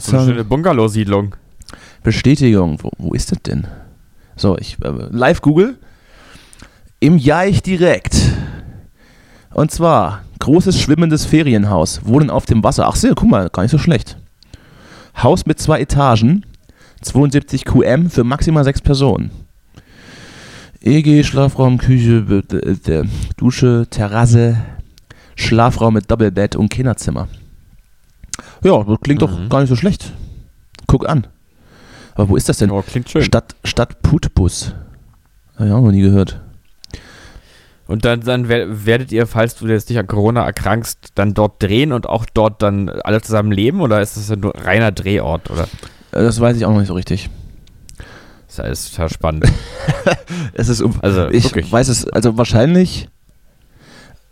So 0.00 0.16
eine 0.16 0.26
schöne 0.26 0.44
Bungalow-Siedlung. 0.44 1.36
Bestätigung. 2.02 2.78
Wo, 2.82 2.90
wo 2.98 3.12
ist 3.14 3.30
das 3.32 3.38
denn? 3.42 3.66
So, 4.36 4.58
ich 4.58 4.76
äh, 4.82 4.90
live 5.10 5.40
Google. 5.40 5.78
Im 7.00 7.16
Jaich 7.16 7.62
direkt. 7.62 8.16
Und 9.54 9.70
zwar 9.70 10.22
großes 10.40 10.80
schwimmendes 10.80 11.24
Ferienhaus. 11.24 12.00
Wohnen 12.04 12.30
auf 12.30 12.46
dem 12.46 12.64
Wasser. 12.64 12.88
Ach 12.88 12.96
so, 12.96 13.14
guck 13.14 13.28
mal, 13.28 13.48
gar 13.48 13.62
nicht 13.62 13.72
so 13.72 13.78
schlecht. 13.78 14.16
Haus 15.16 15.46
mit 15.46 15.58
zwei 15.60 15.80
Etagen. 15.80 16.44
72 17.02 17.64
QM 17.64 18.10
für 18.10 18.22
maximal 18.24 18.62
sechs 18.64 18.80
Personen. 18.80 19.30
EG, 20.80 21.22
Schlafraum, 21.24 21.78
Küche, 21.78 22.22
Dusche, 23.36 23.86
Terrasse, 23.90 24.56
Schlafraum 25.36 25.94
mit 25.94 26.10
Doppelbett 26.10 26.56
und 26.56 26.68
Kinderzimmer. 26.70 27.28
Ja, 28.64 28.82
das 28.82 29.00
klingt 29.00 29.22
doch 29.22 29.36
Mhm. 29.38 29.48
gar 29.48 29.60
nicht 29.60 29.68
so 29.68 29.76
schlecht. 29.76 30.12
Guck 30.86 31.08
an. 31.08 31.26
Aber 32.14 32.28
wo 32.28 32.36
ist 32.36 32.48
das 32.48 32.58
denn? 32.58 32.70
Oh, 32.70 32.82
klingt 32.82 33.08
schön. 33.08 33.22
Stadt, 33.22 33.54
Stadt 33.64 34.02
Putbus. 34.02 34.74
Hab 35.56 35.66
ich 35.66 35.72
auch 35.72 35.80
noch 35.82 35.92
nie 35.92 36.02
gehört. 36.02 36.40
Und 37.88 38.04
dann, 38.04 38.20
dann 38.20 38.48
wer- 38.48 38.86
werdet 38.86 39.12
ihr, 39.12 39.26
falls 39.26 39.56
du 39.56 39.66
jetzt 39.66 39.88
nicht 39.90 39.98
an 39.98 40.06
Corona 40.06 40.44
erkrankst, 40.44 41.10
dann 41.14 41.34
dort 41.34 41.62
drehen 41.62 41.92
und 41.92 42.08
auch 42.08 42.24
dort 42.32 42.62
dann 42.62 42.88
alle 42.88 43.20
zusammen 43.20 43.52
leben? 43.52 43.80
Oder 43.80 44.00
ist 44.00 44.16
das 44.16 44.36
nur 44.36 44.54
reiner 44.56 44.92
Drehort? 44.92 45.50
Oder? 45.50 45.64
Äh, 46.12 46.22
Das 46.22 46.40
weiß 46.40 46.56
ich 46.56 46.64
auch 46.64 46.70
noch 46.70 46.78
nicht 46.78 46.88
so 46.88 46.94
richtig. 46.94 47.28
Das 48.54 48.86
ist 48.86 48.96
ja 48.98 49.08
spannend. 49.08 49.46
Es 50.54 50.68
ist 50.68 50.82
Also, 51.00 51.28
ich 51.28 51.44
wirklich. 51.44 51.70
weiß 51.72 51.88
es, 51.88 52.06
also 52.08 52.36
wahrscheinlich, 52.36 53.08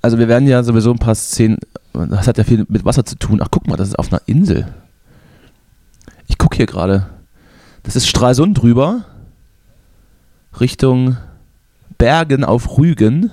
also 0.02 0.18
wir 0.18 0.28
werden 0.28 0.46
ja 0.48 0.62
sowieso 0.62 0.90
ein 0.92 0.98
paar 0.98 1.14
Szenen, 1.14 1.56
das 1.92 2.26
hat 2.28 2.36
ja 2.38 2.44
viel 2.44 2.66
mit 2.68 2.84
Wasser 2.84 3.04
zu 3.04 3.16
tun. 3.16 3.40
Ach, 3.42 3.48
guck 3.50 3.66
mal, 3.66 3.76
das 3.76 3.88
ist 3.88 3.98
auf 3.98 4.12
einer 4.12 4.20
Insel. 4.26 4.66
Ich 6.28 6.36
gucke 6.38 6.56
hier 6.56 6.66
gerade. 6.66 7.06
Das 7.82 7.96
ist 7.96 8.06
Stralsund 8.08 8.60
drüber, 8.60 9.04
Richtung 10.60 11.16
Bergen 12.00 12.44
auf 12.44 12.78
Rügen. 12.78 13.30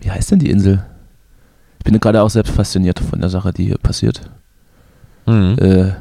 Wie 0.00 0.12
heißt 0.12 0.30
denn 0.30 0.38
die 0.38 0.48
Insel? 0.48 0.86
Ich 1.78 1.84
bin 1.84 1.98
gerade 1.98 2.22
auch 2.22 2.30
selbst 2.30 2.54
fasziniert 2.54 3.00
von 3.00 3.20
der 3.20 3.30
Sache, 3.30 3.52
die 3.52 3.64
hier 3.64 3.78
passiert. 3.78 4.30
Mhm. 5.26 5.56
Äh, 5.58 5.92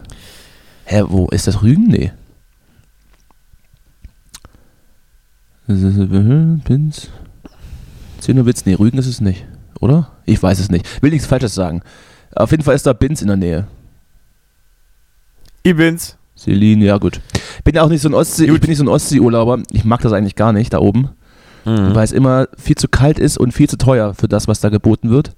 hä, 0.86 1.04
wo 1.08 1.28
ist 1.30 1.47
das 1.47 1.63
Rügen? 1.63 1.88
Nee. 1.88 2.12
Pins. 6.63 7.10
Zenowitz, 8.19 8.65
nee, 8.67 8.76
Rügen 8.76 9.00
ist 9.00 9.08
es 9.08 9.19
nicht, 9.19 9.47
oder? 9.80 10.12
Ich 10.26 10.43
weiß 10.43 10.60
es 10.60 10.69
nicht. 10.69 11.02
Will 11.02 11.10
nichts 11.10 11.26
Falsches 11.26 11.56
sagen. 11.56 11.82
Auf 12.36 12.52
jeden 12.52 12.62
Fall 12.62 12.76
ist 12.76 12.86
da 12.86 12.93
Binz 12.93 13.24
in 13.24 13.30
der 13.30 13.38
Nähe. 13.38 13.67
Ich 15.63 15.76
Selin, 16.43 16.82
ja 16.82 16.97
gut. 16.97 17.21
Bin 17.63 17.75
ja 17.75 17.84
auch 17.84 17.89
nicht 17.89 18.01
so 18.01 18.10
ein 18.10 18.13
Ostsee, 18.15 18.45
ich 18.51 18.60
bin 18.60 18.69
nicht 18.69 18.80
so 18.80 18.84
ein 18.84 18.88
Ostseeurlauber. 18.88 19.60
Ich 19.71 19.84
mag 19.86 20.01
das 20.01 20.12
eigentlich 20.13 20.36
gar 20.36 20.54
nicht 20.54 20.73
da 20.73 20.80
oben, 20.80 21.10
Mhm. 21.65 21.93
weil 21.93 22.04
es 22.04 22.12
immer 22.12 22.47
viel 22.58 22.75
zu 22.75 22.88
kalt 22.88 23.19
ist 23.19 23.38
und 23.38 23.51
viel 23.54 23.69
zu 23.69 23.77
teuer 23.77 24.13
für 24.15 24.27
das, 24.27 24.47
was 24.47 24.60
da 24.60 24.69
geboten 24.69 25.12
wird. 25.12 25.36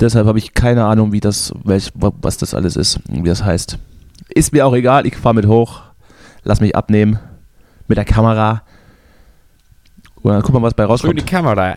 Deshalb 0.00 0.26
habe 0.26 0.38
ich 0.38 0.54
keine 0.54 0.84
Ahnung, 0.86 1.12
wie 1.12 1.20
das, 1.20 1.52
welch, 1.64 1.90
was 1.94 2.38
das 2.38 2.54
alles 2.54 2.76
ist, 2.76 3.00
wie 3.08 3.28
das 3.28 3.44
heißt. 3.44 3.78
Ist 4.30 4.52
mir 4.52 4.66
auch 4.66 4.74
egal, 4.74 5.06
ich 5.06 5.16
fahre 5.16 5.34
mit 5.34 5.46
hoch, 5.46 5.82
lass 6.42 6.60
mich 6.60 6.74
abnehmen 6.74 7.18
mit 7.86 7.98
der 7.98 8.04
Kamera. 8.06 8.62
Und 10.22 10.32
dann 10.32 10.42
guck 10.42 10.54
mal, 10.54 10.62
was 10.62 10.74
bei 10.74 10.84
rauskommt. 10.86 11.20
die 11.20 11.24
Kamera. 11.26 11.76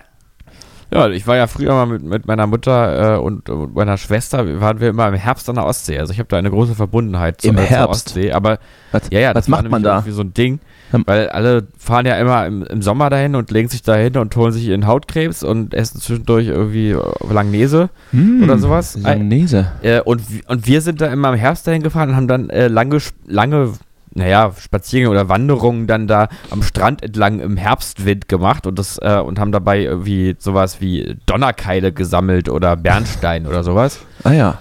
Ja, 0.91 1.09
ich 1.09 1.27
war 1.27 1.35
ja 1.35 1.47
früher 1.47 1.73
mal 1.73 1.85
mit, 1.85 2.03
mit 2.03 2.27
meiner 2.27 2.47
Mutter 2.47 3.15
äh, 3.15 3.19
und, 3.19 3.49
und 3.49 3.75
meiner 3.75 3.97
Schwester, 3.97 4.61
waren 4.61 4.79
wir 4.79 4.89
immer 4.89 5.07
im 5.09 5.15
Herbst 5.15 5.49
an 5.49 5.55
der 5.55 5.65
Ostsee. 5.65 5.99
Also 5.99 6.13
ich 6.13 6.19
habe 6.19 6.29
da 6.29 6.37
eine 6.37 6.49
große 6.49 6.75
Verbundenheit 6.75 7.41
zur, 7.41 7.49
Im 7.49 7.57
äh, 7.57 7.61
zur 7.61 7.67
Herbst? 7.69 8.07
Ostsee. 8.07 8.31
Aber 8.31 8.57
Was, 8.93 9.03
ja, 9.11 9.19
ja, 9.19 9.35
was 9.35 9.47
macht 9.49 9.69
man 9.69 9.83
da? 9.83 9.95
irgendwie 9.95 10.11
so 10.11 10.21
ein 10.21 10.33
Ding, 10.33 10.59
Hm. 10.91 11.03
weil 11.05 11.27
alle 11.27 11.67
fahren 11.77 12.05
ja 12.05 12.15
immer 12.17 12.45
im, 12.45 12.63
im 12.63 12.81
Sommer 12.81 13.09
dahin 13.09 13.35
und 13.35 13.51
legen 13.51 13.67
sich 13.67 13.81
dahin 13.81 14.15
und 14.15 14.33
holen 14.37 14.53
sich 14.53 14.63
ihren 14.67 14.87
Hautkrebs 14.87 15.43
und 15.43 15.73
essen 15.73 15.99
zwischendurch 15.99 16.47
irgendwie 16.47 16.91
äh, 16.91 16.99
Langnese 17.29 17.89
Hm, 18.11 18.43
oder 18.43 18.57
sowas. 18.57 18.97
Langnese. 18.97 19.69
Äh, 19.81 19.99
und, 19.99 20.21
und 20.47 20.65
wir 20.65 20.79
sind 20.79 21.01
da 21.01 21.07
immer 21.07 21.33
im 21.33 21.35
Herbst 21.35 21.67
dahin 21.67 21.83
gefahren 21.83 22.11
und 22.11 22.15
haben 22.15 22.29
dann 22.29 22.49
äh, 22.49 22.69
lange, 22.69 22.99
lange, 23.25 23.73
naja, 24.17 24.51
Spaziergänge 24.59 25.11
oder 25.11 25.29
Wanderungen 25.29 25.85
dann 25.85 26.07
da 26.07 26.27
am 26.49 26.63
Strand 26.63 27.03
entlang 27.03 27.39
im 27.39 27.55
Herbstwind 27.55 28.27
gemacht 28.27 28.65
und 28.65 28.79
das 28.79 28.97
äh, 29.01 29.19
und 29.19 29.39
haben 29.39 29.51
dabei 29.51 29.81
irgendwie 29.81 30.35
sowas 30.39 30.81
wie 30.81 31.15
Donnerkeile 31.27 31.93
gesammelt 31.93 32.49
oder 32.49 32.75
Bernstein 32.75 33.45
oder 33.45 33.63
sowas. 33.63 33.99
Ah 34.23 34.33
ja, 34.33 34.57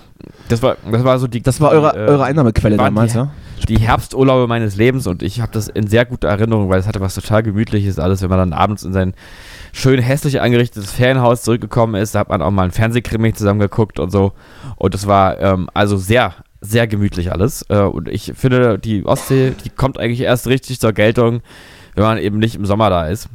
Das 0.49 0.63
war, 0.63 0.77
das 0.91 1.05
war 1.05 1.19
so 1.19 1.27
die. 1.27 1.43
das 1.43 1.61
war 1.61 1.71
eure, 1.71 1.93
die, 1.93 1.99
äh, 1.99 2.07
eure 2.07 2.25
Einnahmequelle 2.25 2.77
damals, 2.77 3.13
die, 3.13 3.19
ja? 3.19 3.31
die 3.67 3.79
Herbsturlaube 3.79 4.47
meines 4.47 4.77
Lebens 4.77 5.07
und 5.07 5.23
ich 5.23 5.41
habe 5.41 5.53
das 5.53 5.69
in 5.69 5.87
sehr 5.87 6.05
guter 6.05 6.29
Erinnerung, 6.29 6.69
weil 6.69 6.79
es 6.79 6.87
hatte 6.87 7.01
was 7.01 7.15
total 7.15 7.43
gemütliches 7.43 7.99
alles, 7.99 8.21
wenn 8.21 8.29
man 8.29 8.39
dann 8.39 8.53
abends 8.53 8.83
in 8.83 8.93
sein 8.93 9.15
schön 9.73 10.01
hässlich 10.01 10.41
angerichtetes 10.41 10.93
Ferienhaus 10.93 11.43
zurückgekommen 11.43 11.95
ist, 11.95 12.15
da 12.15 12.21
hat 12.21 12.29
man 12.29 12.43
auch 12.43 12.51
mal 12.51 12.63
einen 12.63 12.73
Fernsehkrimi 12.73 13.33
zusammengeguckt 13.33 13.99
und 13.99 14.11
so 14.11 14.33
und 14.77 14.93
das 14.93 15.07
war 15.07 15.41
ähm, 15.41 15.71
also 15.73 15.97
sehr 15.97 16.35
sehr 16.71 16.87
gemütlich 16.87 17.33
alles 17.33 17.65
äh, 17.69 17.81
und 17.81 18.09
ich 18.09 18.33
finde 18.35 18.79
die 18.79 19.05
Ostsee, 19.05 19.53
die 19.65 19.71
kommt 19.71 19.99
eigentlich 19.99 20.21
erst 20.21 20.47
richtig 20.47 20.81
zur 20.81 20.93
Geltung, 20.93 21.41
wenn 21.95 22.05
man 22.05 22.19
eben 22.19 22.39
nicht 22.39 22.55
im 22.55 22.67
Sommer 22.67 22.91
da 22.91 23.07
ist. 23.07 23.29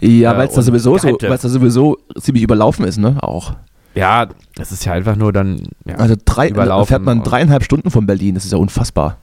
Ja, 0.00 0.32
Äh, 0.34 0.38
weil 0.38 0.48
es 0.48 0.54
da 0.54 0.58
und 0.58 0.64
sowieso 0.64 0.98
so, 0.98 1.08
weil's 1.08 1.42
da 1.42 1.48
sowieso 1.48 1.98
ziemlich 2.18 2.42
überlaufen 2.42 2.84
ist, 2.84 2.98
ne? 2.98 3.16
Auch. 3.22 3.54
Ja, 3.94 4.28
es 4.58 4.72
ist 4.72 4.84
ja 4.84 4.92
einfach 4.92 5.16
nur 5.16 5.32
dann 5.32 5.68
ja, 5.86 5.94
Also 5.96 6.16
drei, 6.22 6.48
da 6.48 6.54
überlaufen 6.54 6.88
fährt 6.88 7.02
man 7.02 7.22
dreieinhalb 7.22 7.64
Stunden 7.64 7.90
von 7.90 8.06
Berlin, 8.06 8.34
das 8.34 8.44
ist 8.44 8.52
ja 8.52 8.58
unfassbar. 8.58 9.16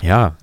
ja 0.00 0.36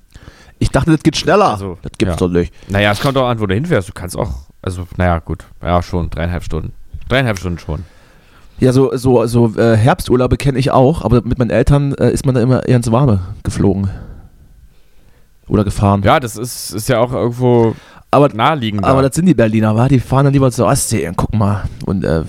Ich 0.59 0.69
dachte, 0.69 0.91
das 0.91 1.01
geht 1.01 1.17
schneller. 1.17 1.51
Also, 1.51 1.79
das 1.81 1.93
gibt's 1.97 2.19
ja. 2.19 2.27
doch 2.27 2.29
nicht. 2.29 2.53
Naja, 2.69 2.91
es 2.91 2.99
kommt 2.99 3.17
auch 3.17 3.27
an, 3.27 3.39
wo 3.39 3.47
du 3.47 3.55
hinfährst. 3.55 3.89
Du 3.89 3.93
kannst 3.93 4.15
auch, 4.15 4.31
also, 4.61 4.87
naja, 4.97 5.19
gut. 5.19 5.43
Ja, 5.63 5.81
schon, 5.81 6.09
dreieinhalb 6.11 6.43
Stunden. 6.43 6.73
Dreieinhalb 7.09 7.39
Stunden 7.39 7.57
schon. 7.59 7.83
Ja, 8.59 8.71
so, 8.71 8.95
so, 8.95 9.25
so 9.25 9.53
äh, 9.57 9.75
Herbsturlaube 9.75 10.37
kenne 10.37 10.57
ich 10.57 10.71
auch, 10.71 11.03
aber 11.03 11.21
mit 11.23 11.37
meinen 11.37 11.49
Eltern 11.49 11.93
äh, 11.95 12.11
ist 12.11 12.25
man 12.25 12.35
da 12.35 12.41
immer 12.41 12.65
eher 12.65 12.77
ins 12.77 12.91
Warme 12.91 13.19
geflogen. 13.43 13.89
Oder 15.47 15.63
gefahren. 15.63 16.01
Ja, 16.03 16.19
das 16.19 16.37
ist, 16.37 16.71
ist 16.71 16.89
ja 16.89 16.99
auch 16.99 17.13
irgendwo 17.13 17.75
aber, 18.11 18.29
naheliegend. 18.29 18.83
aber 18.83 19.01
das 19.01 19.15
sind 19.15 19.25
die 19.25 19.33
Berliner, 19.33 19.75
wa? 19.75 19.87
Die 19.87 19.99
fahren 19.99 20.25
dann 20.25 20.33
lieber 20.33 20.51
zur 20.51 20.67
Ostsee 20.67 21.07
und 21.07 21.17
guck 21.17 21.33
mal. 21.35 21.63
Und 21.85 22.03
äh, 22.03 22.23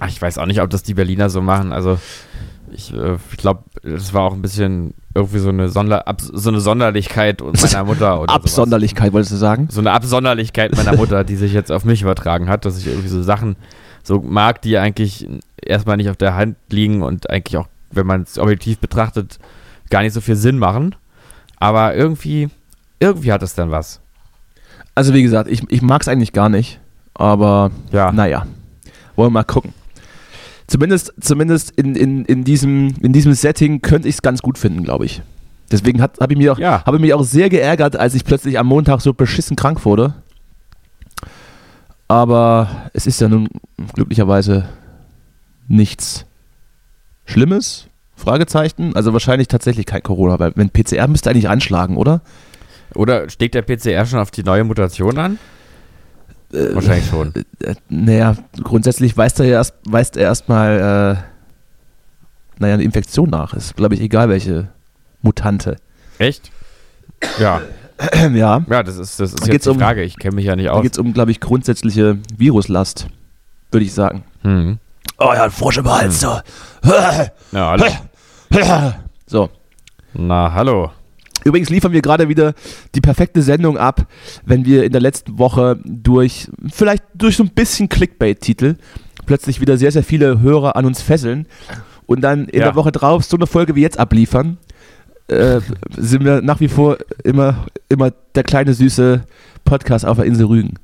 Ach, 0.00 0.08
ich 0.08 0.20
weiß 0.20 0.38
auch 0.38 0.46
nicht, 0.46 0.60
ob 0.60 0.70
das 0.70 0.82
die 0.82 0.94
Berliner 0.94 1.28
so 1.28 1.40
machen. 1.40 1.72
Also, 1.72 1.98
ich, 2.70 2.94
äh, 2.94 3.16
ich 3.30 3.36
glaube, 3.36 3.64
das 3.82 4.14
war 4.14 4.22
auch 4.22 4.32
ein 4.32 4.42
bisschen 4.42 4.94
irgendwie 5.14 5.38
so 5.38 5.48
eine, 5.48 5.68
Sonder, 5.68 6.06
Ab, 6.06 6.20
so 6.20 6.50
eine 6.50 6.60
Sonderlichkeit 6.60 7.42
meiner 7.42 7.84
Mutter. 7.84 8.20
Oder 8.20 8.32
sowas. 8.32 8.44
Absonderlichkeit, 8.44 9.12
wolltest 9.12 9.32
du 9.32 9.36
sagen? 9.36 9.68
So 9.70 9.80
eine 9.80 9.92
Absonderlichkeit 9.92 10.76
meiner 10.76 10.96
Mutter, 10.96 11.24
die 11.24 11.36
sich 11.36 11.52
jetzt 11.52 11.72
auf 11.72 11.84
mich 11.84 12.02
übertragen 12.02 12.48
hat, 12.48 12.64
dass 12.64 12.78
ich 12.78 12.86
irgendwie 12.86 13.08
so 13.08 13.22
Sachen 13.22 13.56
so 14.02 14.20
mag, 14.20 14.62
die 14.62 14.78
eigentlich 14.78 15.28
erstmal 15.60 15.96
nicht 15.96 16.10
auf 16.10 16.16
der 16.16 16.34
Hand 16.34 16.56
liegen 16.70 17.02
und 17.02 17.30
eigentlich 17.30 17.56
auch, 17.56 17.68
wenn 17.90 18.06
man 18.06 18.22
es 18.22 18.38
objektiv 18.38 18.78
betrachtet, 18.78 19.38
gar 19.90 20.02
nicht 20.02 20.12
so 20.12 20.20
viel 20.20 20.36
Sinn 20.36 20.58
machen. 20.58 20.94
Aber 21.56 21.94
irgendwie, 21.94 22.48
irgendwie 22.98 23.32
hat 23.32 23.42
es 23.42 23.54
dann 23.54 23.70
was. 23.70 24.00
Also 24.94 25.14
wie 25.14 25.22
gesagt, 25.22 25.48
ich, 25.50 25.62
ich 25.70 25.82
mag 25.82 26.02
es 26.02 26.08
eigentlich 26.08 26.32
gar 26.32 26.48
nicht, 26.48 26.80
aber 27.14 27.70
Ja. 27.92 28.12
naja, 28.12 28.46
wollen 29.16 29.28
wir 29.28 29.34
mal 29.40 29.44
gucken. 29.44 29.72
Zumindest, 30.66 31.12
zumindest 31.20 31.70
in, 31.72 31.94
in, 31.96 32.24
in, 32.24 32.44
diesem, 32.44 32.94
in 33.02 33.12
diesem 33.12 33.34
Setting 33.34 33.82
könnte 33.82 34.08
ich 34.08 34.16
es 34.16 34.22
ganz 34.22 34.42
gut 34.42 34.58
finden, 34.58 34.84
glaube 34.84 35.04
ich. 35.04 35.22
Deswegen 35.70 36.02
habe 36.02 36.14
ich, 36.28 36.36
mich 36.38 36.50
auch, 36.50 36.58
Ja. 36.58 36.82
hab 36.84 36.94
ich 36.94 37.00
mich 37.00 37.14
auch 37.14 37.24
sehr 37.24 37.48
geärgert, 37.48 37.96
als 37.96 38.14
ich 38.14 38.24
plötzlich 38.24 38.58
am 38.58 38.66
Montag 38.66 39.00
so 39.00 39.12
beschissen 39.14 39.56
krank 39.56 39.84
wurde. 39.84 40.14
Aber 42.12 42.68
es 42.92 43.06
ist 43.06 43.22
ja 43.22 43.28
nun 43.28 43.48
glücklicherweise 43.94 44.68
nichts 45.66 46.26
Schlimmes. 47.24 47.86
Fragezeichen. 48.14 48.94
Also 48.94 49.14
wahrscheinlich 49.14 49.48
tatsächlich 49.48 49.86
kein 49.86 50.02
Corona, 50.02 50.38
weil 50.38 50.52
wenn 50.54 50.68
PCR 50.68 51.08
müsste 51.08 51.30
eigentlich 51.30 51.48
anschlagen, 51.48 51.96
oder? 51.96 52.20
Oder 52.94 53.30
steckt 53.30 53.54
der 53.54 53.62
PCR 53.62 54.04
schon 54.04 54.18
auf 54.18 54.30
die 54.30 54.42
neue 54.42 54.62
Mutation 54.62 55.16
an? 55.16 55.38
Wahrscheinlich 56.50 57.06
schon. 57.08 57.32
Äh, 57.60 57.76
naja, 57.88 58.36
grundsätzlich 58.62 59.16
weist 59.16 59.40
er 59.40 59.46
ja 59.46 59.52
erst, 59.54 59.74
weist 59.88 60.18
er 60.18 60.24
erstmal, 60.24 60.76
äh, 60.76 62.60
naja, 62.60 62.74
eine 62.74 62.82
Infektion 62.82 63.30
nach. 63.30 63.54
Ist, 63.54 63.74
glaube 63.74 63.94
ich, 63.94 64.02
egal 64.02 64.28
welche 64.28 64.68
Mutante. 65.22 65.76
Echt? 66.18 66.50
Ja. 67.40 67.62
ja, 68.34 68.64
Ja, 68.68 68.82
das 68.82 68.96
ist, 68.98 69.20
das 69.20 69.32
ist 69.34 69.46
Da 69.46 69.52
jetzt 69.52 69.66
die 69.66 69.70
um- 69.70 69.78
Frage. 69.78 70.02
Ich 70.02 70.16
kenne 70.18 70.34
mich 70.36 70.44
ja 70.46 70.56
nicht 70.56 70.66
da 70.68 70.72
aus. 70.72 70.82
geht 70.82 70.92
es 70.92 70.98
um, 70.98 71.12
glaube 71.12 71.30
ich, 71.30 71.40
grundsätzliche 71.40 72.18
Viruslast, 72.36 73.06
würde 73.70 73.84
ich 73.84 73.92
sagen. 73.92 74.24
Hm. 74.42 74.78
Oh 75.18 75.30
ja, 75.34 75.44
ein 75.44 75.50
Frosch 75.50 75.78
im 75.78 75.90
Hals, 75.90 76.20
so. 76.20 76.38
Na, 77.52 77.70
hallo. 77.70 77.84
so. 79.26 79.50
Na, 80.14 80.52
hallo. 80.52 80.90
Übrigens 81.44 81.70
liefern 81.70 81.92
wir 81.92 82.02
gerade 82.02 82.28
wieder 82.28 82.54
die 82.94 83.00
perfekte 83.00 83.42
Sendung 83.42 83.76
ab, 83.76 84.06
wenn 84.44 84.64
wir 84.64 84.84
in 84.84 84.92
der 84.92 85.00
letzten 85.00 85.38
Woche 85.38 85.78
durch, 85.84 86.48
vielleicht 86.72 87.02
durch 87.14 87.36
so 87.36 87.42
ein 87.42 87.50
bisschen 87.50 87.88
Clickbait-Titel, 87.88 88.76
plötzlich 89.26 89.60
wieder 89.60 89.76
sehr, 89.76 89.90
sehr 89.90 90.04
viele 90.04 90.40
Hörer 90.40 90.76
an 90.76 90.84
uns 90.84 91.02
fesseln 91.02 91.46
und 92.06 92.20
dann 92.20 92.46
in 92.46 92.60
Ja. 92.60 92.66
der 92.66 92.74
Woche 92.76 92.92
drauf 92.92 93.24
so 93.24 93.36
eine 93.36 93.46
Folge 93.48 93.74
wie 93.74 93.80
jetzt 93.82 93.98
abliefern, 93.98 94.58
äh, 95.28 95.60
sind 95.96 96.24
wir 96.24 96.42
nach 96.42 96.60
wie 96.60 96.68
vor 96.68 96.98
immer, 97.24 97.66
immer 97.88 98.10
der 98.34 98.42
kleine 98.42 98.74
süße 98.74 99.22
Podcast 99.64 100.04
auf 100.04 100.16
der 100.16 100.26
Insel 100.26 100.46
Rügen. 100.46 100.74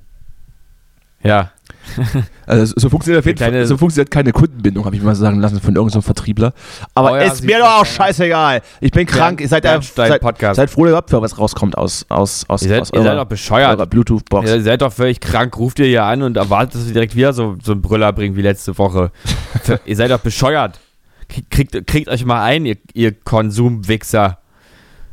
Ja. 1.22 1.50
Also 2.46 2.72
so 2.78 2.88
funktioniert, 2.88 3.20
auf 3.20 3.26
jeden 3.26 3.38
Fall, 3.38 3.66
so 3.66 3.76
funktioniert 3.76 4.10
keine 4.10 4.32
Kundenbindung, 4.32 4.86
habe 4.86 4.96
ich 4.96 5.02
mal 5.02 5.14
sagen 5.14 5.40
lassen 5.40 5.60
von 5.60 5.76
irgendeinem 5.76 6.02
Vertriebler. 6.02 6.54
Aber 6.94 7.22
ja, 7.22 7.30
ist 7.30 7.44
mir 7.44 7.58
doch 7.58 7.80
auch 7.80 7.84
scheißegal. 7.84 8.62
Ich 8.80 8.90
bin 8.90 9.06
krank. 9.06 9.42
Ihr 9.42 9.48
seid, 9.48 9.64
Bernstein 9.64 10.08
seid, 10.08 10.22
Podcast. 10.22 10.56
seid 10.56 10.70
froh, 10.70 10.86
für 11.06 11.20
was 11.20 11.38
rauskommt 11.38 11.76
aus, 11.76 12.06
aus, 12.08 12.46
aus, 12.48 12.62
Ihr 12.62 12.70
seid, 12.70 12.80
aus 12.80 12.90
ihr 12.94 13.02
seid 13.02 13.18
doch 13.18 13.26
bescheuert. 13.26 13.76
eurer 13.76 13.86
Bluetooth-Box. 13.86 14.48
Ihr 14.48 14.62
seid 14.62 14.80
doch 14.80 14.92
völlig 14.94 15.20
krank. 15.20 15.58
Ruft 15.58 15.78
ihr 15.78 15.86
hier 15.86 16.04
an 16.04 16.22
und 16.22 16.38
erwartet, 16.38 16.76
dass 16.76 16.86
ihr 16.86 16.94
direkt 16.94 17.14
wieder 17.14 17.34
so, 17.34 17.56
so 17.62 17.72
einen 17.72 17.82
Brüller 17.82 18.14
bringt 18.14 18.34
wie 18.36 18.42
letzte 18.42 18.78
Woche. 18.78 19.10
ihr 19.84 19.96
seid 19.96 20.10
doch 20.10 20.20
bescheuert. 20.20 20.80
Kriegt, 21.28 21.86
kriegt, 21.86 22.08
euch 22.08 22.24
mal 22.24 22.42
ein, 22.42 22.64
ihr, 22.64 22.76
ihr 22.94 23.12
Konsumwichser. 23.12 24.38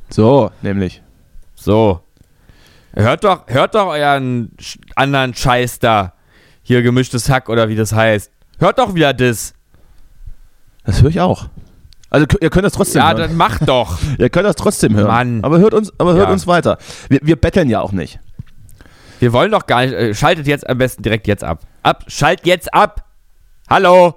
So, 0.09 0.51
nämlich. 0.61 1.01
So. 1.55 2.01
Hört 2.93 3.23
doch, 3.25 3.47
hört 3.47 3.75
doch 3.75 3.87
euren 3.87 4.51
anderen 4.95 5.33
Scheiß 5.33 5.79
da. 5.79 6.13
Hier 6.63 6.81
gemischtes 6.81 7.29
Hack 7.29 7.49
oder 7.49 7.67
wie 7.69 7.75
das 7.75 7.91
heißt. 7.93 8.31
Hört 8.59 8.79
doch 8.79 8.95
wieder 8.95 9.13
das. 9.13 9.53
Das 10.85 11.01
höre 11.01 11.09
ich 11.09 11.19
auch. 11.19 11.47
Also 12.09 12.25
ihr 12.39 12.49
könnt 12.49 12.65
das 12.65 12.73
trotzdem 12.73 13.01
Ja, 13.01 13.09
hören. 13.09 13.17
dann 13.17 13.35
macht 13.35 13.67
doch. 13.67 13.99
Ihr 14.17 14.29
könnt 14.29 14.45
das 14.45 14.55
trotzdem 14.55 14.95
hören. 14.95 15.07
Mann. 15.07 15.43
Aber 15.43 15.57
hört 15.59 15.73
uns, 15.73 15.91
aber 15.99 16.13
hört 16.13 16.27
Ja. 16.27 16.33
uns 16.33 16.47
weiter. 16.47 16.77
Wir, 17.09 17.19
wir 17.23 17.35
betteln 17.35 17.69
ja 17.69 17.81
auch 17.81 17.91
nicht. 17.91 18.19
Wir 19.19 19.33
wollen 19.33 19.51
doch 19.51 19.65
gar 19.65 19.81
nicht. 19.81 19.93
Äh, 19.93 20.13
schaltet 20.13 20.47
jetzt 20.47 20.69
am 20.69 20.77
besten 20.77 21.03
direkt 21.03 21.27
jetzt 21.27 21.43
ab. 21.43 21.61
Ab, 21.83 22.05
schalt 22.07 22.45
jetzt 22.45 22.73
ab. 22.73 23.03
Hallo. 23.69 24.13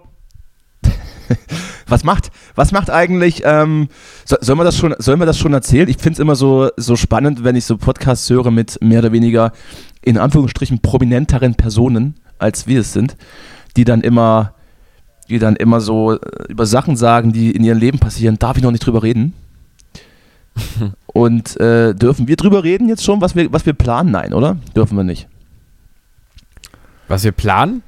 Was 1.89 2.05
macht, 2.05 2.31
was 2.55 2.70
macht 2.70 2.91
eigentlich, 2.91 3.43
ähm, 3.45 3.89
so, 4.26 4.37
sollen, 4.43 4.59
wir 4.59 4.64
das 4.64 4.76
schon, 4.76 4.95
sollen 4.99 5.20
wir 5.20 5.26
das 5.26 5.39
schon 5.39 5.55
erzählen? 5.55 5.89
Ich 5.89 5.97
finde 5.97 6.12
es 6.12 6.18
immer 6.18 6.37
so, 6.37 6.68
so 6.76 6.97
spannend, 6.97 7.45
wenn 7.45 7.57
ich 7.57 7.64
so 7.64 7.79
Podcasts 7.79 8.29
höre 8.29 8.51
mit 8.51 8.79
mehr 8.83 8.99
oder 8.99 9.12
weniger 9.12 9.53
in 10.03 10.18
Anführungsstrichen 10.18 10.81
prominenteren 10.81 11.55
Personen, 11.55 12.14
als 12.39 12.66
wir 12.66 12.81
es 12.81 12.93
sind, 12.93 13.16
die 13.76 13.85
dann 13.85 14.03
immer, 14.03 14.53
die 15.31 15.39
dann 15.39 15.57
immer 15.57 15.81
so 15.81 16.12
äh, 16.12 16.18
über 16.49 16.66
Sachen 16.66 16.97
sagen, 16.97 17.33
die 17.33 17.53
in 17.53 17.64
ihrem 17.64 17.79
Leben 17.79 17.99
passieren. 17.99 18.39
Darf 18.39 18.59
ich 18.59 18.62
noch 18.62 18.70
nicht 18.70 18.85
drüber 18.85 19.03
reden? 19.03 19.33
Und 21.07 21.59
äh, 21.59 21.95
dürfen 21.95 22.29
wir 22.29 22.37
drüber 22.37 22.64
reden 22.64 22.89
jetzt 22.89 23.05
schon, 23.05 23.20
was 23.20 23.35
wir, 23.35 23.51
was 23.53 23.64
wir 23.64 23.72
planen? 23.72 24.11
Nein, 24.11 24.35
oder? 24.35 24.59
Dürfen 24.76 24.97
wir 24.97 25.05
nicht. 25.05 25.26
Was 27.09 27.24
wir 27.24 27.33
planen? 27.33 27.83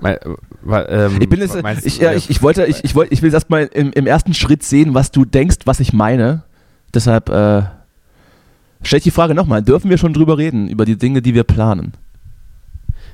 Mein, 0.00 0.16
äh, 0.16 1.06
ähm, 1.06 1.18
Ich 1.20 1.28
bin 1.28 1.40
jetzt, 1.40 1.56
ich, 1.84 1.98
ja, 1.98 2.12
ich, 2.12 2.30
ich 2.30 2.42
wollte, 2.42 2.66
ich, 2.66 2.84
ich 2.84 2.94
wollte, 2.94 3.12
ich 3.12 3.22
will 3.22 3.32
erstmal 3.32 3.66
im, 3.66 3.92
im 3.92 4.06
ersten 4.06 4.34
Schritt 4.34 4.62
sehen, 4.62 4.94
was 4.94 5.10
du 5.10 5.24
denkst, 5.24 5.58
was 5.64 5.80
ich 5.80 5.92
meine. 5.92 6.42
Deshalb 6.94 7.28
äh, 7.28 7.62
stell 8.82 8.98
ich 8.98 9.04
die 9.04 9.10
Frage 9.10 9.34
nochmal: 9.34 9.62
Dürfen 9.62 9.90
wir 9.90 9.98
schon 9.98 10.12
drüber 10.12 10.38
reden 10.38 10.68
über 10.68 10.84
die 10.84 10.96
Dinge, 10.96 11.22
die 11.22 11.34
wir 11.34 11.44
planen? 11.44 11.92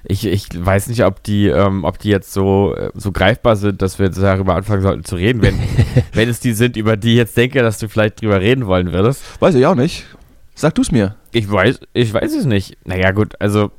Ich, 0.09 0.25
ich 0.25 0.47
weiß 0.55 0.87
nicht, 0.87 1.05
ob 1.05 1.23
die, 1.25 1.49
ähm, 1.49 1.83
ob 1.83 1.99
die 1.99 2.11
jetzt 2.11 2.33
so, 2.33 2.75
äh, 2.77 2.91
so 2.95 3.11
greifbar 3.11 3.57
sind, 3.57 3.83
dass 3.83 3.99
wir 3.99 4.09
darüber 4.09 4.55
anfangen 4.55 4.83
sollten 4.83 5.05
zu 5.05 5.17
reden. 5.17 5.43
Wenn, 5.43 5.59
wenn 6.13 6.29
es 6.29 6.39
die 6.39 6.53
sind, 6.53 6.77
über 6.77 6.97
die 6.97 7.13
ich 7.13 7.17
jetzt 7.17 7.37
denke, 7.37 7.61
dass 7.63 7.79
du 7.79 7.89
vielleicht 7.89 8.23
drüber 8.23 8.41
reden 8.41 8.67
wollen 8.67 8.93
würdest. 8.93 9.23
Weiß 9.41 9.57
ich 9.57 9.67
auch 9.67 9.75
nicht. 9.75 10.07
Sag 10.55 10.77
du 10.77 10.83
es 10.83 10.93
mir. 10.93 11.17
Ich 11.33 11.51
weiß, 11.51 11.81
ich 11.93 12.15
weiß 12.15 12.35
es 12.35 12.45
nicht. 12.45 12.79
Naja, 12.87 13.11
gut, 13.11 13.35
also, 13.41 13.73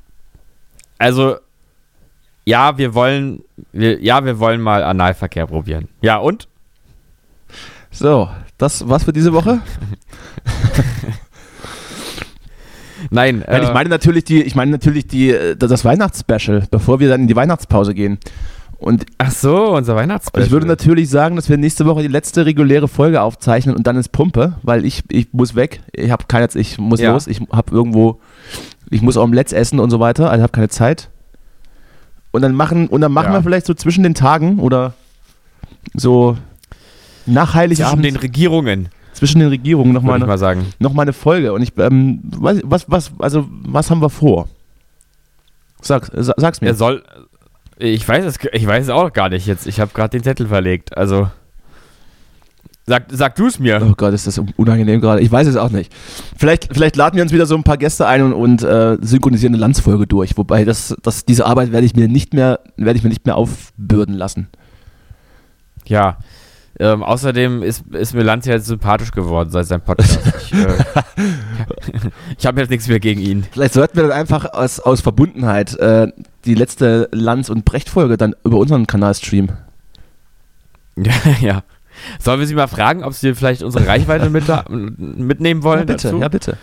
also, 0.97 1.37
ja, 2.47 2.77
wir 2.77 2.93
wollen, 2.93 3.43
wir, 3.73 4.01
ja, 4.01 4.23
wir 4.23 4.39
wollen 4.39 4.61
mal 4.61 4.81
Analverkehr 4.81 5.47
probieren. 5.47 5.89
Ja, 6.01 6.15
und? 6.17 6.47
So, 7.91 8.29
das 8.57 8.87
war's 8.87 9.03
für 9.03 9.11
diese 9.11 9.33
Woche. 9.33 9.59
Nein, 13.11 13.43
Nein, 13.45 13.63
ich 13.63 13.69
äh, 13.69 13.73
meine 13.73 13.89
natürlich 13.89 14.23
die, 14.23 14.41
ich 14.43 14.55
meine 14.55 14.71
natürlich 14.71 15.07
die, 15.07 15.31
äh, 15.31 15.57
das 15.57 15.83
Weihnachtsspecial, 15.83 16.63
bevor 16.71 17.01
wir 17.01 17.09
dann 17.09 17.21
in 17.21 17.27
die 17.27 17.35
Weihnachtspause 17.35 17.93
gehen. 17.93 18.17
Und 18.79 19.05
ach 19.17 19.31
so, 19.31 19.73
unser 19.75 19.97
Weihnachtsspecial. 19.97 20.45
ich 20.47 20.51
würde 20.51 20.67
natürlich 20.67 21.09
sagen, 21.09 21.35
dass 21.35 21.49
wir 21.49 21.57
nächste 21.57 21.85
Woche 21.85 22.01
die 22.01 22.07
letzte 22.07 22.45
reguläre 22.45 22.87
Folge 22.87 23.21
aufzeichnen 23.21 23.75
und 23.75 23.87
dann 23.87 23.97
ist 23.97 24.13
Pumpe, 24.13 24.55
weil 24.63 24.85
ich, 24.85 25.03
ich 25.09 25.33
muss 25.33 25.53
weg. 25.55 25.81
Ich 25.91 26.11
habe 26.11 26.23
keine, 26.29 26.47
ich 26.53 26.77
muss 26.77 27.01
Ja. 27.01 27.11
los. 27.11 27.27
Ich 27.27 27.41
habe 27.51 27.71
irgendwo, 27.75 28.21
ich 28.89 29.01
muss 29.01 29.17
Omelettes 29.17 29.51
essen 29.51 29.79
und 29.79 29.89
so 29.89 29.99
weiter. 29.99 30.29
Also 30.31 30.43
habe 30.43 30.53
keine 30.53 30.69
Zeit. 30.69 31.09
Und 32.37 32.43
dann 32.43 32.53
machen, 32.53 32.87
und 32.87 33.01
dann 33.01 33.11
machen 33.11 33.33
Ja. 33.33 33.39
wir 33.39 33.41
vielleicht 33.43 33.65
so 33.65 33.73
zwischen 33.73 34.03
den 34.03 34.13
Tagen 34.13 34.59
oder 34.59 34.93
so 35.95 36.37
nach 37.25 37.47
zwischen 37.49 37.53
Heiligabend 37.55 38.05
den 38.05 38.15
Regierungen, 38.15 38.89
zwischen 39.13 39.39
den 39.39 39.49
Regierungen 39.49 39.91
noch 39.91 40.03
mal, 40.03 40.09
würde 40.13 40.17
ich 40.19 40.23
eine, 40.23 40.27
mal 40.33 40.37
sagen. 40.37 40.65
noch 40.77 40.93
mal 40.93 41.01
eine 41.01 41.13
Folge. 41.13 41.51
Und 41.53 41.63
ich, 41.63 41.73
ähm, 41.77 42.21
was, 42.23 42.85
was, 42.87 43.11
also 43.17 43.47
was 43.49 43.89
haben 43.89 44.01
wir 44.03 44.11
vor? 44.11 44.47
Sag, 45.81 46.11
sa- 46.13 46.35
sag's 46.37 46.61
mir. 46.61 46.67
Er 46.67 46.75
soll, 46.75 47.03
ich 47.79 48.07
weiß 48.07 48.23
es, 48.25 48.37
ich 48.53 48.67
weiß 48.67 48.83
es 48.85 48.89
auch 48.91 49.11
gar 49.13 49.29
nicht 49.29 49.47
jetzt. 49.47 49.65
Ich 49.67 49.79
habe 49.79 49.91
gerade 49.93 50.09
den 50.11 50.23
Zettel 50.23 50.47
verlegt. 50.47 50.95
Also, 50.95 51.29
sag, 52.87 53.05
sag 53.09 53.35
du 53.35 53.47
es 53.47 53.59
mir. 53.59 53.79
Oh 53.83 53.93
Gott, 53.95 54.13
ist 54.13 54.25
das 54.25 54.41
unangenehm 54.55 55.01
gerade. 55.01 55.21
Ich 55.21 55.31
weiß 55.31 55.47
es 55.47 55.57
auch 55.57 55.69
nicht. 55.69 55.93
Vielleicht, 56.37 56.69
vielleicht 56.73 56.95
laden 56.95 57.17
wir 57.17 57.23
uns 57.23 57.33
wieder 57.33 57.45
so 57.45 57.55
ein 57.55 57.63
paar 57.63 57.77
Gäste 57.77 58.07
ein 58.07 58.23
und, 58.23 58.33
und 58.33 58.63
äh, 58.63 58.97
synchronisieren 59.01 59.53
eine 59.53 59.61
Landsfolge 59.61 60.07
durch. 60.07 60.37
Wobei 60.37 60.65
das, 60.65 60.95
das, 61.03 61.25
diese 61.25 61.45
Arbeit 61.45 61.71
werde 61.71 61.85
ich 61.85 61.95
mir 61.95 62.07
nicht 62.07 62.33
mehr, 62.33 62.61
werde 62.77 62.97
ich 62.97 63.03
mir 63.03 63.09
nicht 63.09 63.25
mehr 63.25 63.35
aufbürden 63.35 64.15
lassen. 64.15 64.47
Ja. 65.85 66.17
Ähm, 66.79 67.01
außerdem 67.01 67.63
ist, 67.63 67.87
ist 67.87 68.13
mir 68.13 68.21
Lanz 68.21 68.45
jetzt 68.45 68.67
sympathisch 68.67 69.11
geworden 69.11 69.49
seit 69.49 69.65
seinem 69.67 69.81
Podcast. 69.81 70.19
Ich, 70.47 70.53
äh, 70.53 70.77
ich 72.37 72.45
habe 72.45 72.61
jetzt 72.61 72.69
nichts 72.69 72.87
mehr 72.87 73.01
gegen 73.01 73.19
ihn. 73.19 73.45
Vielleicht 73.51 73.73
sollten 73.73 73.97
wir 73.97 74.03
dann 74.03 74.13
einfach 74.13 74.45
aus, 74.53 74.79
aus 74.79 75.01
Verbundenheit 75.01 75.75
äh, 75.75 76.07
die 76.45 76.53
letzte 76.53 77.09
Lanz- 77.11 77.49
und 77.49 77.65
Brecht-Folge 77.65 78.15
dann 78.15 78.33
über 78.45 78.57
unseren 78.57 78.87
Kanal 78.87 79.13
streamen. 79.13 79.51
Ja, 80.99 81.13
ja. 81.41 81.63
Sollen 82.19 82.39
wir 82.39 82.47
sie 82.47 82.55
mal 82.55 82.67
fragen, 82.67 83.03
ob 83.03 83.13
sie 83.13 83.35
vielleicht 83.35 83.63
unsere 83.63 83.87
Reichweite 83.87 84.29
mit, 84.29 84.45
mitnehmen 84.69 85.63
wollen? 85.63 85.79
ja, 85.79 85.85
bitte, 85.85 86.07
dazu? 86.07 86.19
ja, 86.19 86.27
bitte. 86.27 86.57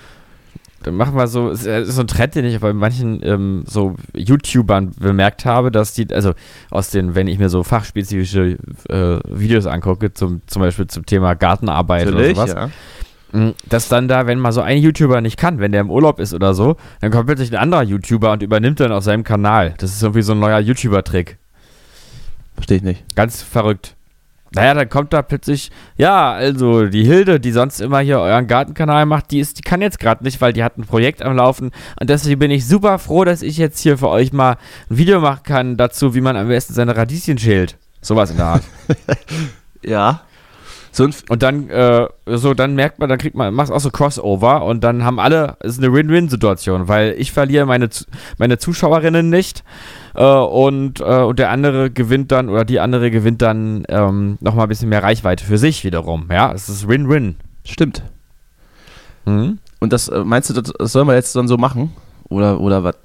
Dann 0.84 0.96
machen 0.96 1.16
wir 1.16 1.26
so, 1.28 1.50
es 1.50 1.64
ist 1.64 1.94
so 1.94 2.02
ein 2.02 2.06
Trend, 2.06 2.34
den 2.34 2.44
ich 2.44 2.60
bei 2.60 2.74
manchen 2.74 3.20
ähm, 3.22 3.64
so 3.66 3.96
YouTubern 4.14 4.92
bemerkt 4.98 5.46
habe, 5.46 5.70
dass 5.70 5.94
die, 5.94 6.12
also 6.12 6.34
aus 6.70 6.90
den, 6.90 7.14
wenn 7.14 7.26
ich 7.26 7.38
mir 7.38 7.48
so 7.48 7.62
fachspezifische 7.62 8.58
äh, 8.90 9.18
Videos 9.26 9.66
angucke, 9.66 10.12
zum, 10.12 10.42
zum 10.46 10.60
Beispiel 10.60 10.86
zum 10.86 11.06
Thema 11.06 11.34
Gartenarbeit 11.34 12.08
oder 12.08 12.34
sowas, 12.34 12.52
ja. 12.52 12.70
mh, 13.32 13.54
dass 13.66 13.88
dann 13.88 14.08
da, 14.08 14.26
wenn 14.26 14.38
mal 14.38 14.52
so 14.52 14.60
ein 14.60 14.76
YouTuber 14.76 15.22
nicht 15.22 15.38
kann, 15.38 15.58
wenn 15.58 15.72
der 15.72 15.80
im 15.80 15.90
Urlaub 15.90 16.20
ist 16.20 16.34
oder 16.34 16.52
so, 16.52 16.76
dann 17.00 17.10
kommt 17.10 17.26
plötzlich 17.26 17.50
ein 17.50 17.58
anderer 17.58 17.82
YouTuber 17.82 18.32
und 18.32 18.42
übernimmt 18.42 18.78
dann 18.78 18.92
auf 18.92 19.04
seinem 19.04 19.24
Kanal. 19.24 19.74
Das 19.78 19.90
ist 19.90 20.02
irgendwie 20.02 20.22
so 20.22 20.32
ein 20.32 20.38
neuer 20.38 20.58
YouTuber-Trick. 20.58 21.38
Verstehe 22.56 22.76
ich 22.76 22.82
nicht. 22.82 23.16
Ganz 23.16 23.42
verrückt. 23.42 23.96
Naja, 24.54 24.74
dann 24.74 24.88
kommt 24.88 25.12
da 25.12 25.22
plötzlich, 25.22 25.70
ja, 25.96 26.32
also 26.32 26.86
die 26.86 27.04
Hilde, 27.04 27.40
die 27.40 27.50
sonst 27.50 27.80
immer 27.80 27.98
hier 27.98 28.20
euren 28.20 28.46
Gartenkanal 28.46 29.04
macht, 29.04 29.30
die 29.32 29.40
ist, 29.40 29.58
die 29.58 29.62
kann 29.62 29.82
jetzt 29.82 29.98
gerade 29.98 30.22
nicht, 30.22 30.40
weil 30.40 30.52
die 30.52 30.62
hat 30.62 30.78
ein 30.78 30.84
Projekt 30.84 31.22
am 31.22 31.36
Laufen 31.36 31.72
und 32.00 32.08
deswegen 32.08 32.38
bin 32.38 32.50
ich 32.50 32.66
super 32.66 32.98
froh, 32.98 33.24
dass 33.24 33.42
ich 33.42 33.56
jetzt 33.56 33.80
hier 33.80 33.98
für 33.98 34.08
euch 34.08 34.32
mal 34.32 34.56
ein 34.90 34.96
Video 34.96 35.20
machen 35.20 35.42
kann 35.42 35.76
dazu, 35.76 36.14
wie 36.14 36.20
man 36.20 36.36
am 36.36 36.48
besten 36.48 36.72
seine 36.72 36.96
Radieschen 36.96 37.38
schält. 37.38 37.76
Sowas 38.00 38.30
in 38.30 38.36
der 38.36 38.46
Art. 38.46 38.62
Ja. 39.86 40.22
So 40.92 41.08
Und 41.28 41.42
dann, 41.42 41.68
äh, 41.70 42.06
so, 42.24 42.54
dann 42.54 42.76
merkt 42.76 43.00
man, 43.00 43.08
dann 43.08 43.18
kriegt 43.18 43.34
man, 43.34 43.52
machst 43.52 43.72
auch 43.72 43.80
so 43.80 43.90
Crossover 43.90 44.64
und 44.64 44.84
dann 44.84 45.04
haben 45.04 45.18
alle, 45.18 45.56
es 45.60 45.72
ist 45.72 45.78
eine 45.82 45.92
Win-Win-Situation, 45.92 46.86
weil 46.86 47.16
ich 47.18 47.32
verliere 47.32 47.66
meine, 47.66 47.88
meine 48.38 48.58
Zuschauerinnen 48.58 49.28
nicht 49.28 49.64
äh, 50.14 50.24
und, 50.24 51.00
äh, 51.00 51.04
und 51.04 51.38
der 51.38 51.50
andere 51.50 51.90
gewinnt 51.90 52.30
dann, 52.32 52.48
oder 52.48 52.64
die 52.64 52.80
andere 52.80 53.10
gewinnt 53.10 53.42
dann 53.42 53.84
ähm, 53.88 54.38
nochmal 54.40 54.66
ein 54.66 54.68
bisschen 54.68 54.88
mehr 54.88 55.02
Reichweite 55.02 55.44
für 55.44 55.58
sich 55.58 55.84
wiederum. 55.84 56.28
Ja, 56.30 56.52
es 56.52 56.68
ist 56.68 56.88
Win-Win. 56.88 57.36
stimmt. 57.64 58.02
Mhm. 59.26 59.58
Und 59.80 59.92
das 59.92 60.08
äh, 60.08 60.22
meinst 60.24 60.50
du, 60.50 60.54
das, 60.60 60.92
sollen 60.92 61.06
wir 61.08 61.14
jetzt 61.14 61.34
dann 61.36 61.48
so 61.48 61.56
machen? 61.56 61.92
Oder, 62.28 62.60
oder 62.60 62.84
was? 62.84 62.96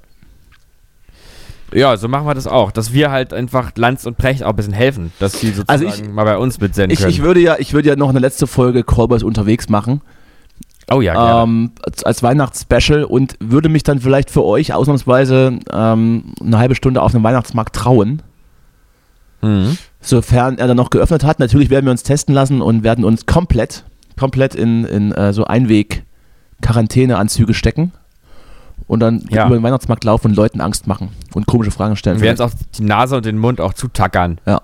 Ja, 1.72 1.96
so 1.96 2.08
machen 2.08 2.26
wir 2.26 2.34
das 2.34 2.46
auch, 2.48 2.72
dass 2.72 2.92
wir 2.92 3.10
halt 3.12 3.32
einfach 3.32 3.70
Lanz 3.76 4.04
und 4.04 4.16
Precht 4.18 4.42
auch 4.42 4.50
ein 4.50 4.56
bisschen 4.56 4.72
helfen, 4.72 5.12
dass 5.20 5.38
sie 5.40 5.48
sozusagen 5.52 5.68
Also 5.70 5.84
ich- 5.86 6.08
mal 6.10 6.24
bei 6.24 6.36
uns 6.36 6.58
mitsenden 6.60 6.90
Ich, 6.90 6.98
können. 6.98 7.10
ich, 7.10 7.22
würde 7.22 7.38
ja, 7.40 7.56
ich 7.58 7.72
würde 7.74 7.88
ja 7.90 7.96
noch 7.96 8.08
eine 8.08 8.18
letzte 8.18 8.46
Folge 8.48 8.82
Callboys 8.82 9.22
unterwegs 9.22 9.68
machen. 9.68 10.00
Oh 10.90 11.00
ja, 11.00 11.14
gerne. 11.14 11.42
ähm, 11.42 11.70
als, 12.04 12.22
Weihnachtsspecial 12.22 13.04
und 13.04 13.34
würde 13.40 13.68
mich 13.68 13.82
dann 13.82 14.00
vielleicht 14.00 14.30
für 14.30 14.44
euch 14.44 14.74
ausnahmsweise 14.74 15.58
ähm, 15.72 16.34
eine 16.40 16.58
halbe 16.58 16.74
Stunde 16.74 17.02
auf 17.02 17.12
dem 17.12 17.22
Weihnachtsmarkt 17.22 17.74
trauen. 17.74 18.22
Mhm. 19.42 19.78
Sofern 20.00 20.58
er 20.58 20.66
dann 20.66 20.76
noch 20.76 20.90
geöffnet 20.90 21.24
hat. 21.24 21.38
Natürlich 21.38 21.70
werden 21.70 21.86
wir 21.86 21.92
uns 21.92 22.02
testen 22.02 22.34
lassen 22.34 22.60
und 22.60 22.82
werden 22.82 23.04
uns 23.04 23.26
komplett, 23.26 23.84
komplett 24.18 24.54
in, 24.54 24.84
in 24.84 25.12
äh, 25.12 25.32
so 25.32 25.44
Einweg-Quarantäneanzüge 25.44 27.54
stecken. 27.54 27.92
Und 28.86 29.00
dann 29.00 29.24
Ja. 29.30 29.46
über 29.46 29.56
den 29.56 29.62
Weihnachtsmarkt 29.62 30.04
laufen 30.04 30.28
und 30.28 30.36
Leuten 30.36 30.60
Angst 30.60 30.86
machen 30.86 31.10
und 31.34 31.46
komische 31.46 31.70
Fragen 31.70 31.96
stellen. 31.96 32.16
Wir 32.16 32.24
werden 32.24 32.42
uns 32.42 32.52
auch 32.52 32.58
die 32.76 32.82
Nase 32.82 33.16
und 33.16 33.24
den 33.24 33.38
Mund 33.38 33.60
auch 33.60 33.72
zutackern. 33.72 34.40
Ja. 34.46 34.60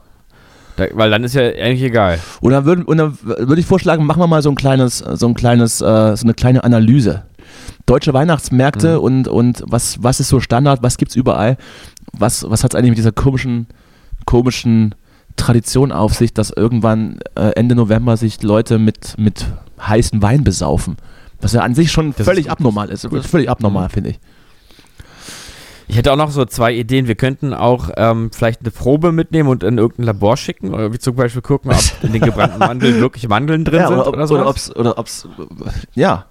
Da, 0.76 0.86
weil 0.92 1.10
dann 1.10 1.24
ist 1.24 1.34
ja 1.34 1.42
eigentlich 1.42 1.82
egal. 1.82 2.18
Und 2.40 2.52
dann 2.52 2.64
würde 2.66 2.86
würde 2.86 3.60
ich 3.60 3.66
vorschlagen, 3.66 4.04
machen 4.04 4.20
wir 4.20 4.26
mal 4.26 4.42
so 4.42 4.50
ein 4.50 4.54
kleines, 4.56 4.98
so 4.98 5.26
ein 5.26 5.34
kleines, 5.34 5.80
äh, 5.80 6.16
so 6.16 6.24
eine 6.24 6.34
kleine 6.34 6.64
Analyse. 6.64 7.22
Deutsche 7.86 8.12
Weihnachtsmärkte 8.12 8.96
Mhm. 8.98 9.04
und, 9.04 9.28
und 9.28 9.62
was, 9.66 10.02
was 10.02 10.20
ist 10.20 10.28
so 10.28 10.40
Standard, 10.40 10.82
was 10.82 10.96
gibt's 10.98 11.14
überall? 11.16 11.56
Was, 12.12 12.44
was 12.50 12.64
hat 12.64 12.74
es 12.74 12.78
eigentlich 12.78 12.90
mit 12.90 12.98
dieser 12.98 13.12
komischen, 13.12 13.66
komischen 14.26 14.94
Tradition 15.36 15.92
auf 15.92 16.14
sich, 16.14 16.32
dass 16.34 16.50
irgendwann 16.50 17.18
äh, 17.36 17.50
Ende 17.56 17.74
November 17.74 18.16
sich 18.16 18.42
Leute 18.42 18.78
mit, 18.78 19.14
mit 19.18 19.46
heißen 19.80 20.20
Wein 20.22 20.44
besaufen? 20.44 20.96
Was 21.40 21.52
ja 21.52 21.60
an 21.60 21.74
sich 21.74 21.92
schon 21.92 22.14
Das 22.16 22.26
völlig 22.26 22.46
ist 22.46 22.50
abnormal 22.52 22.88
ist. 22.90 23.08
Gut. 23.08 23.24
Völlig 23.24 23.48
abnormal, 23.50 23.84
Mhm. 23.88 23.90
finde 23.90 24.10
ich. 24.10 24.18
Ich 25.88 25.96
hätte 25.96 26.12
auch 26.12 26.16
noch 26.16 26.30
so 26.30 26.44
zwei 26.44 26.72
Ideen. 26.72 27.06
Wir 27.06 27.14
könnten 27.14 27.54
auch 27.54 27.90
ähm, 27.96 28.30
vielleicht 28.32 28.60
eine 28.60 28.70
Probe 28.70 29.12
mitnehmen 29.12 29.48
und 29.48 29.62
in 29.62 29.78
irgendein 29.78 30.06
Labor 30.06 30.36
schicken. 30.36 30.74
Oder 30.74 30.92
wie 30.92 30.98
zum 30.98 31.14
Beispiel 31.14 31.42
gucken, 31.42 31.70
ob 31.70 31.78
in 32.02 32.12
den 32.12 32.22
gebrannten 32.22 32.58
Mandeln 32.58 33.00
wirklich 33.00 33.28
Mandeln 33.28 33.64
drin 33.64 33.80
Ja, 33.80 33.88
sind 33.88 33.98
oder, 33.98 34.08
oder, 34.08 34.22
ob, 34.22 34.26
so. 34.28 34.34
oder 34.34 34.48
ob's, 34.48 34.74
oder 34.76 34.98
ob's, 34.98 35.28
ja. 35.94 36.26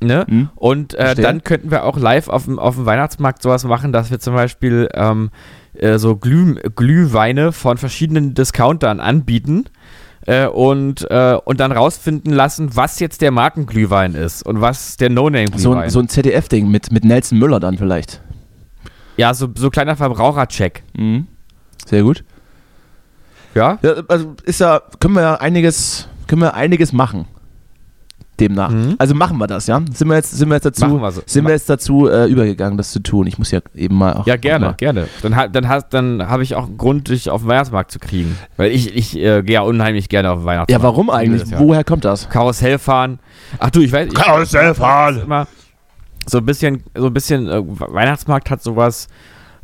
ne? 0.00 0.24
Hm? 0.28 0.50
Und 0.54 0.94
äh, 0.94 1.14
dann 1.14 1.42
könnten 1.42 1.70
wir 1.70 1.84
auch 1.84 1.98
live 1.98 2.28
auf 2.28 2.44
dem, 2.44 2.58
auf 2.58 2.76
dem 2.76 2.86
Weihnachtsmarkt 2.86 3.42
sowas 3.42 3.64
machen, 3.64 3.92
dass 3.92 4.10
wir 4.10 4.20
zum 4.20 4.34
Beispiel 4.34 4.88
ähm, 4.94 5.30
äh, 5.74 5.98
so 5.98 6.14
Glüh, 6.16 6.54
Glühweine 6.76 7.50
von 7.52 7.76
verschiedenen 7.76 8.34
Discountern 8.34 9.00
anbieten. 9.00 9.64
Äh, 10.26 10.46
und, 10.46 11.06
äh, 11.10 11.36
und 11.44 11.60
dann 11.60 11.70
rausfinden 11.70 12.32
lassen, 12.32 12.70
was 12.74 12.98
jetzt 12.98 13.20
der 13.20 13.30
Markenglühwein 13.30 14.14
ist 14.14 14.46
und 14.46 14.62
was 14.62 14.96
der 14.96 15.08
So, 15.08 15.14
No-Name-Glühwein. 15.16 15.78
ein- 15.82 15.90
so 15.90 15.98
ein 16.00 16.08
ZDF-Ding 16.08 16.66
mit, 16.70 16.90
mit 16.92 17.04
Nelson 17.04 17.38
Müller 17.38 17.60
dann 17.60 17.76
vielleicht. 17.76 18.22
Ja, 19.16 19.32
so, 19.34 19.48
so 19.54 19.70
kleiner 19.70 19.96
Verbrauchercheck. 19.96 20.82
Mhm. 20.96 21.26
Sehr 21.86 22.02
gut. 22.02 22.24
Ja? 23.54 23.78
Ja, 23.82 23.94
also 24.08 24.34
ist 24.44 24.60
ja, 24.60 24.80
können 25.00 25.14
wir 25.14 25.22
ja 25.22 25.34
einiges, 25.36 26.08
können 26.26 26.42
wir 26.42 26.54
einiges 26.54 26.92
machen. 26.92 27.26
Demnach. 28.40 28.70
Mhm. 28.70 28.96
Also 28.98 29.14
machen 29.14 29.38
wir 29.38 29.46
das, 29.46 29.68
ja? 29.68 29.80
Sind 29.92 30.08
wir 30.08 30.16
jetzt, 30.16 30.32
sind 30.32 30.48
wir 30.48 30.56
jetzt 30.56 30.64
dazu, 30.66 31.00
wir 31.00 31.12
so. 31.12 31.22
sind 31.24 31.44
wir 31.44 31.52
jetzt 31.52 31.70
dazu 31.70 32.08
äh, 32.08 32.26
übergegangen, 32.26 32.76
das 32.76 32.90
zu 32.90 32.98
tun? 33.00 33.28
Ich 33.28 33.38
muss 33.38 33.52
ja 33.52 33.60
eben 33.76 33.96
mal 33.96 34.14
auch. 34.14 34.26
Ja, 34.26 34.34
auch 34.34 34.40
gerne, 34.40 34.66
Mal. 34.66 34.72
gerne. 34.74 35.06
Dann, 35.22 35.36
ha- 35.36 35.46
dann, 35.46 35.68
hast- 35.68 35.90
dann 35.94 36.26
habe 36.28 36.42
ich 36.42 36.56
auch 36.56 36.66
einen 36.66 36.76
Grund, 36.76 37.08
dich 37.10 37.30
auf 37.30 37.42
den 37.42 37.48
Weihnachtsmarkt 37.48 37.92
zu 37.92 38.00
kriegen. 38.00 38.36
Weil 38.56 38.72
ich, 38.72 38.92
ich 38.92 39.14
äh, 39.16 39.42
gehe 39.44 39.54
ja 39.54 39.60
unheimlich 39.60 40.08
gerne 40.08 40.32
auf 40.32 40.40
den 40.40 40.46
Weihnachtsmarkt. 40.46 40.70
Ja, 40.72 40.82
warum 40.82 41.10
eigentlich? 41.10 41.44
Woher 41.56 41.84
kommt 41.84 42.04
das? 42.04 42.28
Karussell 42.28 42.78
fahren. 42.80 43.20
Ach 43.60 43.70
du, 43.70 43.82
ich 43.82 43.92
weiß. 43.92 44.08
Ich, 44.08 44.14
Karussell 44.14 44.74
fahren. 44.74 45.20
Immer 45.22 45.46
so 46.26 46.38
ein 46.38 46.46
bisschen, 46.46 46.82
so 46.96 47.06
ein 47.06 47.14
bisschen, 47.14 47.48
äh, 47.48 47.62
Weihnachtsmarkt 47.64 48.50
hat 48.50 48.62
sowas, 48.62 49.08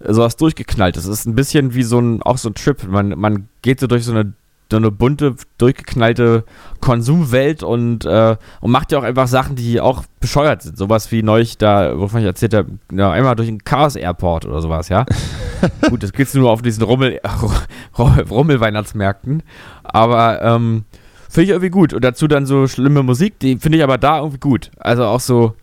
sowas 0.00 0.36
durchgeknallt. 0.36 0.96
Das 0.96 1.06
ist 1.06 1.26
ein 1.26 1.34
bisschen 1.34 1.74
wie 1.74 1.82
so 1.82 1.98
ein, 1.98 2.22
auch 2.22 2.38
so 2.38 2.50
ein 2.50 2.54
Trip. 2.54 2.86
Man, 2.88 3.18
man 3.18 3.48
geht 3.62 3.80
so 3.80 3.86
durch 3.86 4.04
so 4.04 4.12
eine, 4.12 4.32
so 4.70 4.76
eine 4.76 4.90
bunte, 4.90 5.34
durchgeknallte 5.58 6.44
Konsumwelt 6.80 7.62
und, 7.62 8.04
äh, 8.04 8.36
und 8.60 8.70
macht 8.70 8.92
ja 8.92 8.98
auch 8.98 9.02
einfach 9.02 9.26
Sachen, 9.26 9.56
die 9.56 9.80
auch 9.80 10.04
bescheuert 10.20 10.62
sind. 10.62 10.78
Sowas 10.78 11.10
wie 11.12 11.22
neulich 11.22 11.58
da, 11.58 11.98
wovon 11.98 12.20
ich 12.20 12.26
erzählt 12.26 12.54
habe, 12.54 12.70
ja, 12.92 13.10
einmal 13.10 13.36
durch 13.36 13.48
den 13.48 13.64
Chaos 13.64 13.96
Airport 13.96 14.46
oder 14.46 14.62
sowas, 14.62 14.88
ja. 14.88 15.04
Gut, 15.88 16.02
das 16.02 16.12
gibt's 16.12 16.34
nur 16.34 16.50
auf 16.50 16.62
diesen 16.62 16.84
Rummel, 16.84 17.20
Rummel-Weihnachtsmärkten. 17.98 19.42
Aber, 19.82 20.40
ähm, 20.42 20.84
Finde 21.30 21.44
ich 21.44 21.50
irgendwie 21.50 21.70
gut. 21.70 21.94
Und 21.94 22.02
dazu 22.02 22.26
dann 22.26 22.44
so 22.44 22.66
schlimme 22.66 23.04
Musik, 23.04 23.38
die 23.38 23.56
finde 23.56 23.78
ich 23.78 23.84
aber 23.84 23.98
da 23.98 24.18
irgendwie 24.18 24.40
gut. 24.40 24.72
Also 24.80 25.04
auch 25.04 25.20
so, 25.20 25.54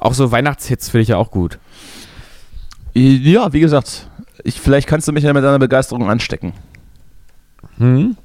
auch 0.00 0.14
so 0.14 0.30
Weihnachtshits 0.30 0.90
finde 0.90 1.02
ich 1.02 1.08
ja 1.08 1.16
auch 1.16 1.30
gut. 1.30 1.58
Ja, 2.94 3.52
wie 3.52 3.60
gesagt, 3.60 4.08
ich, 4.44 4.60
vielleicht 4.60 4.88
kannst 4.88 5.06
du 5.08 5.12
mich 5.12 5.24
ja 5.24 5.32
mit 5.32 5.44
deiner 5.44 5.58
Begeisterung 5.58 6.08
anstecken. 6.10 6.52
Hm? 7.78 8.16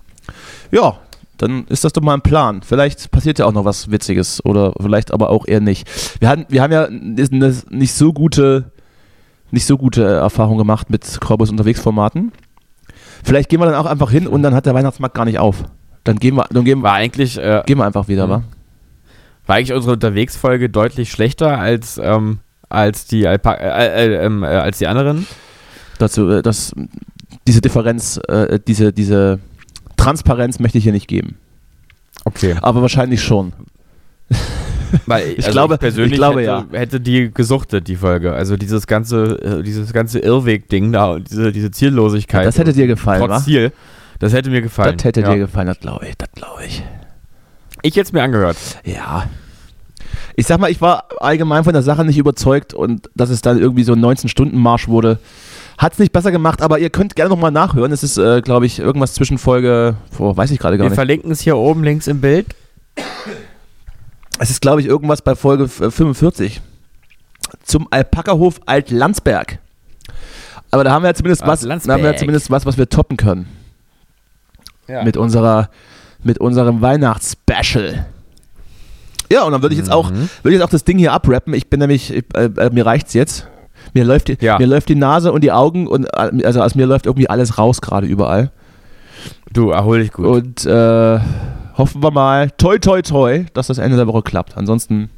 Ja, 0.71 0.97
dann 1.38 1.65
ist 1.67 1.84
das 1.84 1.93
doch 1.93 2.01
mal 2.01 2.13
ein 2.13 2.21
Plan. 2.21 2.61
Vielleicht 2.63 3.11
passiert 3.11 3.39
ja 3.39 3.45
auch 3.45 3.51
noch 3.51 3.65
was 3.65 3.91
Witziges 3.91 4.43
oder 4.45 4.74
vielleicht 4.80 5.11
aber 5.11 5.30
auch 5.30 5.47
eher 5.47 5.61
nicht. 5.61 5.88
Wir, 6.21 6.30
hatten, 6.30 6.45
wir 6.49 6.61
haben 6.61 6.71
ja 6.71 6.86
eine 6.86 7.55
nicht 7.69 7.93
so 7.93 8.13
gute, 8.13 8.71
nicht 9.51 9.65
so 9.65 9.78
gute 9.78 10.03
Erfahrung 10.03 10.57
gemacht 10.57 10.89
mit 10.89 11.19
Cowboys 11.19 11.49
unterwegs 11.49 11.82
Formaten. 11.82 12.32
Vielleicht 13.24 13.49
gehen 13.49 13.59
wir 13.59 13.65
dann 13.65 13.76
auch 13.76 13.86
einfach 13.86 14.11
hin 14.11 14.28
und 14.28 14.43
dann 14.43 14.53
hat 14.55 14.65
der 14.65 14.74
Weihnachtsmarkt 14.74 15.15
gar 15.15 15.26
nicht 15.26 15.39
auf. 15.39 15.63
Dann 16.03 16.17
gehen 16.17 16.36
wir, 16.36 16.45
dann 16.51 16.63
gehen 16.65 16.80
wir, 16.80 16.84
War 16.84 16.93
eigentlich, 16.93 17.38
äh, 17.38 17.63
gehen 17.65 17.78
wir 17.78 17.86
einfach 17.86 18.07
wieder, 18.07 18.28
Mhm. 18.28 18.32
wa? 18.32 18.43
War 19.45 19.57
eigentlich 19.57 19.73
unsere 19.73 19.93
Unterwegsfolge 19.93 20.69
deutlich 20.69 21.11
schlechter 21.11 21.59
als, 21.59 21.99
ähm, 22.01 22.39
als 22.69 23.05
die 23.05 23.27
Alpa 23.27 23.53
äh, 23.53 24.05
äh, 24.05 24.25
ähm, 24.25 24.43
äh, 24.43 24.47
als 24.47 24.77
die 24.77 24.87
anderen. 24.87 25.27
Dazu, 25.99 26.29
äh, 26.29 26.41
das, 26.41 26.73
diese 27.47 27.61
Differenz, 27.61 28.19
äh, 28.27 28.59
diese, 28.65 28.93
diese 28.93 29.39
Transparenz 29.97 30.59
möchte 30.59 30.77
ich 30.77 30.83
hier 30.83 30.93
nicht 30.93 31.07
geben. 31.07 31.35
Okay. 32.25 32.55
Aber 32.61 32.81
wahrscheinlich 32.81 33.21
schon. 33.21 33.53
Weil 35.05 35.33
Ich 35.37 35.49
glaube- 35.49 35.77
persönlich 35.77 36.13
ich 36.13 36.17
glaube, 36.17 36.41
hätte, 36.41 36.77
hätte 36.77 36.99
die 37.01 37.31
gesuchtet, 37.33 37.87
die 37.87 37.95
Folge. 37.95 38.33
Also 38.33 38.55
dieses 38.57 38.87
ganze, 38.87 39.41
äh, 39.41 39.63
dieses 39.63 39.91
ganze 39.91 40.19
Irrweg-Ding 40.19 40.91
da 40.93 41.11
und 41.11 41.29
diese, 41.29 41.51
diese 41.51 41.71
Ziellosigkeit. 41.71 42.45
Das 42.45 42.57
hätte 42.57 42.73
dir 42.73 42.87
gefallen, 42.87 43.19
trotz 43.19 43.29
wa? 43.29 43.43
Ziel. 43.43 43.71
Das 44.19 44.33
hätte 44.33 44.49
mir 44.49 44.61
gefallen. 44.61 44.95
Das 44.95 45.03
hätte 45.03 45.21
ja. 45.21 45.33
dir 45.33 45.39
gefallen, 45.39 45.67
das 45.67 45.79
glaube 45.79 46.07
ich, 46.07 46.15
das 46.17 46.29
glaube 46.33 46.65
ich. 46.65 46.83
Ich 47.84 47.91
hätte 47.95 48.07
es 48.07 48.11
mir 48.13 48.23
angehört. 48.23 48.57
Ja. 48.86 49.29
Ich 50.36 50.47
sag 50.47 50.59
mal, 50.59 50.71
ich 50.71 50.81
war 50.81 51.05
allgemein 51.19 51.63
von 51.63 51.73
der 51.73 51.84
Sache 51.84 52.03
nicht 52.03 52.17
überzeugt 52.17 52.73
und 52.73 53.07
dass 53.13 53.29
es 53.29 53.41
dann 53.43 53.59
irgendwie 53.59 53.84
so 53.84 53.93
ein 53.93 53.99
19-Stunden-Marsch 54.03 54.88
wurde, 54.88 55.19
hat 55.77 55.93
es 55.93 55.99
nicht 55.99 56.11
besser 56.11 56.31
gemacht, 56.31 56.61
aber 56.63 56.79
ihr 56.79 56.89
könnt 56.89 57.15
gerne 57.15 57.29
nochmal 57.29 57.51
nachhören. 57.51 57.91
Es 57.91 58.01
ist, 58.03 58.17
äh, 58.17 58.41
glaube 58.41 58.65
ich, 58.65 58.79
irgendwas 58.79 59.13
zwischen 59.13 59.38
Folge, 59.38 59.95
oh, 60.17 60.36
weiß 60.36 60.49
ich 60.51 60.57
gerade 60.59 60.77
gar 60.77 60.86
Wir 60.86 60.89
nicht. 60.89 60.95
verlinken 60.95 61.29
es 61.31 61.41
hier 61.41 61.55
oben 61.57 61.84
links 61.84 62.07
im 62.07 62.19
Bild. 62.21 62.47
Es 64.39 64.49
ist, 64.49 64.61
glaube 64.61 64.81
ich, 64.81 64.88
irgendwas 64.88 65.21
bei 65.21 65.36
Folge 65.36 65.65
f- 65.65 65.93
45 65.93 66.61
zum 67.63 67.88
Alpakahof 67.91 68.59
Alt-Landsberg. 68.65 69.59
Aber 70.71 70.84
da 70.84 70.91
haben 70.91 71.03
wir 71.03 71.09
ja 71.09 71.13
zumindest 71.13 71.45
was, 71.45 71.61
da 71.61 71.69
haben 71.71 71.86
wir 72.03 72.11
ja 72.11 72.15
zumindest 72.17 72.49
was, 72.49 72.65
was 72.65 72.77
wir 72.77 72.89
toppen 72.89 73.17
können 73.17 73.47
Ja. 74.88 75.03
mit 75.03 75.17
unserer, 75.17 75.69
mit 76.26 76.39
unserem 76.39 76.82
Weihnachtsspecial. 76.82 78.05
Ja, 79.32 79.43
und 79.43 79.51
dann 79.51 79.61
würde 79.61 79.74
ich 79.74 79.80
jetzt 79.80 79.91
auch, 79.91 80.11
Mhm. 80.11 80.30
würde 80.43 80.55
ich 80.55 80.59
jetzt 80.59 80.63
auch 80.63 80.69
das 80.69 80.84
Ding 80.84 80.97
hier 80.97 81.11
abrappen. 81.13 81.53
Ich 81.53 81.67
bin 81.69 81.80
nämlich, 81.80 82.13
ich, 82.13 82.24
äh, 82.36 82.45
äh, 82.57 82.69
mir 82.71 82.86
reicht's 82.86 83.13
jetzt. 83.13 83.47
Mir 83.93 84.03
läuft, 84.05 84.28
die, 84.30 84.38
Ja. 84.39 84.57
mir 84.59 84.67
läuft 84.67 84.89
die 84.89 84.95
Nase 84.95 85.32
und 85.32 85.43
die 85.43 85.51
Augen 85.51 85.88
und 85.88 86.05
äh, 86.05 86.45
also 86.45 86.61
aus 86.61 86.76
mir 86.76 86.86
läuft 86.86 87.05
irgendwie 87.05 87.30
alles 87.30 87.57
raus 87.57 87.82
gerade 87.82 88.07
überall. 88.07 88.51
Du, 89.51 89.71
erhol 89.71 89.99
dich 90.01 90.11
gut. 90.11 90.26
Und 90.26 90.65
äh, 90.65 91.19
hoffen 91.78 92.01
wir 92.03 92.11
mal, 92.11 92.49
toi 92.51 92.78
toi 92.78 93.01
toi, 93.01 93.45
dass 93.53 93.67
das 93.67 93.78
Ende 93.78 93.97
der 93.97 94.07
Woche 94.07 94.21
klappt. 94.21 94.57
Ansonsten 94.57 95.09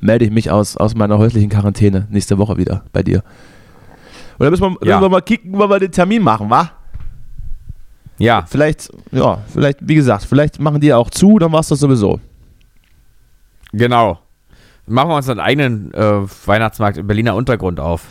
melde 0.00 0.24
ich 0.24 0.30
mich 0.30 0.50
aus, 0.50 0.76
aus 0.76 0.94
meiner 0.94 1.18
häuslichen 1.18 1.50
Quarantäne 1.50 2.06
nächste 2.10 2.38
Woche 2.38 2.56
wieder 2.56 2.82
bei 2.92 3.02
dir. 3.02 3.22
Und 4.38 4.44
dann 4.44 4.50
müssen 4.50 4.62
wir, 4.62 4.68
Ja. 4.88 4.96
müssen 4.96 5.02
wir 5.02 5.08
mal 5.10 5.20
kicken, 5.22 5.52
wann 5.54 5.70
wir 5.70 5.78
den 5.80 5.92
Termin 5.92 6.22
machen, 6.22 6.48
wa? 6.50 6.70
Ja, 8.22 8.44
Vielleicht, 8.48 8.90
ja, 9.10 9.38
vielleicht, 9.52 9.78
wie 9.82 9.94
gesagt, 9.94 10.24
vielleicht 10.24 10.60
machen 10.60 10.80
die 10.80 10.88
ja 10.88 10.96
auch 10.96 11.10
zu, 11.10 11.38
dann 11.38 11.52
war's 11.52 11.68
das 11.68 11.80
sowieso. 11.80 12.20
genau. 13.72 14.18
Machen 14.86 15.10
wir 15.10 15.16
uns 15.16 15.28
einen 15.28 15.40
eigenen 15.40 15.94
äh, 15.94 16.22
Weihnachtsmarkt 16.46 16.98
im 16.98 17.06
Berliner 17.06 17.36
Untergrund 17.36 17.78
auf. 17.78 18.04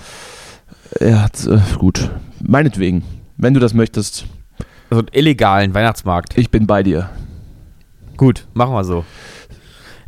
Ja, 1.00 1.26
äh, 1.26 1.60
gut. 1.78 2.10
Meinetwegen. 2.42 3.04
Wenn 3.38 3.54
du 3.54 3.60
das 3.60 3.74
möchtest. 3.74 4.26
so 4.90 5.00
einen 5.00 5.08
illegalen 5.12 5.74
Weihnachtsmarkt. 5.74 6.38
Ich 6.38 6.50
bin 6.50 6.68
bei 6.68 6.82
dir. 6.84 7.10
Gut, 8.18 8.48
machen 8.54 8.74
wir 8.74 8.84
so. 8.84 9.06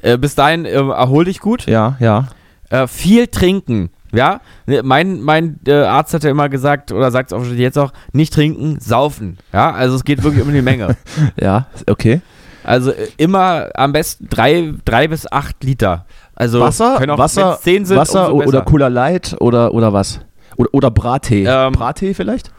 Äh, 0.01 0.17
bis 0.17 0.35
dahin, 0.35 0.65
äh, 0.65 0.71
erhol 0.71 1.25
dich 1.25 1.39
gut. 1.39 1.65
Ja, 1.65 1.97
ja. 1.99 2.27
Äh, 2.69 2.87
viel 2.87 3.27
trinken. 3.27 3.89
Ja, 4.13 4.41
mein, 4.83 5.21
mein 5.21 5.59
äh, 5.67 5.73
Arzt 5.73 6.13
hat 6.13 6.23
ja 6.23 6.29
immer 6.29 6.47
gesagt, 6.47 6.91
oder 6.91 7.09
sagt 7.11 7.31
es 7.31 7.37
auch 7.37 7.43
jetzt 7.45 7.77
auch, 7.79 7.91
nicht 8.11 8.33
trinken, 8.33 8.79
saufen. 8.79 9.37
Ja, 9.51 9.71
also 9.71 9.95
es 9.95 10.03
geht 10.03 10.23
wirklich 10.23 10.43
um 10.43 10.53
die 10.53 10.61
Menge. 10.61 10.95
Ja, 11.39 11.65
okay. 11.87 12.21
Also 12.63 12.91
äh, 12.91 13.07
immer 13.17 13.69
am 13.73 13.91
besten 13.91 14.29
drei, 14.29 14.73
drei 14.85 15.07
bis 15.07 15.29
acht 15.31 15.63
Liter. 15.63 16.05
Also 16.35 16.59
Wasser, 16.59 16.99
Wasser, 17.17 17.59
sind, 17.61 17.89
Wasser 17.89 18.33
oder. 18.33 18.61
Cooler 18.61 18.89
Light 18.89 19.35
oder, 19.39 19.73
oder 19.73 19.91
was? 19.93 20.19
Oder, 20.57 20.69
oder 20.73 20.91
Brattee. 20.91 21.45
Ähm, 21.47 21.73
Brattee 21.73 22.13
vielleicht? 22.13 22.51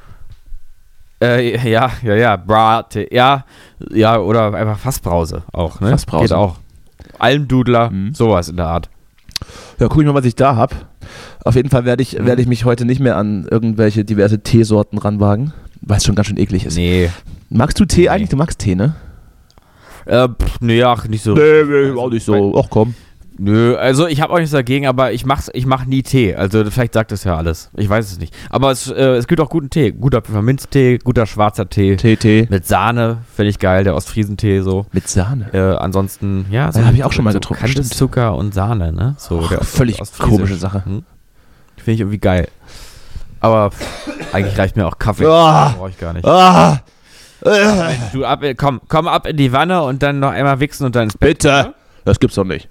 Äh, 1.23 1.57
ja, 1.71 1.91
ja, 2.03 2.15
ja, 2.15 2.37
Brate, 2.37 3.07
ja, 3.15 3.45
ja, 3.91 4.19
oder 4.19 4.53
einfach 4.55 4.79
Fassbrause 4.79 5.43
auch, 5.53 5.81
ne? 5.81 5.91
Fassbrause. 5.91 6.25
Geht 6.25 6.33
auch. 6.33 6.57
Almdudler, 7.19 7.91
Mhm. 7.91 8.13
sowas 8.15 8.49
in 8.49 8.57
der 8.57 8.67
Art. 8.67 8.91
Ja, 9.81 9.89
guck 9.89 10.01
ich 10.01 10.07
mal, 10.07 10.15
was 10.15 10.25
ich 10.25 10.37
da 10.37 10.57
habe. 10.57 10.75
Auf 11.45 11.55
jeden 11.57 11.69
Fall 11.71 11.85
werde 11.85 12.03
ich, 12.03 12.19
Mhm. 12.19 12.27
werde 12.27 12.43
ich 12.43 12.49
mich 12.49 12.65
heute 12.65 12.85
nicht 12.85 13.01
mehr 13.01 13.17
an 13.17 13.47
irgendwelche 13.51 14.05
diverse 14.05 14.41
Teesorten 14.41 14.99
ranwagen, 14.99 15.53
weil 15.81 15.99
es 15.99 16.05
schon 16.05 16.15
ganz 16.15 16.29
schön 16.29 16.39
eklig 16.39 16.65
ist. 16.65 16.77
Nee. 16.77 17.11
Magst 17.51 17.79
du 17.81 17.85
Tee 17.85 18.09
eigentlich? 18.09 18.31
Du 18.31 18.37
magst 18.37 18.59
Tee, 18.61 18.75
ne? 18.75 18.95
Äh, 20.07 20.29
pff, 20.29 20.61
nee, 20.61 20.83
ach, 20.83 21.09
nicht 21.09 21.23
so. 21.23 21.35
nee, 21.35 21.91
auch 21.99 22.11
nicht 22.11 22.25
so. 22.25 22.55
Ach 22.63 22.69
komm. 22.71 22.95
Nö, 23.37 23.75
also 23.77 24.07
ich 24.07 24.21
habe 24.21 24.33
auch 24.33 24.37
nichts 24.39 24.53
dagegen, 24.53 24.87
aber 24.87 25.13
ich 25.13 25.27
mach's, 25.27 25.51
ich 25.55 25.67
mach 25.67 25.87
nie 25.87 26.03
Tee. 26.05 26.37
Also 26.37 26.65
vielleicht 26.71 26.95
sagt 26.95 27.11
das 27.11 27.25
ja 27.25 27.37
alles. 27.37 27.71
Ich 27.77 27.89
weiß 27.89 28.13
es 28.13 28.19
nicht. 28.19 28.33
Aber 28.49 28.71
es, 28.71 28.89
äh, 28.89 29.17
es 29.17 29.27
gibt 29.27 29.41
auch 29.41 29.49
guten 29.51 29.71
Tee. 29.71 29.91
Guter 29.91 30.21
Pfefferminztee, 30.23 30.99
guter 30.99 31.27
schwarzer 31.27 31.69
Tee. 31.69 31.97
Tee, 31.97 32.17
Tee. 32.17 32.47
Mit 32.49 32.65
Sahne, 32.67 33.19
finde 33.35 33.51
ich 33.51 33.59
geil, 33.59 33.83
der 33.83 33.97
Ostfriesentee 33.97 34.61
so. 34.61 34.87
Mit 34.93 35.09
Sahne. 35.09 35.49
Äh, 35.53 35.59
ansonsten, 35.79 36.47
ja, 36.51 36.71
Ja, 36.71 36.85
hab 36.87 36.95
ich 36.95 37.03
auch 37.03 37.13
schon 37.13 37.25
mal 37.25 37.33
getrunken, 37.35 37.67
stimmt. 37.67 37.93
Zucker 37.93 38.37
und 38.37 38.55
Sahne, 38.55 38.93
ne? 38.93 39.17
So, 39.19 39.41
Ach, 39.45 39.49
der 39.49 39.65
völlig 39.65 39.99
komische 40.19 40.55
Sache. 40.57 40.85
Hm? 40.85 41.03
Finde 41.77 41.93
ich 41.93 42.01
irgendwie 42.01 42.19
geil. 42.19 42.49
Aber 43.41 43.73
pff, 43.73 44.09
eigentlich 44.33 44.57
reicht 44.57 44.77
mir 44.77 44.87
auch 44.87 44.99
Kaffee. 44.99 45.27
Ah. 45.27 45.75
Brauche 45.77 45.91
ich 45.91 45.99
gar 45.99 46.13
nicht. 46.13 46.25
Ah! 46.25 46.83
Äh, 47.45 47.95
Du 48.13 48.25
ab, 48.25 48.43
komm, 48.57 48.81
komm 48.89 49.07
ab 49.09 49.27
in 49.27 49.37
die 49.37 49.53
Wanne 49.53 49.83
und 49.83 50.03
dann 50.03 50.21
noch 50.21 50.31
einmal 50.31 50.61
wichsen 50.61 50.87
und 50.87 50.95
dann 50.97 51.05
ins 51.05 51.19
Bett. 51.19 51.41
bitte! 51.41 51.75
Das 52.07 52.21
gibt's 52.21 52.37
doch 52.37 52.45
nicht. 52.45 52.69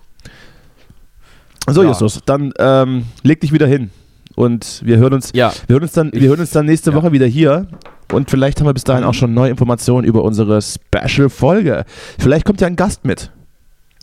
So, 1.70 1.82
Ja. 1.84 1.89
Justus, 1.89 2.20
dann 2.26 2.53
ähm, 2.59 3.05
leg 3.24 3.39
dich 3.41 3.51
wieder 3.53 3.68
hin. 3.68 3.89
Und 4.36 4.82
wir 4.84 4.97
hören 4.97 5.14
uns, 5.14 5.32
Ja, 5.34 5.53
wir 5.68 5.76
hören 5.76 5.84
uns, 5.84 5.91
dann, 5.93 6.11
wir 6.11 6.28
hören 6.30 6.39
uns 6.39 6.51
dann 6.51 6.66
nächste 6.66 6.89
Ja. 6.91 6.95
Woche 6.97 7.11
wieder 7.11 7.26
hier. 7.28 7.68
Und 8.11 8.30
vielleicht 8.30 8.59
haben 8.59 8.68
wir 8.68 8.74
bis 8.74 8.84
dahin 8.84 9.03
auch 9.03 9.14
schon 9.14 9.34
neue 9.34 9.49
Informationen 9.51 10.05
über 10.05 10.24
unsere 10.24 10.59
Special-Folge. 10.61 11.86
Vielleicht 12.20 12.45
kommt 12.45 12.61
ja 12.61 12.68
ein 12.68 12.76
Gast 12.76 13.05
mit. 13.05 13.32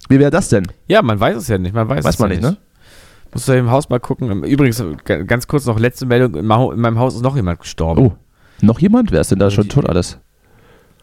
Wie 0.09 0.19
wäre 0.19 0.31
das 0.31 0.49
denn? 0.49 0.67
ja, 0.89 1.03
man 1.03 1.21
weiß 1.21 1.37
es 1.37 1.49
ja 1.49 1.59
nicht. 1.59 1.75
Man 1.75 1.89
weiß, 1.89 2.05
Weiß 2.05 2.15
es 2.15 2.19
man 2.21 2.31
ja 2.31 2.37
nicht, 2.37 2.43
ne? 2.51 2.57
Musst 3.33 3.47
du 3.47 3.53
im 3.57 3.71
Haus 3.71 3.89
mal 3.89 4.01
gucken. 4.01 4.43
Übrigens, 4.43 4.83
g- 5.05 5.25
ganz 5.25 5.47
kurz 5.47 5.65
noch 5.67 5.79
letzte 5.79 6.07
Meldung: 6.07 6.35
In 6.35 6.47
meinem 6.47 6.99
Haus 6.99 7.15
ist 7.15 7.23
noch 7.23 7.37
jemand 7.37 7.61
gestorben. 7.61 8.07
Oh, 8.07 8.13
noch 8.61 8.81
jemand? 8.81 9.13
Wer 9.13 9.21
ist 9.21 9.31
denn 9.31 9.39
da 9.39 9.51
schon 9.51 9.69
tot 9.69 9.89
alles? 9.89 10.19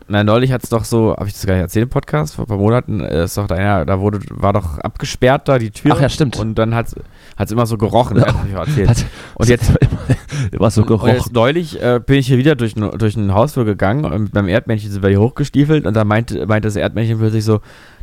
Na, 0.10 0.24
neulich 0.24 0.54
hat 0.54 0.64
es 0.64 0.70
doch 0.70 0.86
so, 0.86 1.14
habe 1.18 1.28
ich 1.28 1.34
das 1.34 1.46
gar 1.46 1.56
nicht 1.56 1.64
erzählt 1.64 1.84
im 1.84 1.90
Podcast, 1.90 2.36
vor 2.36 2.46
ein 2.46 2.48
paar 2.48 2.58
Monaten, 2.58 3.02
äh, 3.02 3.26
ist 3.26 3.38
doch 3.38 3.50
einer, 3.50 3.86
da 3.86 4.00
wurde, 4.00 4.20
war 4.30 4.54
doch 4.54 4.78
abgesperrt 4.78 5.50
da 5.50 5.60
die 5.60 5.72
Tür. 5.72 5.92
Ach 5.96 6.02
ja, 6.02 6.08
stimmt. 6.08 6.38
Und 6.38 6.56
dann 6.56 6.74
hat 6.74 6.94
es 7.38 7.52
immer 7.52 7.66
so 7.66 7.78
gerochen, 7.78 8.18
ja. 8.26 8.28
habe 8.28 8.48
ich 8.48 8.54
erzählt. 8.56 8.90
Hat- 8.90 9.06
Und 9.36 9.50
jetzt, 9.50 9.74
war 10.58 10.72
so 10.72 10.82
und 10.84 10.90
jetzt 10.92 11.02
gerochen. 11.02 11.32
neulich 11.34 11.82
äh, 11.82 12.00
bin 12.06 12.20
ich 12.20 12.28
hier 12.28 12.38
wieder 12.38 12.56
durch, 12.56 12.78
ein- 12.78 12.98
durch 12.98 13.18
ein 13.18 13.34
Hausflur 13.34 13.66
gegangen 13.66 14.06
und 14.06 14.34
meinem 14.34 14.48
Erdmännchen 14.48 14.90
sind 14.92 15.02
wir 15.04 15.10
hier 15.10 15.20
hochgestiefelt 15.20 15.86
und 15.86 15.94
da 15.94 16.06
meinte, 16.06 16.48
meinte 16.48 16.68
das 16.70 16.78
Erdmännchen 16.78 17.18
plötzlich 17.20 17.44
so, 17.44 17.60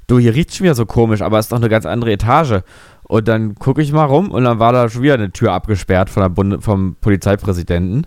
du, 0.07 0.19
hier 0.19 0.35
riecht 0.35 0.55
schon 0.55 0.65
wieder 0.65 0.75
so 0.75 0.85
komisch, 0.85 1.23
aber 1.23 1.39
es 1.39 1.47
ist 1.47 1.53
doch 1.53 1.57
eine 1.57 1.71
ganz 1.71 1.87
andere 1.87 2.13
Etage. 2.13 2.61
Und 3.07 3.29
dann 3.29 3.55
gucke 3.55 3.81
ich 3.83 3.93
mal 3.93 4.05
rum 4.05 4.31
und 4.31 4.45
dann 4.45 4.59
war 4.59 4.73
da 4.73 4.89
schon 4.91 5.03
wieder 5.03 5.15
eine 5.15 5.31
Tür 5.31 5.53
abgesperrt 5.53 6.09
von 6.11 6.23
der 6.23 6.31
Bunde, 6.31 6.61
vom 6.61 6.97
Polizeipräsidenten. 7.01 8.07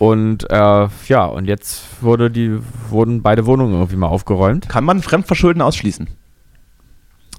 Und 0.00 0.50
äh, 0.50 0.88
ja, 1.08 1.26
und 1.26 1.44
jetzt 1.44 1.82
wurde 2.00 2.30
die, 2.30 2.58
wurden 2.88 3.20
beide 3.20 3.44
Wohnungen 3.44 3.74
irgendwie 3.74 3.96
mal 3.96 4.06
aufgeräumt. 4.06 4.66
Kann 4.66 4.82
man 4.82 5.02
Fremdverschulden 5.02 5.60
ausschließen? 5.60 6.08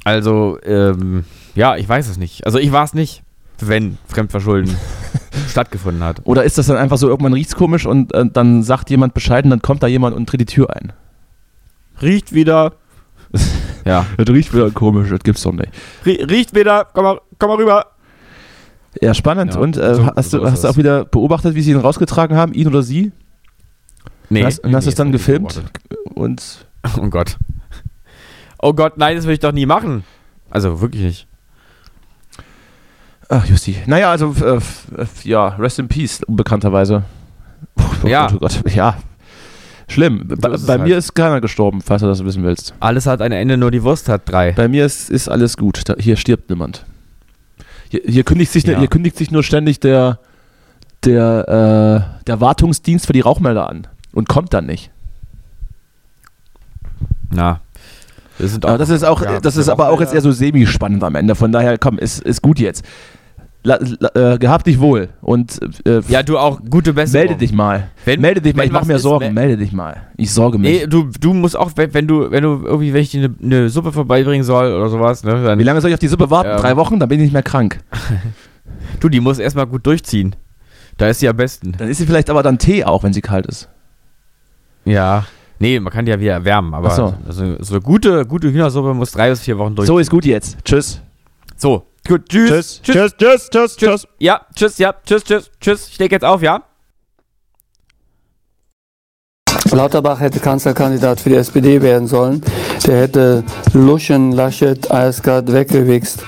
Also, 0.03 0.59
ähm, 0.61 1.25
ja, 1.55 1.75
ich 1.75 1.89
weiß 1.89 2.07
es 2.07 2.17
nicht. 2.17 2.45
Also 2.45 2.59
ich 2.59 2.71
war 2.71 2.83
es 2.83 2.93
nicht, 2.93 3.23
wenn 3.57 3.97
Fremdverschulden 4.05 4.77
stattgefunden 5.49 6.03
hat. 6.03 6.21
Oder 6.25 6.43
ist 6.43 6.59
das 6.59 6.67
dann 6.67 6.77
einfach 6.77 6.99
so, 6.99 7.07
irgendwann 7.07 7.33
riecht's 7.33 7.55
komisch 7.55 7.87
und 7.87 8.13
äh, 8.13 8.25
dann 8.31 8.61
sagt 8.61 8.91
jemand 8.91 9.15
Bescheid 9.15 9.43
und 9.43 9.49
dann 9.49 9.63
kommt 9.63 9.81
da 9.81 9.87
jemand 9.87 10.15
und 10.15 10.29
tritt 10.29 10.41
die 10.41 10.45
Tür 10.45 10.69
ein? 10.75 10.93
Riecht 11.99 12.31
wieder. 12.31 12.73
ja. 13.85 14.05
Das 14.17 14.29
riecht 14.29 14.53
wieder 14.53 14.69
komisch, 14.69 15.09
das 15.09 15.21
gibt's 15.21 15.41
doch 15.41 15.53
nicht. 15.53 15.69
Rie 16.05 16.21
riecht 16.21 16.53
wieder. 16.53 16.85
Komm 16.93 17.05
mal, 17.05 17.21
komm 17.39 17.49
mal 17.49 17.57
rüber. 17.57 17.87
Ja, 18.99 19.13
spannend. 19.13 19.53
Ja, 19.53 19.59
und 19.59 19.77
äh, 19.77 19.95
so- 19.95 20.05
hast, 20.15 20.31
so 20.31 20.39
du, 20.39 20.51
hast 20.51 20.63
du 20.63 20.67
auch 20.67 20.77
wieder 20.77 21.05
beobachtet, 21.05 21.55
wie 21.55 21.61
sie 21.61 21.71
ihn 21.71 21.77
rausgetragen 21.77 22.35
haben, 22.35 22.53
ihn 22.53 22.67
oder 22.67 22.83
sie? 22.83 23.11
Nee. 24.29 24.41
Und 24.41 24.45
hast, 24.47 24.59
und 24.59 24.75
hast 24.75 24.85
nee, 24.85 24.89
es 24.89 24.95
dann 24.95 25.11
gefilmt 25.11 25.61
und 26.15 26.65
Oh 26.97 27.07
Gott. 27.09 27.37
Oh 28.59 28.73
Gott, 28.73 28.97
nein, 28.97 29.15
das 29.15 29.25
will 29.25 29.33
ich 29.33 29.39
doch 29.39 29.51
nie 29.51 29.65
machen. 29.65 30.03
Also 30.49 30.81
wirklich 30.81 31.03
nicht. 31.03 31.27
Ach, 33.29 33.45
Justi. 33.45 33.77
Naja, 33.85 34.11
also, 34.11 34.35
äh, 34.41 34.57
äh, 35.01 35.05
ja, 35.23 35.47
rest 35.49 35.79
in 35.79 35.87
peace, 35.87 36.21
unbekannterweise. 36.23 37.03
Oh, 37.77 38.07
Ja. 38.07 38.27
Oh 38.33 38.37
Gott, 38.37 38.61
ja. 38.73 38.97
Schlimm. 39.87 40.25
Bei, 40.27 40.49
ist 40.49 40.61
es 40.61 40.67
bei 40.67 40.73
halt. 40.73 40.83
mir 40.83 40.97
ist 40.97 41.13
keiner 41.15 41.41
gestorben, 41.41 41.81
falls 41.81 42.01
du 42.01 42.07
das 42.07 42.23
wissen 42.23 42.43
willst. 42.43 42.73
Alles 42.79 43.05
hat 43.05 43.21
ein 43.21 43.31
Ende, 43.31 43.57
nur 43.57 43.71
die 43.71 43.83
Wurst 43.83 44.09
hat 44.09 44.21
drei. 44.29 44.51
Bei 44.53 44.67
mir 44.67 44.85
ist, 44.85 45.09
ist 45.09 45.27
alles 45.27 45.57
gut. 45.57 45.81
Da, 45.87 45.95
hier 45.97 46.15
stirbt 46.15 46.49
niemand. 46.49 46.85
Hier, 47.91 48.01
hier, 48.05 48.23
kündigt 48.23 48.53
sich, 48.53 48.65
ne- 48.65 48.71
Ja. 48.73 48.79
hier 48.79 48.87
kündigt 48.87 49.17
sich 49.17 49.31
nur 49.31 49.43
ständig 49.43 49.81
der, 49.81 50.19
der, 51.03 52.07
äh, 52.21 52.23
der 52.25 52.39
Wartungsdienst 52.39 53.05
für 53.05 53.11
die 53.11 53.19
Rauchmelder 53.19 53.67
an 53.69 53.85
und 54.13 54.29
kommt 54.29 54.53
dann 54.53 54.65
nicht. 54.65 54.91
Na. 57.33 57.59
Das, 58.37 58.51
sind 58.51 58.65
Aber 58.65 58.77
das 58.77 58.89
ist 58.89 59.03
auch, 59.03 59.21
ja, 59.21 59.39
das 59.41 59.57
ist 59.57 59.67
aber 59.67 59.89
auch 59.89 59.99
jetzt 59.99 60.13
eher 60.13 60.21
so 60.21 60.31
semi-spannend 60.31 61.03
am 61.03 61.15
Ende. 61.15 61.35
Von 61.35 61.51
daher, 61.51 61.77
komm, 61.77 61.99
ist, 61.99 62.21
ist 62.21 62.41
gut 62.41 62.59
jetzt. 62.59 62.83
La, 63.63 63.77
la, 63.99 64.33
äh, 64.33 64.37
gehabt 64.39 64.65
dich 64.65 64.79
wohl 64.79 65.09
und 65.21 65.59
äh, 65.85 66.01
Ja, 66.07 66.23
du 66.23 66.39
auch 66.39 66.59
gute 66.67 66.93
Besserung. 66.93 67.27
melde 67.27 67.39
dich 67.39 67.53
mal. 67.53 67.89
Wenn- 68.05 68.19
melde 68.19 68.41
dich 68.41 68.55
mal, 68.55 68.65
ich 68.65 68.71
mach 68.71 68.81
was 68.81 68.87
mir 68.87 68.95
ist, 68.95 69.03
Sorgen, 69.03 69.25
mel- 69.25 69.33
melde 69.33 69.57
dich 69.57 69.71
mal. 69.71 69.97
Ich 70.17 70.33
sorge 70.33 70.57
mich. 70.57 70.81
Nee, 70.81 70.87
du, 70.87 71.09
du 71.19 71.33
musst 71.35 71.55
auch, 71.55 71.69
wenn, 71.75 72.07
du, 72.07 72.31
wenn 72.31 72.41
du 72.43 72.63
irgendwie, 72.65 72.91
wenn 72.91 73.01
ich 73.03 73.11
dir 73.11 73.25
eine, 73.25 73.35
eine 73.43 73.69
Suppe 73.69 73.91
vorbeibringen 73.91 74.43
soll 74.43 74.73
oder 74.73 74.89
sowas, 74.89 75.23
ne, 75.23 75.43
dann, 75.43 75.59
Wie 75.59 75.63
lange 75.63 75.79
soll 75.79 75.91
ich 75.91 75.93
auf 75.93 75.99
die 75.99 76.07
Suppe 76.07 76.31
warten? 76.31 76.49
Ähm. 76.49 76.57
Drei 76.57 76.75
Wochen? 76.75 76.99
Dann 76.99 77.07
bin 77.07 77.19
ich 77.19 77.25
nicht 77.25 77.33
mehr 77.33 77.43
krank. 77.43 77.81
du, 78.99 79.09
die 79.09 79.19
muss 79.19 79.37
erstmal 79.37 79.67
gut 79.67 79.85
durchziehen. 79.85 80.35
Da 80.97 81.07
ist 81.07 81.19
sie 81.19 81.29
am 81.29 81.37
besten. 81.37 81.73
Dann 81.77 81.87
ist 81.87 81.99
sie 81.99 82.07
vielleicht 82.07 82.31
aber 82.31 82.41
dann 82.41 82.57
Tee 82.57 82.83
auch, 82.83 83.03
wenn 83.03 83.13
sie 83.13 83.21
kalt 83.21 83.45
ist. 83.45 83.69
Ja. 84.85 85.25
Nee, 85.59 85.79
man 85.79 85.93
kann 85.93 86.05
die 86.05 86.11
ja 86.11 86.19
wieder 86.19 86.33
erwärmen, 86.33 86.73
aber 86.73 86.87
Ach 86.89 86.95
so. 86.95 87.13
also, 87.27 87.55
so 87.59 87.75
eine 87.75 87.81
gute, 87.83 88.25
gute 88.25 88.51
Hühnersuppe 88.51 88.95
muss 88.95 89.11
drei 89.11 89.29
bis 89.29 89.41
vier 89.41 89.59
Wochen 89.59 89.75
durch. 89.75 89.85
So 89.87 89.99
ist 89.99 90.09
gut 90.09 90.25
jetzt. 90.25 90.57
Tschüss. 90.65 90.99
So, 91.55 91.83
gut, 92.07 92.29
tschüss. 92.29 92.81
tschüss, 92.81 93.15
tschüss, 93.17 93.49
tschüss, 93.49 93.75
tschüss. 93.75 94.07
Ja, 94.19 94.41
tschüss, 94.55 94.77
ja, 94.77 94.93
tschüss, 95.05 95.23
tschüss, 95.23 95.51
tschüss. 95.59 95.87
Ich 95.89 95.99
leg 95.99 96.11
jetzt 96.11 96.25
auf, 96.25 96.41
ja? 96.41 96.63
Lauterbach 99.71 100.19
hätte 100.19 100.39
Kanzlerkandidat 100.39 101.21
für 101.21 101.29
die 101.29 101.35
SPD 101.35 101.81
werden 101.81 102.07
sollen. 102.07 102.41
Der 102.85 103.01
hätte 103.01 103.43
Luschen, 103.73 104.33
Laschet, 104.33 104.91
Eisgard 104.91 105.51
weggewichst. 105.51 106.23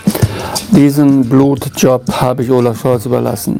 Diesen 0.71 1.27
Blutjob 1.27 2.09
habe 2.21 2.43
ich 2.43 2.51
Olaf 2.51 2.81
Scholz 2.81 3.05
überlassen. 3.05 3.59